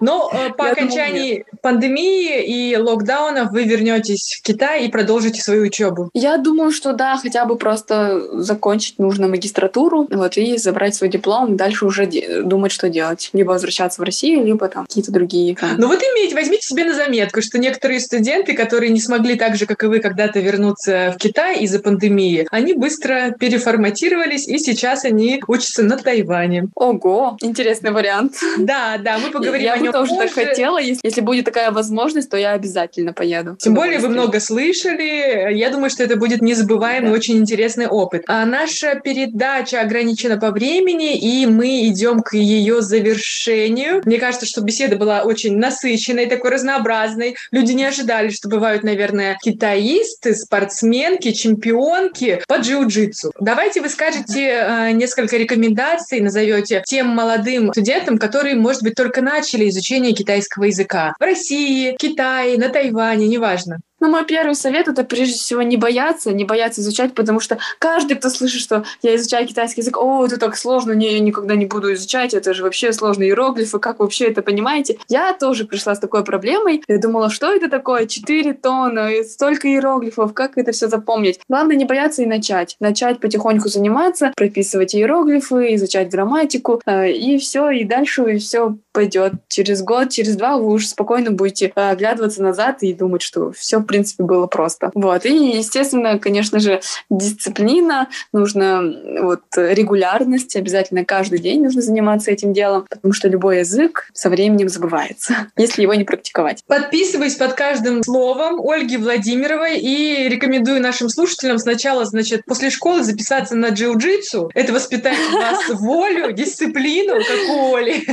Но 0.00 0.30
э, 0.32 0.50
по 0.50 0.70
окончании 0.70 1.46
пандемии 1.62 2.44
и 2.44 2.76
локдаунов 2.76 3.50
вы 3.50 3.64
вернетесь 3.64 4.38
в 4.38 4.46
Китай 4.46 4.73
И 4.76 4.88
продолжите 4.88 5.40
свою 5.40 5.64
учебу? 5.64 6.10
Я 6.14 6.36
думаю, 6.36 6.70
что 6.70 6.92
да, 6.92 7.16
хотя 7.16 7.44
бы 7.44 7.56
просто 7.56 8.40
закончить 8.40 8.98
нужно 8.98 9.28
магистратуру, 9.28 10.08
вот, 10.10 10.36
и 10.36 10.56
забрать 10.56 10.94
свой 10.94 11.10
диплом, 11.10 11.56
дальше 11.56 11.86
уже 11.86 12.08
думать, 12.42 12.72
что 12.72 12.88
делать. 12.88 13.30
Либо 13.32 13.52
возвращаться 13.52 14.00
в 14.00 14.04
Россию, 14.04 14.44
либо 14.44 14.68
там 14.68 14.86
какие-то 14.86 15.12
другие. 15.12 15.56
Ну 15.78 15.86
вот 15.88 16.00
имейте, 16.02 16.34
возьмите 16.34 16.66
себе 16.66 16.84
на 16.84 16.94
заметку, 16.94 17.40
что 17.42 17.58
некоторые 17.58 18.00
студенты, 18.00 18.54
которые 18.54 18.90
не 18.90 19.00
смогли 19.00 19.36
так 19.36 19.56
же, 19.56 19.66
как 19.66 19.82
и 19.84 19.86
вы, 19.86 20.00
когда-то 20.00 20.40
вернуться 20.40 21.14
в 21.14 21.18
Китай 21.18 21.60
из-за 21.60 21.78
пандемии, 21.78 22.46
они 22.50 22.74
быстро 22.74 23.34
переформатировались, 23.38 24.48
и 24.48 24.58
сейчас 24.58 25.04
они 25.04 25.42
учатся 25.46 25.82
на 25.82 25.96
Тайване. 25.96 26.68
Ого, 26.74 27.36
интересный 27.40 27.90
вариант. 27.90 28.36
Да, 28.58 28.96
да, 28.98 29.18
мы 29.18 29.30
поговорим 29.30 29.64
я 29.64 29.74
о 29.74 29.78
нем 29.78 29.92
тоже 29.92 30.14
позже. 30.14 30.34
так 30.34 30.46
хотела. 30.46 30.78
Если, 30.78 31.00
если 31.02 31.20
будет 31.20 31.44
такая 31.44 31.70
возможность, 31.70 32.30
то 32.30 32.36
я 32.36 32.52
обязательно 32.52 33.12
поеду. 33.12 33.56
Тем 33.58 33.74
более 33.74 33.98
вы 33.98 34.08
много 34.08 34.40
слышали. 34.64 35.54
Я 35.54 35.70
думаю, 35.70 35.90
что 35.90 36.04
это 36.04 36.16
будет 36.16 36.40
незабываемый, 36.42 37.10
да. 37.10 37.16
очень 37.16 37.36
интересный 37.36 37.86
опыт. 37.86 38.24
А 38.26 38.44
наша 38.44 38.94
передача 38.96 39.80
ограничена 39.80 40.38
по 40.38 40.50
времени, 40.50 41.16
и 41.16 41.46
мы 41.46 41.86
идем 41.88 42.20
к 42.20 42.34
ее 42.34 42.82
завершению. 42.82 44.02
Мне 44.04 44.18
кажется, 44.18 44.46
что 44.46 44.62
беседа 44.62 44.96
была 44.96 45.22
очень 45.22 45.56
насыщенной, 45.56 46.26
такой 46.26 46.50
разнообразной. 46.50 47.36
Люди 47.50 47.72
не 47.72 47.84
ожидали, 47.84 48.30
что 48.30 48.48
бывают, 48.48 48.82
наверное, 48.82 49.36
китаисты, 49.42 50.34
спортсменки, 50.34 51.32
чемпионки 51.32 52.42
по 52.48 52.54
джиу-джитсу. 52.54 53.32
Давайте 53.40 53.80
вы 53.80 53.88
скажете 53.88 54.48
э, 54.48 54.90
несколько 54.92 55.36
рекомендаций, 55.36 56.20
назовете 56.20 56.82
тем 56.86 57.08
молодым 57.08 57.70
студентам, 57.72 58.18
которые, 58.18 58.54
может 58.54 58.82
быть, 58.82 58.94
только 58.94 59.20
начали 59.20 59.68
изучение 59.68 60.12
китайского 60.12 60.64
языка. 60.64 61.14
В 61.18 61.22
России, 61.22 61.96
Китае, 61.98 62.58
на 62.58 62.68
Тайване, 62.68 63.28
неважно. 63.28 63.78
Ну, 64.00 64.10
мой 64.10 64.24
первый 64.24 64.54
совет 64.54 64.88
это 64.88 65.04
прежде 65.04 65.34
всего 65.34 65.62
не 65.62 65.76
бояться, 65.76 66.32
не 66.32 66.44
бояться 66.44 66.80
изучать, 66.80 67.14
потому 67.14 67.40
что 67.40 67.58
каждый, 67.78 68.16
кто 68.16 68.28
слышит, 68.28 68.60
что 68.60 68.84
я 69.02 69.14
изучаю 69.16 69.46
китайский 69.46 69.80
язык, 69.80 69.96
о, 69.96 70.26
это 70.26 70.36
так 70.38 70.56
сложно, 70.56 70.92
не, 70.92 71.12
я 71.12 71.20
никогда 71.20 71.54
не 71.54 71.66
буду 71.66 71.92
изучать, 71.94 72.34
это 72.34 72.54
же 72.54 72.62
вообще 72.62 72.92
сложные 72.92 73.30
иероглифы, 73.30 73.78
как 73.78 74.00
вообще 74.00 74.26
это 74.26 74.42
понимаете? 74.42 74.98
Я 75.08 75.32
тоже 75.32 75.64
пришла 75.64 75.94
с 75.94 76.00
такой 76.00 76.24
проблемой, 76.24 76.82
я 76.88 76.98
думала, 76.98 77.30
что 77.30 77.52
это 77.52 77.68
такое, 77.70 78.06
четыре 78.06 78.52
тона, 78.52 79.10
столько 79.24 79.68
иероглифов, 79.68 80.34
как 80.34 80.58
это 80.58 80.72
все 80.72 80.88
запомнить? 80.88 81.40
Главное 81.48 81.76
не 81.76 81.84
бояться 81.84 82.22
и 82.22 82.26
начать. 82.26 82.76
Начать 82.80 83.20
потихоньку 83.20 83.68
заниматься, 83.68 84.32
прописывать 84.36 84.94
иероглифы, 84.94 85.74
изучать 85.74 86.10
грамматику, 86.10 86.80
э, 86.84 87.12
и 87.12 87.38
все, 87.38 87.70
и 87.70 87.84
дальше 87.84 88.34
и 88.34 88.38
все 88.38 88.76
пойдет. 88.94 89.34
Через 89.48 89.82
год, 89.82 90.10
через 90.10 90.36
два 90.36 90.56
вы 90.56 90.66
уже 90.66 90.88
спокойно 90.88 91.30
будете 91.30 91.72
э, 91.74 91.90
оглядываться 91.90 92.42
назад 92.42 92.82
и 92.82 92.94
думать, 92.94 93.22
что 93.22 93.52
все 93.52 93.80
принципе, 93.84 94.24
было 94.24 94.46
просто. 94.46 94.90
Вот. 94.94 95.24
И, 95.26 95.58
естественно, 95.58 96.18
конечно 96.18 96.58
же, 96.58 96.80
дисциплина, 97.10 98.08
нужно 98.32 98.82
вот 99.22 99.42
регулярность, 99.56 100.56
обязательно 100.56 101.04
каждый 101.04 101.38
день 101.38 101.62
нужно 101.62 101.82
заниматься 101.82 102.30
этим 102.30 102.52
делом, 102.52 102.86
потому 102.88 103.12
что 103.12 103.28
любой 103.28 103.58
язык 103.58 104.08
со 104.12 104.30
временем 104.30 104.68
забывается, 104.68 105.48
если 105.56 105.82
его 105.82 105.94
не 105.94 106.04
практиковать. 106.04 106.64
Подписываюсь 106.66 107.34
под 107.34 107.54
каждым 107.54 108.02
словом 108.02 108.60
Ольги 108.66 108.96
Владимировой 108.96 109.78
и 109.78 110.28
рекомендую 110.28 110.80
нашим 110.80 111.08
слушателям 111.08 111.58
сначала, 111.58 112.04
значит, 112.04 112.44
после 112.46 112.70
школы 112.70 113.02
записаться 113.02 113.56
на 113.56 113.66
джиу-джитсу. 113.70 114.50
Это 114.54 114.72
воспитает 114.72 115.18
у 115.32 115.36
вас 115.36 115.68
волю, 115.68 116.32
дисциплину, 116.32 117.14
как 117.14 117.56
у 117.56 117.74
Оли. 117.74 118.04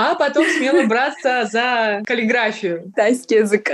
А 0.00 0.14
потом 0.14 0.44
смело 0.46 0.82
браться 0.86 1.48
за 1.50 2.02
каллиграфию. 2.06 2.84
Китайский 2.86 3.34
язык. 3.36 3.70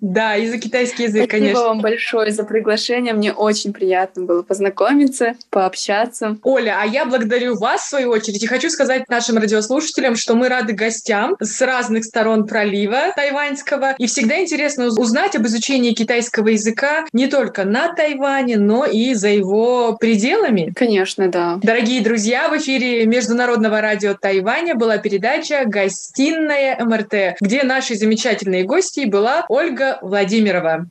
Да, 0.00 0.36
и 0.36 0.48
за 0.48 0.58
китайский 0.58 1.04
язык, 1.04 1.24
Спасибо 1.24 1.44
конечно. 1.44 1.62
вам 1.62 1.80
большое 1.80 2.30
за 2.32 2.44
приглашение. 2.44 3.12
Мне 3.12 3.32
очень 3.32 3.72
приятно 3.72 4.24
было 4.24 4.42
познакомиться, 4.42 5.34
пообщаться. 5.50 6.36
Оля, 6.42 6.78
а 6.80 6.86
я 6.86 7.04
благодарю 7.04 7.56
вас, 7.56 7.82
в 7.82 7.88
свою 7.88 8.10
очередь, 8.10 8.42
и 8.42 8.46
хочу 8.46 8.70
сказать 8.70 9.08
нашим 9.08 9.38
радиослушателям, 9.38 10.16
что 10.16 10.34
мы 10.34 10.48
рады 10.48 10.72
гостям 10.72 11.36
с 11.40 11.60
разных 11.60 12.04
сторон 12.04 12.46
пролива 12.46 13.12
тайваньского. 13.14 13.94
И 13.98 14.06
всегда 14.06 14.40
интересно 14.40 14.86
уз- 14.86 14.98
узнать 14.98 15.36
об 15.36 15.46
изучении 15.46 15.92
китайского 15.92 16.48
языка 16.48 17.06
не 17.12 17.26
только 17.26 17.64
на 17.64 17.92
Тайване, 17.92 18.56
но 18.58 18.84
и 18.84 19.14
за 19.14 19.28
его 19.28 19.96
пределами. 19.96 20.72
Конечно, 20.74 21.28
да. 21.28 21.58
Дорогие 21.62 22.00
друзья, 22.02 22.48
в 22.48 22.56
эфире 22.58 23.06
Международного 23.06 23.80
радио 23.80 24.14
Тайваня 24.14 24.74
была 24.74 24.98
передача 24.98 25.64
«Гостиная 25.68 26.82
МРТ», 26.84 27.36
где 27.40 27.62
нашей 27.62 27.96
замечательной 27.96 28.64
гостьей 28.64 29.06
была 29.06 29.44
Ольга 29.48 29.98
Владимирова. 30.02 30.86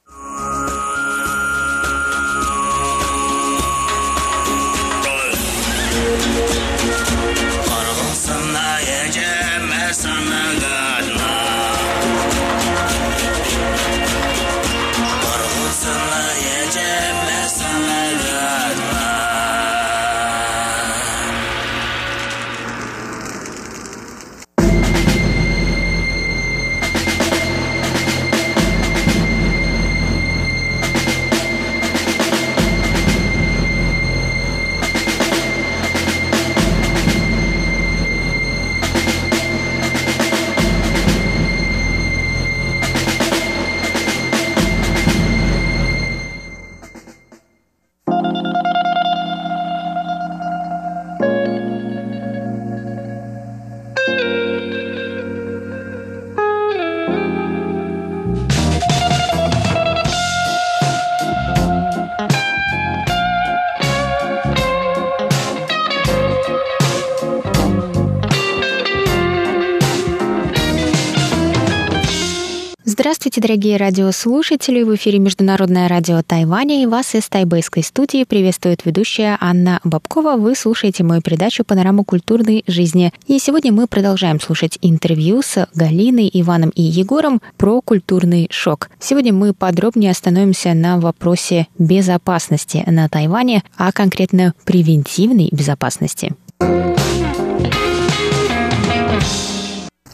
Здравствуйте, 73.28 73.48
дорогие 73.50 73.76
радиослушатели! 73.76 74.84
В 74.84 74.96
эфире 74.96 75.20
Международное 75.20 75.90
радио 75.90 76.22
Тайваня 76.26 76.82
и 76.82 76.86
вас 76.86 77.14
из 77.14 77.28
тайбэйской 77.28 77.84
студии 77.84 78.24
приветствует 78.24 78.86
ведущая 78.86 79.38
Анна 79.42 79.82
Бабкова. 79.84 80.38
Вы 80.38 80.56
слушаете 80.56 81.04
мою 81.04 81.22
передачу 81.22 81.66
«Панорама 81.66 82.06
культурной 82.06 82.64
жизни». 82.68 83.12
И 83.26 83.38
сегодня 83.40 83.74
мы 83.74 83.88
продолжаем 83.88 84.40
слушать 84.40 84.80
интервью 84.82 85.42
с 85.42 85.68
Галиной, 85.76 86.30
Иваном 86.32 86.70
и 86.70 86.82
Егором 86.82 87.42
про 87.58 87.82
культурный 87.82 88.48
шок. 88.50 88.90
Сегодня 88.98 89.34
мы 89.34 89.54
подробнее 89.54 90.12
остановимся 90.12 90.74
на 90.74 90.98
вопросе 90.98 91.68
безопасности 91.78 92.86
на 92.88 93.10
Тайване, 93.10 93.62
а 93.76 93.92
конкретно 93.92 94.54
превентивной 94.64 95.50
безопасности. 95.52 96.34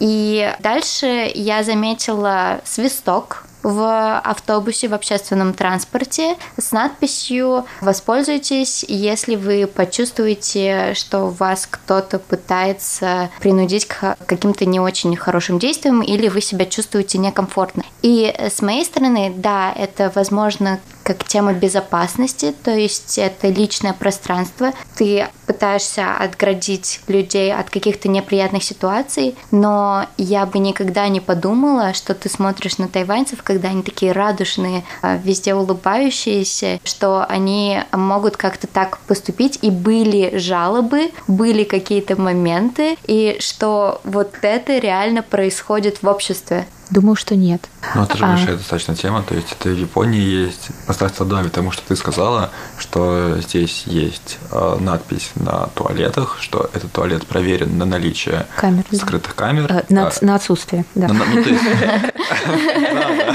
И 0.03 0.53
дальше 0.59 1.31
я 1.33 1.63
заметила 1.63 2.59
свисток 2.65 3.45
в 3.64 4.20
автобусе, 4.20 4.88
в 4.88 4.93
общественном 4.93 5.53
транспорте 5.53 6.36
с 6.57 6.72
надписью 6.72 7.66
«Воспользуйтесь, 7.82 8.86
если 8.88 9.36
вы 9.36 9.68
почувствуете, 9.68 10.93
что 10.93 11.28
вас 11.28 11.68
кто-то 11.70 12.20
пытается 12.20 13.30
принудить 13.39 13.86
к 13.86 14.18
каким-то 14.26 14.66
не 14.66 14.80
очень 14.80 15.16
хорошим 15.16 15.59
действиям 15.59 16.01
или 16.01 16.28
вы 16.28 16.41
себя 16.41 16.66
чувствуете 16.66 17.18
некомфортно». 17.18 17.84
И 18.01 18.36
с 18.38 18.61
моей 18.61 18.84
стороны, 18.84 19.34
да, 19.36 19.72
это, 19.72 20.11
возможно, 20.14 20.80
как 21.03 21.24
тема 21.26 21.53
безопасности, 21.53 22.53
то 22.64 22.72
есть 22.72 23.18
это 23.18 23.49
личное 23.49 23.93
пространство. 23.93 24.74
Ты 24.95 25.28
пытаешься 25.45 26.14
отградить 26.14 27.01
людей 27.07 27.53
от 27.53 27.70
каких-то 27.70 28.09
неприятных 28.09 28.64
ситуаций, 28.64 29.36
но 29.51 30.07
я 30.18 30.45
бы 30.45 30.59
никогда 30.59 31.07
не 31.07 31.20
подумала, 31.20 31.93
что 31.93 32.14
ты 32.14 32.30
смотришь 32.30 32.78
на 32.78 32.88
тайваньцев, 32.88 33.43
когда 33.53 33.69
они 33.69 33.83
такие 33.83 34.11
радушные, 34.11 34.83
везде 35.23 35.53
улыбающиеся, 35.53 36.79
что 36.83 37.23
они 37.25 37.79
могут 37.91 38.35
как-то 38.35 38.67
так 38.67 38.97
поступить. 38.99 39.59
И 39.61 39.69
были 39.69 40.37
жалобы, 40.37 41.11
были 41.27 41.63
какие-то 41.63 42.19
моменты, 42.19 42.97
и 43.05 43.37
что 43.39 44.01
вот 44.03 44.33
это 44.41 44.79
реально 44.79 45.21
происходит 45.21 46.01
в 46.01 46.07
обществе. 46.07 46.65
Думаю, 46.89 47.15
что 47.15 47.35
нет. 47.35 47.61
Ну, 47.95 48.03
это 48.03 48.17
же 48.17 48.25
А. 48.25 48.27
большая 48.35 48.55
достаточно 48.57 48.95
тема, 48.95 49.23
то 49.23 49.33
есть 49.33 49.51
это 49.51 49.69
в 49.69 49.77
Японии 49.77 50.19
есть. 50.19 50.67
Остаться 50.87 51.25
да, 51.25 51.41
потому 51.41 51.71
что 51.71 51.81
ты 51.87 51.95
сказала, 51.95 52.51
что 52.93 53.39
здесь 53.41 53.83
есть 53.87 54.37
э, 54.51 54.77
надпись 54.79 55.31
на 55.35 55.67
туалетах, 55.73 56.37
что 56.39 56.69
этот 56.73 56.91
туалет 56.91 57.25
проверен 57.25 57.75
на 57.79 57.85
наличие 57.85 58.45
Камер. 58.55 58.83
да. 58.91 58.97
скрытых 58.99 59.33
камер. 59.33 59.65
Э, 59.71 59.81
На, 59.89 60.07
А, 60.09 60.11
на 60.21 60.35
отсутствие, 60.35 60.85
да. 60.93 61.07
на- 61.07 61.25
ну, 61.25 61.43
то 61.43 61.49
есть- 61.49 61.63
Да, 61.63 62.11
да. 63.17 63.33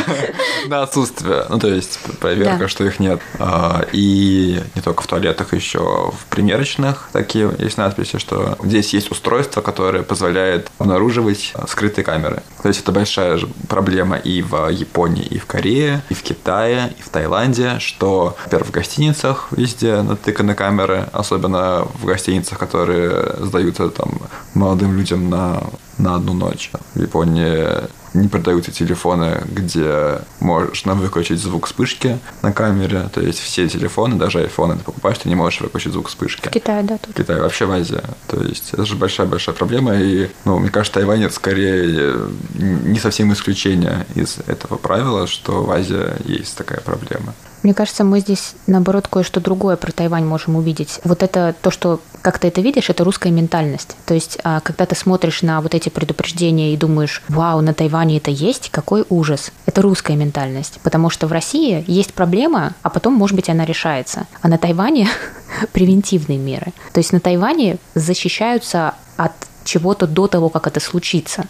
На 0.68 0.82
отсутствие. 0.82 1.44
Ну, 1.48 1.58
то 1.58 1.68
есть 1.68 1.98
проверка, 2.20 2.56
Да. 2.60 2.68
что 2.68 2.84
их 2.84 3.00
нет. 3.00 3.20
А, 3.38 3.84
И 3.92 4.62
не 4.74 4.82
только 4.82 5.02
в 5.02 5.06
туалетах, 5.06 5.52
еще 5.54 5.78
в 6.12 6.26
примерочных 6.30 7.08
такие 7.12 7.50
есть 7.58 7.78
надписи, 7.78 8.18
что 8.18 8.56
здесь 8.62 8.92
есть 8.94 9.10
устройство, 9.10 9.60
которое 9.60 10.02
позволяет 10.02 10.70
обнаруживать 10.78 11.52
скрытые 11.68 12.04
камеры. 12.04 12.42
То 12.62 12.68
есть 12.68 12.82
это 12.82 12.92
большая 12.92 13.40
проблема 13.68 14.16
и 14.16 14.42
в 14.42 14.68
Японии, 14.68 15.24
и 15.24 15.38
в 15.38 15.46
Корее, 15.46 16.02
и 16.10 16.14
в 16.14 16.22
Китае, 16.22 16.92
и 16.98 17.02
в 17.02 17.08
Таиланде, 17.08 17.78
что, 17.80 18.36
во-первых, 18.44 18.68
в 18.68 18.72
гостиницах 18.72 19.47
везде 19.52 20.02
натыканы 20.02 20.54
камеры, 20.54 21.08
особенно 21.12 21.86
в 22.00 22.04
гостиницах, 22.04 22.58
которые 22.58 23.36
сдаются 23.40 23.88
там 23.90 24.20
молодым 24.54 24.96
людям 24.96 25.30
на, 25.30 25.62
на 25.98 26.16
одну 26.16 26.34
ночь. 26.34 26.70
В 26.94 27.00
Японии 27.00 27.88
не 28.14 28.28
продаются 28.28 28.72
телефоны, 28.72 29.42
где 29.46 30.20
можно 30.40 30.94
выключить 30.94 31.40
звук 31.40 31.66
вспышки 31.66 32.18
на 32.42 32.52
камере. 32.52 33.08
То 33.12 33.20
есть 33.20 33.38
все 33.38 33.68
телефоны, 33.68 34.16
даже 34.16 34.40
айфоны 34.40 34.76
ты 34.76 34.84
покупаешь, 34.84 35.18
ты 35.18 35.28
не 35.28 35.34
можешь 35.34 35.60
выключить 35.60 35.92
звук 35.92 36.08
вспышки. 36.08 36.48
В 36.48 36.50
Китае, 36.50 36.82
да, 36.82 36.98
тут. 36.98 37.14
В 37.14 37.16
Китае, 37.16 37.40
вообще 37.40 37.66
в 37.66 37.72
Азии. 37.72 38.00
То 38.26 38.42
есть 38.42 38.72
это 38.72 38.84
же 38.84 38.96
большая-большая 38.96 39.54
проблема. 39.54 39.96
И, 39.96 40.30
ну, 40.44 40.58
мне 40.58 40.70
кажется, 40.70 40.98
Тайвань 40.98 41.24
это 41.24 41.34
скорее 41.34 42.14
не 42.54 42.98
совсем 42.98 43.32
исключение 43.32 44.06
из 44.14 44.38
этого 44.46 44.76
правила, 44.76 45.26
что 45.26 45.62
в 45.62 45.70
Азии 45.70 46.06
есть 46.24 46.56
такая 46.56 46.80
проблема. 46.80 47.34
Мне 47.62 47.74
кажется, 47.74 48.04
мы 48.04 48.20
здесь, 48.20 48.54
наоборот, 48.66 49.08
кое-что 49.08 49.40
другое 49.40 49.76
про 49.76 49.92
Тайвань 49.92 50.24
можем 50.24 50.56
увидеть. 50.56 51.00
Вот 51.04 51.22
это 51.22 51.54
то, 51.60 51.70
что, 51.70 52.00
как 52.22 52.38
ты 52.38 52.48
это 52.48 52.60
видишь, 52.60 52.90
это 52.90 53.04
русская 53.04 53.30
ментальность. 53.30 53.96
То 54.06 54.14
есть, 54.14 54.38
а, 54.44 54.60
когда 54.60 54.86
ты 54.86 54.94
смотришь 54.94 55.42
на 55.42 55.60
вот 55.60 55.74
эти 55.74 55.88
предупреждения 55.88 56.72
и 56.72 56.76
думаешь, 56.76 57.22
вау, 57.28 57.60
на 57.60 57.74
Тайване 57.74 58.18
это 58.18 58.30
есть, 58.30 58.70
какой 58.70 59.04
ужас. 59.08 59.50
Это 59.66 59.82
русская 59.82 60.16
ментальность. 60.16 60.78
Потому 60.82 61.10
что 61.10 61.26
в 61.26 61.32
России 61.32 61.84
есть 61.86 62.14
проблема, 62.14 62.74
а 62.82 62.90
потом, 62.90 63.14
может 63.14 63.36
быть, 63.36 63.48
она 63.48 63.64
решается. 63.64 64.26
А 64.40 64.48
на 64.48 64.58
Тайване 64.58 65.08
превентивные 65.72 66.38
меры. 66.38 66.72
То 66.92 66.98
есть 66.98 67.12
на 67.12 67.20
Тайване 67.20 67.78
защищаются 67.94 68.94
от 69.16 69.32
чего-то 69.68 70.06
до 70.06 70.26
того, 70.26 70.48
как 70.48 70.66
это 70.66 70.80
случится. 70.80 71.44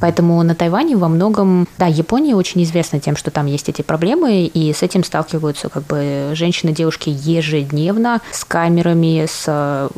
Поэтому 0.00 0.42
на 0.42 0.54
Тайване 0.54 0.96
во 0.96 1.08
многом, 1.08 1.66
да, 1.78 1.86
Япония 1.86 2.36
очень 2.36 2.62
известна 2.62 3.00
тем, 3.00 3.16
что 3.16 3.30
там 3.30 3.46
есть 3.46 3.68
эти 3.68 3.82
проблемы, 3.82 4.44
и 4.44 4.72
с 4.72 4.82
этим 4.82 5.04
сталкиваются 5.04 5.68
как 5.68 5.84
бы 5.84 6.30
женщины, 6.34 6.72
девушки 6.72 7.08
ежедневно 7.08 8.20
с 8.30 8.44
камерами, 8.44 9.26
с 9.26 9.44
э, 9.46 9.88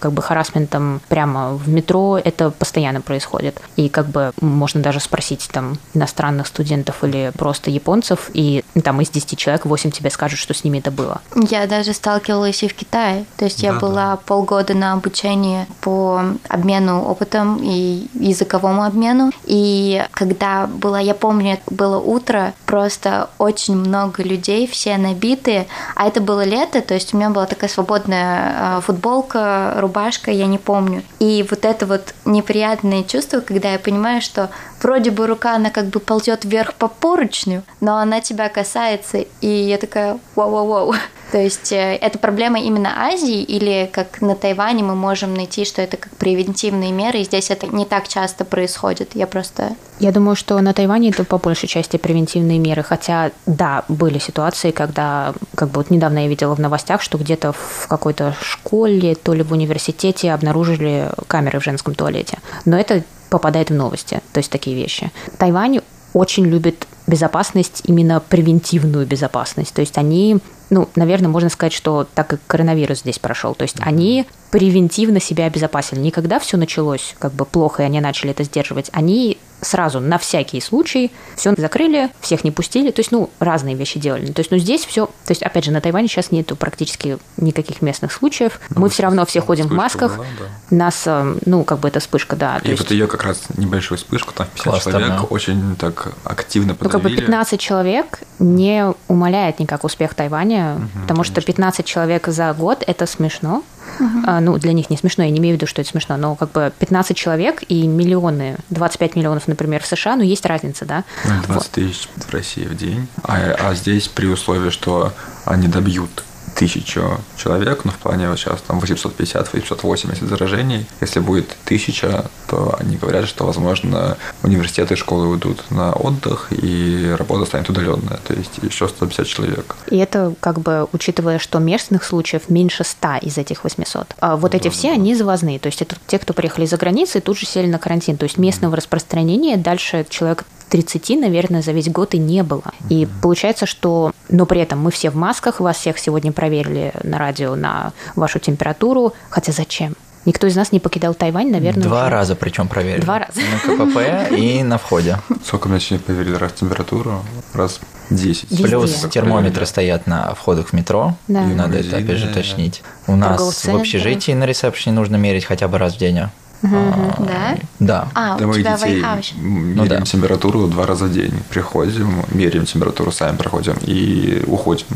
как 0.00 0.12
бы 0.12 0.22
харасментом 0.22 1.00
прямо 1.08 1.54
в 1.54 1.68
метро. 1.68 2.18
Это 2.22 2.50
постоянно 2.50 3.00
происходит. 3.00 3.60
И 3.76 3.88
как 3.88 4.08
бы 4.08 4.32
можно 4.40 4.80
даже 4.80 5.00
спросить 5.00 5.48
там 5.52 5.78
иностранных 5.94 6.46
студентов 6.46 7.04
или 7.04 7.32
просто 7.36 7.70
японцев, 7.70 8.30
и 8.32 8.64
там 8.82 9.00
из 9.00 9.10
10 9.10 9.38
человек 9.38 9.66
8 9.66 9.90
тебе 9.90 10.10
скажут, 10.10 10.38
что 10.38 10.54
с 10.54 10.64
ними 10.64 10.78
это 10.78 10.90
было. 10.90 11.20
Я 11.34 11.66
даже 11.66 11.92
сталкивалась 11.92 12.62
и 12.62 12.68
в 12.68 12.74
Китае. 12.74 13.24
То 13.36 13.44
есть 13.44 13.62
я 13.62 13.72
Да, 13.72 13.78
была 13.78 14.16
полгода 14.16 14.74
на 14.74 14.92
обучении 14.94 15.66
по 15.80 16.22
обмену 16.48 17.02
опытом 17.18 17.60
и 17.62 18.06
языковому 18.14 18.84
обмену. 18.84 19.32
И 19.44 20.04
когда 20.12 20.66
было, 20.66 20.96
я 20.96 21.14
помню, 21.14 21.58
было 21.66 21.98
утро, 21.98 22.54
просто 22.66 23.30
очень 23.38 23.76
много 23.76 24.22
людей, 24.22 24.66
все 24.66 24.96
набитые, 24.96 25.66
а 25.96 26.06
это 26.06 26.20
было 26.20 26.44
лето, 26.44 26.80
то 26.80 26.94
есть 26.94 27.12
у 27.12 27.16
меня 27.16 27.30
была 27.30 27.46
такая 27.46 27.70
свободная 27.70 28.80
футболка, 28.82 29.74
рубашка, 29.78 30.30
я 30.30 30.46
не 30.46 30.58
помню. 30.58 31.02
И 31.18 31.44
вот 31.50 31.64
это 31.64 31.86
вот 31.86 32.14
неприятное 32.24 33.02
чувство, 33.02 33.40
когда 33.40 33.72
я 33.72 33.78
понимаю, 33.78 34.20
что 34.22 34.50
вроде 34.82 35.10
бы 35.10 35.26
рука, 35.26 35.54
она 35.54 35.70
как 35.70 35.86
бы 35.86 36.00
ползет 36.00 36.44
вверх 36.44 36.74
по 36.74 36.88
поручню, 36.88 37.62
но 37.80 37.96
она 37.96 38.20
тебя 38.20 38.48
касается, 38.48 39.24
и 39.40 39.48
я 39.48 39.78
такая 39.78 40.18
вау-вау-вау. 40.36 40.94
То 41.32 41.38
есть 41.38 41.72
э, 41.72 41.96
это 42.00 42.18
проблема 42.18 42.58
именно 42.58 43.06
Азии 43.06 43.42
или 43.42 43.90
как 43.92 44.22
на 44.22 44.34
Тайване 44.34 44.82
мы 44.82 44.94
можем 44.94 45.34
найти, 45.34 45.66
что 45.66 45.82
это 45.82 45.98
как 45.98 46.10
превентивные 46.16 46.90
меры, 46.90 47.20
и 47.20 47.24
здесь 47.24 47.50
это 47.50 47.66
не 47.66 47.84
так 47.84 48.08
часто 48.08 48.44
происходит. 48.44 49.10
Я 49.14 49.26
просто... 49.26 49.76
Я 49.98 50.12
думаю, 50.12 50.36
что 50.36 50.58
на 50.60 50.72
Тайване 50.72 51.10
это 51.10 51.24
по 51.24 51.36
большей 51.38 51.68
части 51.68 51.98
превентивные 51.98 52.58
меры, 52.58 52.82
хотя 52.82 53.32
да, 53.44 53.84
были 53.88 54.18
ситуации, 54.18 54.70
когда, 54.70 55.34
как 55.54 55.68
бы 55.68 55.80
вот 55.80 55.90
недавно 55.90 56.20
я 56.20 56.28
видела 56.28 56.54
в 56.54 56.60
новостях, 56.60 57.02
что 57.02 57.18
где-то 57.18 57.52
в 57.52 57.86
какой-то 57.88 58.34
школе, 58.40 59.14
то 59.14 59.34
ли 59.34 59.42
в 59.42 59.52
университете 59.52 60.32
обнаружили 60.32 61.10
камеры 61.26 61.60
в 61.60 61.64
женском 61.64 61.94
туалете. 61.94 62.38
Но 62.64 62.78
это 62.78 63.02
попадает 63.30 63.70
в 63.70 63.74
новости, 63.74 64.20
то 64.32 64.38
есть 64.38 64.50
такие 64.50 64.76
вещи. 64.76 65.10
Тайвань 65.38 65.80
очень 66.14 66.46
любит 66.46 66.86
безопасность, 67.06 67.82
именно 67.84 68.20
превентивную 68.20 69.06
безопасность. 69.06 69.74
То 69.74 69.80
есть 69.80 69.98
они 69.98 70.38
ну, 70.70 70.88
наверное, 70.96 71.28
можно 71.30 71.48
сказать, 71.48 71.72
что 71.72 72.06
так 72.14 72.26
как 72.26 72.40
коронавирус 72.46 73.00
здесь 73.00 73.18
прошел. 73.18 73.54
То 73.54 73.62
есть 73.62 73.76
они 73.80 74.26
превентивно 74.50 75.20
себя 75.20 75.46
обезопасили. 75.46 76.00
Не 76.00 76.10
когда 76.10 76.38
все 76.38 76.56
началось 76.56 77.14
как 77.18 77.32
бы 77.32 77.44
плохо, 77.44 77.82
и 77.82 77.86
они 77.86 78.00
начали 78.00 78.30
это 78.30 78.44
сдерживать, 78.44 78.90
они 78.92 79.38
сразу 79.60 80.00
на 80.00 80.18
всякий 80.18 80.60
случай 80.60 81.10
все 81.36 81.54
закрыли, 81.56 82.10
всех 82.20 82.44
не 82.44 82.50
пустили, 82.50 82.90
то 82.90 83.00
есть, 83.00 83.10
ну, 83.10 83.30
разные 83.40 83.74
вещи 83.74 83.98
делали. 83.98 84.30
То 84.32 84.40
есть, 84.40 84.50
ну, 84.50 84.58
здесь 84.58 84.84
все, 84.84 85.06
то 85.06 85.30
есть, 85.30 85.42
опять 85.42 85.64
же, 85.64 85.72
на 85.72 85.80
Тайване 85.80 86.08
сейчас 86.08 86.30
нету 86.30 86.56
практически 86.56 87.18
никаких 87.36 87.82
местных 87.82 88.12
случаев. 88.12 88.60
Ну, 88.70 88.82
Мы 88.82 88.88
все 88.88 89.02
равно 89.02 89.26
все 89.26 89.40
ходим 89.40 89.66
в 89.66 89.72
масках. 89.72 90.16
Была, 90.16 90.26
да. 90.38 90.76
Нас, 90.76 91.02
э, 91.06 91.36
ну, 91.44 91.64
как 91.64 91.80
бы 91.80 91.88
это 91.88 92.00
вспышка, 92.00 92.36
да. 92.36 92.58
И 92.58 92.70
вот 92.70 92.78
есть... 92.78 92.90
ее 92.90 93.06
как 93.06 93.24
раз 93.24 93.42
небольшую 93.56 93.98
вспышку, 93.98 94.32
там 94.32 94.46
50 94.54 94.64
Классно, 94.64 94.92
человек 94.92 95.10
да. 95.10 95.22
очень 95.22 95.76
так 95.76 96.12
активно 96.24 96.74
подавили. 96.74 96.96
Ну, 96.96 97.02
как 97.02 97.10
бы 97.10 97.16
15 97.16 97.60
человек 97.60 98.20
не 98.38 98.92
умаляет 99.08 99.58
никак 99.58 99.84
успех 99.84 100.14
Тайваня, 100.14 100.76
угу, 100.76 100.82
потому 101.02 101.22
конечно. 101.22 101.40
что 101.40 101.46
15 101.46 101.86
человек 101.86 102.28
за 102.28 102.52
год– 102.52 102.84
это 102.86 103.06
смешно. 103.06 103.62
Uh-huh. 103.98 104.37
Ну, 104.40 104.58
для 104.58 104.72
них 104.72 104.90
не 104.90 104.96
смешно, 104.96 105.24
я 105.24 105.30
не 105.30 105.38
имею 105.38 105.54
в 105.54 105.58
виду, 105.58 105.66
что 105.66 105.80
это 105.80 105.90
смешно, 105.90 106.16
но 106.16 106.34
как 106.34 106.52
бы 106.52 106.72
15 106.78 107.16
человек 107.16 107.62
и 107.68 107.86
миллионы, 107.86 108.56
25 108.70 109.16
миллионов, 109.16 109.48
например, 109.48 109.82
в 109.82 109.86
США, 109.86 110.16
ну, 110.16 110.22
есть 110.22 110.46
разница, 110.46 110.84
да? 110.84 111.04
20 111.24 111.48
вот. 111.48 111.66
тысяч 111.70 112.08
в 112.16 112.32
России 112.32 112.64
в 112.64 112.76
день, 112.76 113.08
а, 113.22 113.56
а 113.58 113.74
здесь 113.74 114.08
при 114.08 114.26
условии, 114.26 114.70
что 114.70 115.12
они 115.44 115.68
добьют 115.68 116.24
тысячу 116.58 117.20
человек, 117.36 117.84
но 117.84 117.92
в 117.92 117.98
плане 117.98 118.28
вот 118.28 118.38
сейчас 118.38 118.60
там 118.62 118.80
850-880 118.80 120.26
заражений. 120.26 120.86
Если 121.00 121.20
будет 121.20 121.56
тысяча, 121.64 122.28
то 122.48 122.76
они 122.80 122.96
говорят, 122.96 123.28
что, 123.28 123.46
возможно, 123.46 124.16
университеты 124.42 124.94
и 124.94 124.96
школы 124.96 125.28
уйдут 125.28 125.70
на 125.70 125.92
отдых, 125.92 126.48
и 126.50 127.14
работа 127.16 127.44
станет 127.44 127.70
удаленная, 127.70 128.18
то 128.26 128.34
есть 128.34 128.58
еще 128.60 128.88
150 128.88 129.26
человек. 129.26 129.76
И 129.90 129.96
это 129.96 130.34
как 130.40 130.60
бы, 130.60 130.88
учитывая, 130.92 131.38
что 131.38 131.60
местных 131.60 132.02
случаев 132.02 132.48
меньше 132.48 132.82
100 132.82 133.18
из 133.22 133.38
этих 133.38 133.62
800. 133.62 134.16
А 134.18 134.36
вот 134.36 134.54
эти 134.54 134.68
все, 134.68 134.90
они 134.90 135.14
завозные, 135.14 135.60
то 135.60 135.68
есть 135.68 135.80
это 135.80 135.96
те, 136.08 136.18
кто 136.18 136.32
приехали 136.32 136.66
за 136.66 136.76
границей, 136.76 137.20
тут 137.20 137.38
же 137.38 137.46
сели 137.46 137.68
на 137.68 137.78
карантин, 137.78 138.16
то 138.16 138.24
есть 138.24 138.36
местного 138.36 138.76
распространения 138.76 139.56
дальше 139.56 140.04
человек 140.10 140.44
30, 140.68 141.20
наверное, 141.20 141.62
за 141.62 141.72
весь 141.72 141.88
год 141.88 142.14
и 142.14 142.18
не 142.18 142.42
было. 142.42 142.72
И 142.88 143.08
получается, 143.22 143.66
что... 143.66 144.12
Но 144.28 144.46
при 144.46 144.60
этом 144.60 144.80
мы 144.80 144.90
все 144.90 145.10
в 145.10 145.16
масках, 145.16 145.60
вас 145.60 145.76
всех 145.78 145.98
сегодня 145.98 146.32
проверили 146.32 146.92
на 147.02 147.18
радио 147.18 147.54
на 147.54 147.92
вашу 148.14 148.38
температуру. 148.38 149.14
Хотя 149.30 149.52
зачем? 149.52 149.94
Никто 150.24 150.46
из 150.46 150.56
нас 150.56 150.72
не 150.72 150.80
покидал 150.80 151.14
Тайвань, 151.14 151.50
наверное. 151.50 151.82
Два 151.82 152.02
уже. 152.02 152.10
раза 152.10 152.36
причем 152.36 152.68
проверили. 152.68 153.00
Два 153.00 153.18
раза. 153.20 153.40
На 153.40 153.86
КПП 153.86 154.32
и 154.36 154.62
на 154.62 154.76
входе. 154.76 155.18
Сколько 155.42 155.70
меня 155.70 155.80
сегодня 155.80 156.04
проверили 156.04 156.34
раз 156.34 156.52
температуру? 156.52 157.22
Раз 157.54 157.80
10. 158.10 158.50
Везде. 158.50 158.64
Плюс 158.64 159.06
термометры 159.10 159.64
стоят 159.64 160.06
на 160.06 160.34
входах 160.34 160.68
в 160.68 160.72
метро. 160.74 161.14
Да. 161.28 161.44
И 161.44 161.54
надо 161.54 161.78
это 161.78 161.96
опять 161.96 162.18
же 162.18 162.28
уточнить. 162.28 162.82
У 163.06 163.16
нас 163.16 163.64
в 163.64 163.74
общежитии 163.74 164.32
на 164.32 164.44
ресепшене 164.44 164.94
нужно 164.94 165.16
мерить 165.16 165.46
хотя 165.46 165.66
бы 165.66 165.78
раз 165.78 165.94
в 165.94 165.98
день. 165.98 166.20
А, 166.62 167.14
да? 167.18 167.58
Да. 167.78 168.08
А, 168.14 168.36
у 168.36 168.52
тебя 168.52 168.76
детей 168.76 169.02
меряем 169.02 169.76
ну, 169.76 169.86
да. 169.86 170.00
температуру 170.02 170.66
два 170.66 170.86
раза 170.86 171.04
в 171.04 171.12
день. 171.12 171.32
Приходим, 171.50 172.24
меряем 172.32 172.66
температуру, 172.66 173.12
сами 173.12 173.36
проходим 173.36 173.76
и 173.82 174.42
уходим. 174.46 174.86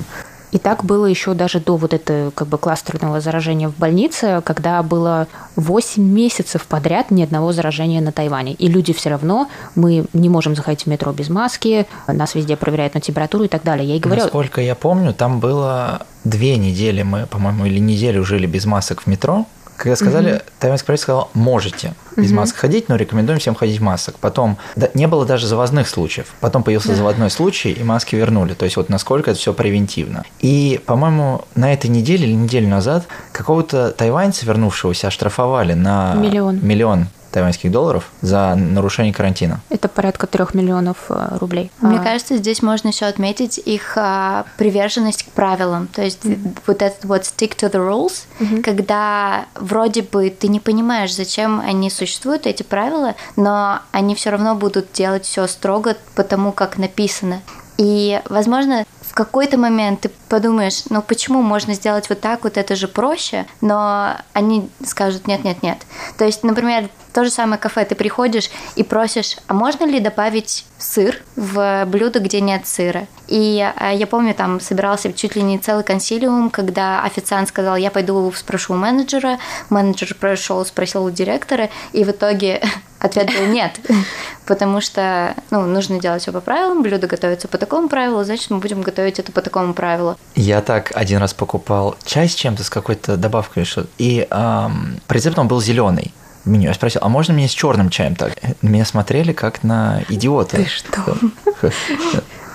И 0.52 0.58
так 0.58 0.84
было 0.84 1.06
еще 1.06 1.32
даже 1.32 1.60
до 1.60 1.76
вот 1.76 1.94
этого 1.94 2.30
как 2.30 2.46
бы 2.46 2.58
кластерного 2.58 3.20
заражения 3.20 3.68
в 3.68 3.76
больнице, 3.78 4.42
когда 4.44 4.82
было 4.82 5.26
8 5.56 6.02
месяцев 6.02 6.66
подряд 6.66 7.10
ни 7.10 7.22
одного 7.22 7.52
заражения 7.52 8.02
на 8.02 8.12
Тайване. 8.12 8.52
И 8.52 8.68
люди 8.68 8.92
все 8.92 9.08
равно, 9.08 9.48
мы 9.74 10.04
не 10.12 10.28
можем 10.28 10.54
заходить 10.54 10.82
в 10.82 10.86
метро 10.88 11.10
без 11.12 11.30
маски, 11.30 11.86
нас 12.06 12.34
везде 12.34 12.56
проверяют 12.56 12.92
на 12.94 13.00
температуру 13.00 13.44
и 13.44 13.48
так 13.48 13.62
далее. 13.62 13.88
Я 13.88 13.96
и 13.96 13.98
говорю... 13.98 14.20
Насколько 14.20 14.60
я 14.60 14.74
помню, 14.74 15.14
там 15.14 15.40
было 15.40 16.06
две 16.24 16.58
недели 16.58 17.02
мы, 17.02 17.26
по-моему, 17.26 17.64
или 17.64 17.78
неделю 17.78 18.22
жили 18.22 18.46
без 18.46 18.66
масок 18.66 19.02
в 19.02 19.06
метро, 19.06 19.46
когда 19.82 19.96
сказали, 19.96 20.34
угу. 20.34 20.40
тайваньский 20.60 20.86
правительство 20.86 21.12
сказал, 21.12 21.30
можете 21.34 21.94
без 22.16 22.30
угу. 22.30 22.36
масок 22.36 22.56
ходить, 22.56 22.88
но 22.88 22.94
рекомендуем 22.94 23.40
всем 23.40 23.56
ходить 23.56 23.80
в 23.80 23.82
масках. 23.82 24.14
Потом 24.20 24.56
да, 24.76 24.88
не 24.94 25.08
было 25.08 25.26
даже 25.26 25.48
завозных 25.48 25.88
случаев. 25.88 26.34
Потом 26.40 26.62
появился 26.62 26.90
да. 26.90 26.94
заводной 26.94 27.30
случай, 27.30 27.72
и 27.72 27.82
маски 27.82 28.14
вернули. 28.14 28.54
То 28.54 28.64
есть 28.64 28.76
вот 28.76 28.88
насколько 28.88 29.32
это 29.32 29.40
все 29.40 29.52
превентивно. 29.52 30.24
И, 30.38 30.80
по-моему, 30.86 31.44
на 31.56 31.72
этой 31.72 31.90
неделе 31.90 32.28
или 32.28 32.34
неделю 32.34 32.68
назад 32.68 33.08
какого-то 33.32 33.90
тайваньца, 33.90 34.46
вернувшегося, 34.46 35.08
оштрафовали 35.08 35.74
на 35.74 36.14
миллион, 36.14 36.60
миллион 36.62 37.08
тайваньских 37.32 37.70
долларов 37.70 38.10
за 38.20 38.54
нарушение 38.54 39.12
карантина. 39.12 39.60
Это 39.70 39.88
порядка 39.88 40.26
трех 40.26 40.54
миллионов 40.54 41.06
э, 41.08 41.38
рублей. 41.40 41.70
Мне 41.80 41.98
а... 41.98 42.02
кажется, 42.02 42.36
здесь 42.36 42.62
можно 42.62 42.88
еще 42.88 43.06
отметить 43.06 43.58
их 43.58 43.94
а, 43.96 44.44
приверженность 44.58 45.24
к 45.24 45.30
правилам. 45.30 45.88
То 45.88 46.02
есть 46.02 46.24
mm-hmm. 46.24 46.58
вот 46.66 46.82
этот 46.82 47.04
вот 47.04 47.22
stick 47.22 47.56
to 47.56 47.70
the 47.70 47.80
rules, 47.80 48.26
mm-hmm. 48.38 48.62
когда 48.62 49.46
вроде 49.54 50.02
бы 50.02 50.30
ты 50.30 50.48
не 50.48 50.60
понимаешь, 50.60 51.14
зачем 51.14 51.60
они 51.60 51.90
существуют, 51.90 52.46
эти 52.46 52.62
правила, 52.62 53.14
но 53.36 53.80
они 53.90 54.14
все 54.14 54.30
равно 54.30 54.54
будут 54.54 54.92
делать 54.92 55.24
все 55.24 55.46
строго 55.46 55.96
потому, 56.14 56.52
как 56.52 56.78
написано. 56.78 57.40
И, 57.78 58.20
возможно, 58.28 58.84
в 59.12 59.14
какой-то 59.14 59.58
момент 59.58 60.00
ты 60.00 60.10
подумаешь, 60.30 60.84
ну 60.88 61.02
почему 61.02 61.42
можно 61.42 61.74
сделать 61.74 62.08
вот 62.08 62.22
так, 62.22 62.44
вот? 62.44 62.56
Это 62.56 62.74
же 62.76 62.88
проще, 62.88 63.44
но 63.60 64.16
они 64.32 64.70
скажут 64.86 65.26
нет-нет-нет. 65.26 65.76
То 66.16 66.24
есть, 66.24 66.42
например, 66.42 66.88
то 67.12 67.24
же 67.24 67.30
самое 67.30 67.60
кафе, 67.60 67.84
ты 67.84 67.94
приходишь 67.94 68.50
и 68.74 68.82
просишь, 68.82 69.36
а 69.46 69.54
можно 69.54 69.84
ли 69.84 70.00
добавить 70.00 70.64
сыр 70.78 71.22
в 71.36 71.84
блюдо, 71.86 72.20
где 72.20 72.40
нет 72.40 72.66
сыра? 72.66 73.06
И 73.28 73.60
а, 73.76 73.92
я 73.92 74.06
помню, 74.06 74.34
там 74.34 74.60
собирался 74.60 75.12
чуть 75.12 75.36
ли 75.36 75.42
не 75.42 75.58
целый 75.58 75.84
консилиум, 75.84 76.50
когда 76.50 77.02
официант 77.02 77.48
сказал, 77.48 77.76
я 77.76 77.90
пойду 77.90 78.32
спрошу 78.34 78.74
у 78.74 78.76
менеджера, 78.76 79.38
менеджер 79.70 80.14
прошел, 80.14 80.64
спросил 80.64 81.04
у 81.04 81.10
директора, 81.10 81.70
и 81.92 82.04
в 82.04 82.10
итоге 82.10 82.62
ответ 82.98 83.28
был 83.34 83.46
нет, 83.46 83.78
потому 84.46 84.80
что 84.80 85.34
ну, 85.50 85.62
нужно 85.66 86.00
делать 86.00 86.22
все 86.22 86.32
по 86.32 86.40
правилам, 86.40 86.82
блюдо 86.82 87.06
готовится 87.06 87.48
по 87.48 87.58
такому 87.58 87.88
правилу, 87.88 88.24
значит, 88.24 88.50
мы 88.50 88.58
будем 88.58 88.82
готовить 88.82 89.01
это 89.18 89.32
по 89.32 89.42
такому 89.42 89.74
правилу. 89.74 90.16
Я 90.34 90.61
так 90.61 90.92
один 90.94 91.18
раз 91.18 91.34
покупал 91.34 91.96
чай 92.05 92.28
с 92.28 92.34
чем-то, 92.34 92.64
с 92.64 92.70
какой-то 92.70 93.16
добавкой, 93.16 93.64
что 93.64 93.86
и 93.98 94.26
эм, 94.30 95.00
рецепт 95.09 95.38
он 95.38 95.48
был 95.48 95.61
зеленый 95.61 96.12
в 96.44 96.48
меню. 96.48 96.68
Я 96.68 96.74
спросил, 96.74 97.00
а 97.05 97.09
можно 97.09 97.34
мне 97.34 97.48
с 97.48 97.53
черным 97.53 97.90
чаем 97.90 98.14
так? 98.14 98.34
Меня 98.62 98.84
смотрели 98.84 99.32
как 99.32 99.62
на 99.62 100.03
идиота. 100.09 100.57
Ты 100.57 100.66
что? 100.66 101.16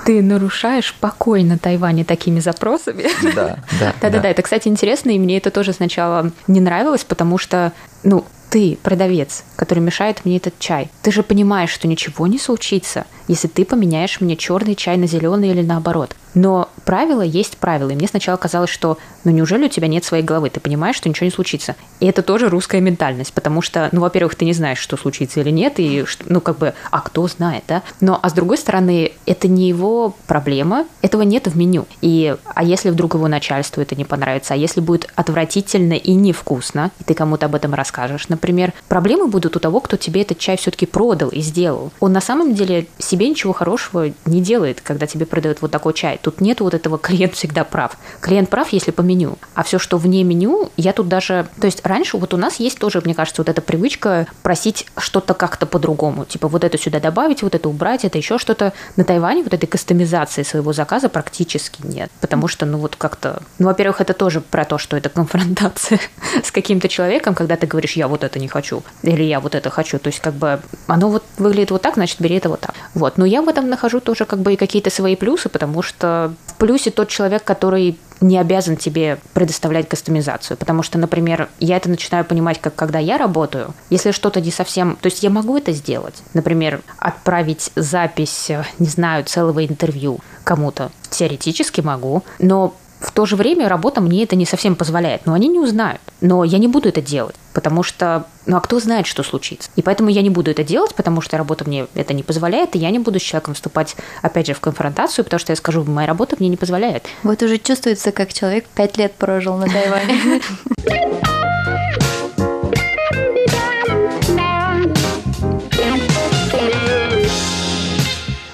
Ты 0.05 0.21
нарушаешь 0.21 0.93
покой 0.93 1.43
на 1.43 1.57
Тайване 1.57 2.05
такими 2.05 2.39
запросами. 2.39 3.07
Да, 3.35 3.59
да. 3.79 3.93
Да-да-да, 4.01 4.29
это, 4.29 4.41
кстати, 4.41 4.69
интересно, 4.69 5.09
и 5.09 5.19
мне 5.19 5.37
это 5.37 5.51
тоже 5.51 5.73
сначала 5.73 6.31
не 6.47 6.61
нравилось, 6.61 7.03
потому 7.03 7.37
что, 7.37 7.73
ну, 8.03 8.23
ты, 8.49 8.77
продавец, 8.81 9.43
который 9.57 9.79
мешает 9.79 10.23
мне 10.23 10.37
этот 10.37 10.57
чай, 10.59 10.89
ты 11.01 11.11
же 11.11 11.23
понимаешь, 11.23 11.71
что 11.71 11.87
ничего 11.87 12.27
не 12.27 12.39
случится, 12.39 13.05
если 13.27 13.47
ты 13.47 13.65
поменяешь 13.65 14.21
мне 14.21 14.37
черный 14.37 14.75
чай 14.75 14.95
на 14.95 15.07
зеленый 15.07 15.49
или 15.49 15.61
наоборот. 15.61 16.15
Но 16.33 16.69
правило 16.85 17.21
есть 17.21 17.57
правило. 17.57 17.89
И 17.89 17.95
мне 17.95 18.07
сначала 18.07 18.37
казалось, 18.37 18.69
что 18.69 18.97
ну 19.27 19.31
неужели 19.31 19.65
у 19.65 19.69
тебя 19.69 19.87
нет 19.87 20.05
своей 20.05 20.23
головы? 20.23 20.49
Ты 20.49 20.59
понимаешь, 20.59 20.95
что 20.95 21.09
ничего 21.09 21.25
не 21.25 21.31
случится. 21.31 21.75
И 21.99 22.05
это 22.05 22.21
тоже 22.21 22.47
русская 22.49 22.79
ментальность, 22.79 23.33
потому 23.33 23.61
что, 23.61 23.89
ну, 23.91 24.01
во-первых, 24.01 24.35
ты 24.35 24.45
не 24.45 24.53
знаешь, 24.53 24.77
что 24.77 24.95
случится 24.95 25.41
или 25.41 25.49
нет, 25.49 25.79
и, 25.79 26.05
ну, 26.27 26.39
как 26.41 26.57
бы, 26.57 26.73
а 26.91 27.01
кто 27.01 27.27
знает, 27.27 27.63
да? 27.67 27.83
Но, 27.99 28.19
а 28.21 28.29
с 28.29 28.33
другой 28.33 28.57
стороны, 28.57 29.11
это 29.25 29.47
не 29.47 29.67
его 29.67 30.15
проблема, 30.27 30.85
этого 31.01 31.23
нет 31.23 31.47
в 31.47 31.57
меню. 31.57 31.87
И, 32.01 32.35
а 32.45 32.63
если 32.63 32.89
вдруг 32.89 33.15
его 33.15 33.27
начальству 33.27 33.81
это 33.81 33.95
не 33.95 34.05
понравится, 34.05 34.53
а 34.53 34.57
если 34.57 34.79
будет 34.79 35.09
отвратительно 35.15 35.93
и 35.93 36.13
невкусно, 36.13 36.91
и 36.99 37.03
ты 37.03 37.13
кому-то 37.13 37.47
об 37.47 37.55
этом 37.55 37.73
расскажешь, 37.73 38.29
например, 38.29 38.73
проблемы 38.87 39.27
будут 39.27 39.57
у 39.57 39.59
того, 39.59 39.79
кто 39.81 39.97
тебе 39.97 40.21
этот 40.21 40.39
чай 40.39 40.55
все-таки 40.55 40.85
продал 40.85 41.29
и 41.29 41.41
сделал. 41.41 41.91
Он 41.99 42.13
на 42.13 42.21
самом 42.21 42.53
деле 42.53 42.87
себе 42.97 43.27
ничего 43.27 43.53
хорошего 43.53 44.11
не 44.25 44.41
делает, 44.41 44.81
когда 44.81 45.07
тебе 45.07 45.25
продают 45.25 45.61
вот 45.61 45.71
такой 45.71 45.93
чай. 45.93 46.16
Тут 46.21 46.41
нет 46.41 46.61
вот 46.61 46.73
этого 46.73 46.97
клиент 46.97 47.33
всегда 47.33 47.63
прав. 47.63 47.97
Клиент 48.21 48.49
прав, 48.49 48.69
если 48.69 48.91
по 48.91 49.01
меню. 49.01 49.37
А 49.53 49.63
все, 49.63 49.79
что 49.79 49.97
вне 49.97 50.23
меню, 50.23 50.71
я 50.77 50.93
тут 50.93 51.07
даже... 51.07 51.47
То 51.59 51.65
есть 51.65 51.85
раньше 51.85 52.17
вот 52.17 52.33
у 52.33 52.37
нас 52.37 52.57
есть 52.57 52.79
тоже, 52.79 53.01
мне 53.03 53.13
кажется, 53.13 53.41
вот 53.41 53.49
эта 53.49 53.61
привычка 53.61 54.27
просить 54.43 54.87
что-то 54.97 55.33
как-то 55.33 55.65
по-другому. 55.65 56.25
Типа 56.25 56.47
вот 56.47 56.63
это 56.63 56.77
сюда 56.77 56.99
добавить, 56.99 57.43
вот 57.43 57.55
это 57.55 57.69
убрать, 57.69 58.05
это 58.05 58.17
еще 58.17 58.37
что-то. 58.37 58.73
На 58.95 59.03
Тайване 59.03 59.43
вот 59.43 59.53
этой 59.53 59.67
кастомизации 59.67 60.43
своего 60.43 60.73
заказа 60.73 61.09
практически 61.09 61.85
нет. 61.85 62.11
Потому 62.21 62.47
что, 62.47 62.65
ну 62.65 62.77
вот 62.77 62.95
как-то... 62.95 63.41
Ну, 63.59 63.67
во-первых, 63.67 64.01
это 64.01 64.13
тоже 64.13 64.41
про 64.41 64.65
то, 64.65 64.77
что 64.77 64.97
это 64.97 65.09
конфронтация 65.09 65.99
с 66.43 66.51
каким-то 66.51 66.87
человеком, 66.87 67.35
когда 67.35 67.55
ты 67.55 67.67
говоришь, 67.67 67.93
я 67.93 68.07
вот 68.07 68.23
это 68.23 68.39
не 68.39 68.47
хочу, 68.47 68.83
или 69.03 69.23
я 69.23 69.39
вот 69.39 69.55
это 69.55 69.69
хочу. 69.69 69.99
То 69.99 70.07
есть 70.07 70.19
как 70.19 70.33
бы 70.33 70.59
оно 70.87 71.09
вот 71.09 71.23
выглядит 71.37 71.71
вот 71.71 71.81
так, 71.81 71.95
значит, 71.95 72.19
бери 72.19 72.35
это 72.35 72.49
вот 72.49 72.61
так. 72.61 72.73
Вот. 72.93 73.17
Но 73.17 73.25
я 73.25 73.41
в 73.41 73.49
этом 73.49 73.69
нахожу 73.69 73.99
тоже 73.99 74.25
как 74.25 74.39
бы 74.39 74.53
и 74.53 74.55
какие-то 74.55 74.89
свои 74.89 75.15
плюсы, 75.15 75.49
потому 75.49 75.81
что 75.81 76.06
в 76.47 76.55
плюсе 76.55 76.91
тот 76.91 77.09
человек, 77.09 77.43
который 77.43 77.97
не 78.21 78.37
обязан 78.37 78.77
тебе 78.77 79.19
предоставлять 79.33 79.87
кастомизацию. 79.87 80.57
Потому 80.57 80.83
что, 80.83 80.97
например, 80.97 81.49
я 81.59 81.77
это 81.77 81.89
начинаю 81.89 82.25
понимать, 82.25 82.59
как 82.59 82.75
когда 82.75 82.99
я 82.99 83.17
работаю, 83.17 83.73
если 83.89 84.11
что-то 84.11 84.41
не 84.41 84.51
совсем... 84.51 84.97
То 85.01 85.07
есть 85.07 85.23
я 85.23 85.29
могу 85.29 85.57
это 85.57 85.71
сделать. 85.71 86.15
Например, 86.33 86.81
отправить 86.97 87.71
запись, 87.75 88.51
не 88.79 88.87
знаю, 88.87 89.23
целого 89.25 89.65
интервью 89.65 90.19
кому-то. 90.43 90.91
Теоретически 91.09 91.81
могу. 91.81 92.23
Но 92.39 92.75
в 92.99 93.11
то 93.11 93.25
же 93.25 93.35
время 93.35 93.69
работа 93.69 94.01
мне 94.01 94.23
это 94.23 94.35
не 94.35 94.45
совсем 94.45 94.75
позволяет. 94.75 95.25
Но 95.25 95.33
они 95.33 95.47
не 95.47 95.59
узнают. 95.59 96.01
Но 96.21 96.43
я 96.43 96.57
не 96.57 96.67
буду 96.67 96.89
это 96.89 97.01
делать, 97.01 97.35
потому 97.53 97.83
что, 97.83 98.25
ну 98.45 98.57
а 98.57 98.61
кто 98.61 98.79
знает, 98.79 99.05
что 99.05 99.23
случится. 99.23 99.69
И 99.75 99.81
поэтому 99.81 100.09
я 100.09 100.21
не 100.21 100.29
буду 100.29 100.51
это 100.51 100.63
делать, 100.63 100.95
потому 100.95 101.21
что 101.21 101.37
работа 101.37 101.65
мне 101.65 101.87
это 101.93 102.13
не 102.13 102.23
позволяет, 102.23 102.75
и 102.75 102.79
я 102.79 102.89
не 102.89 102.99
буду 102.99 103.19
с 103.19 103.23
человеком 103.23 103.53
вступать, 103.53 103.95
опять 104.21 104.47
же, 104.47 104.53
в 104.53 104.59
конфронтацию, 104.59 105.23
потому 105.25 105.39
что 105.39 105.51
я 105.51 105.55
скажу, 105.55 105.83
моя 105.83 106.07
работа 106.07 106.35
мне 106.39 106.49
не 106.49 106.57
позволяет. 106.57 107.05
Вот 107.23 107.41
уже 107.43 107.57
чувствуется, 107.59 108.11
как 108.11 108.33
человек 108.33 108.65
пять 108.75 108.97
лет 108.97 109.13
прожил 109.13 109.57
на 109.57 109.67
Тайване. 109.67 110.41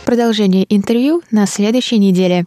Продолжение 0.06 0.66
интервью 0.70 1.24
на 1.32 1.48
следующей 1.48 1.98
неделе. 1.98 2.46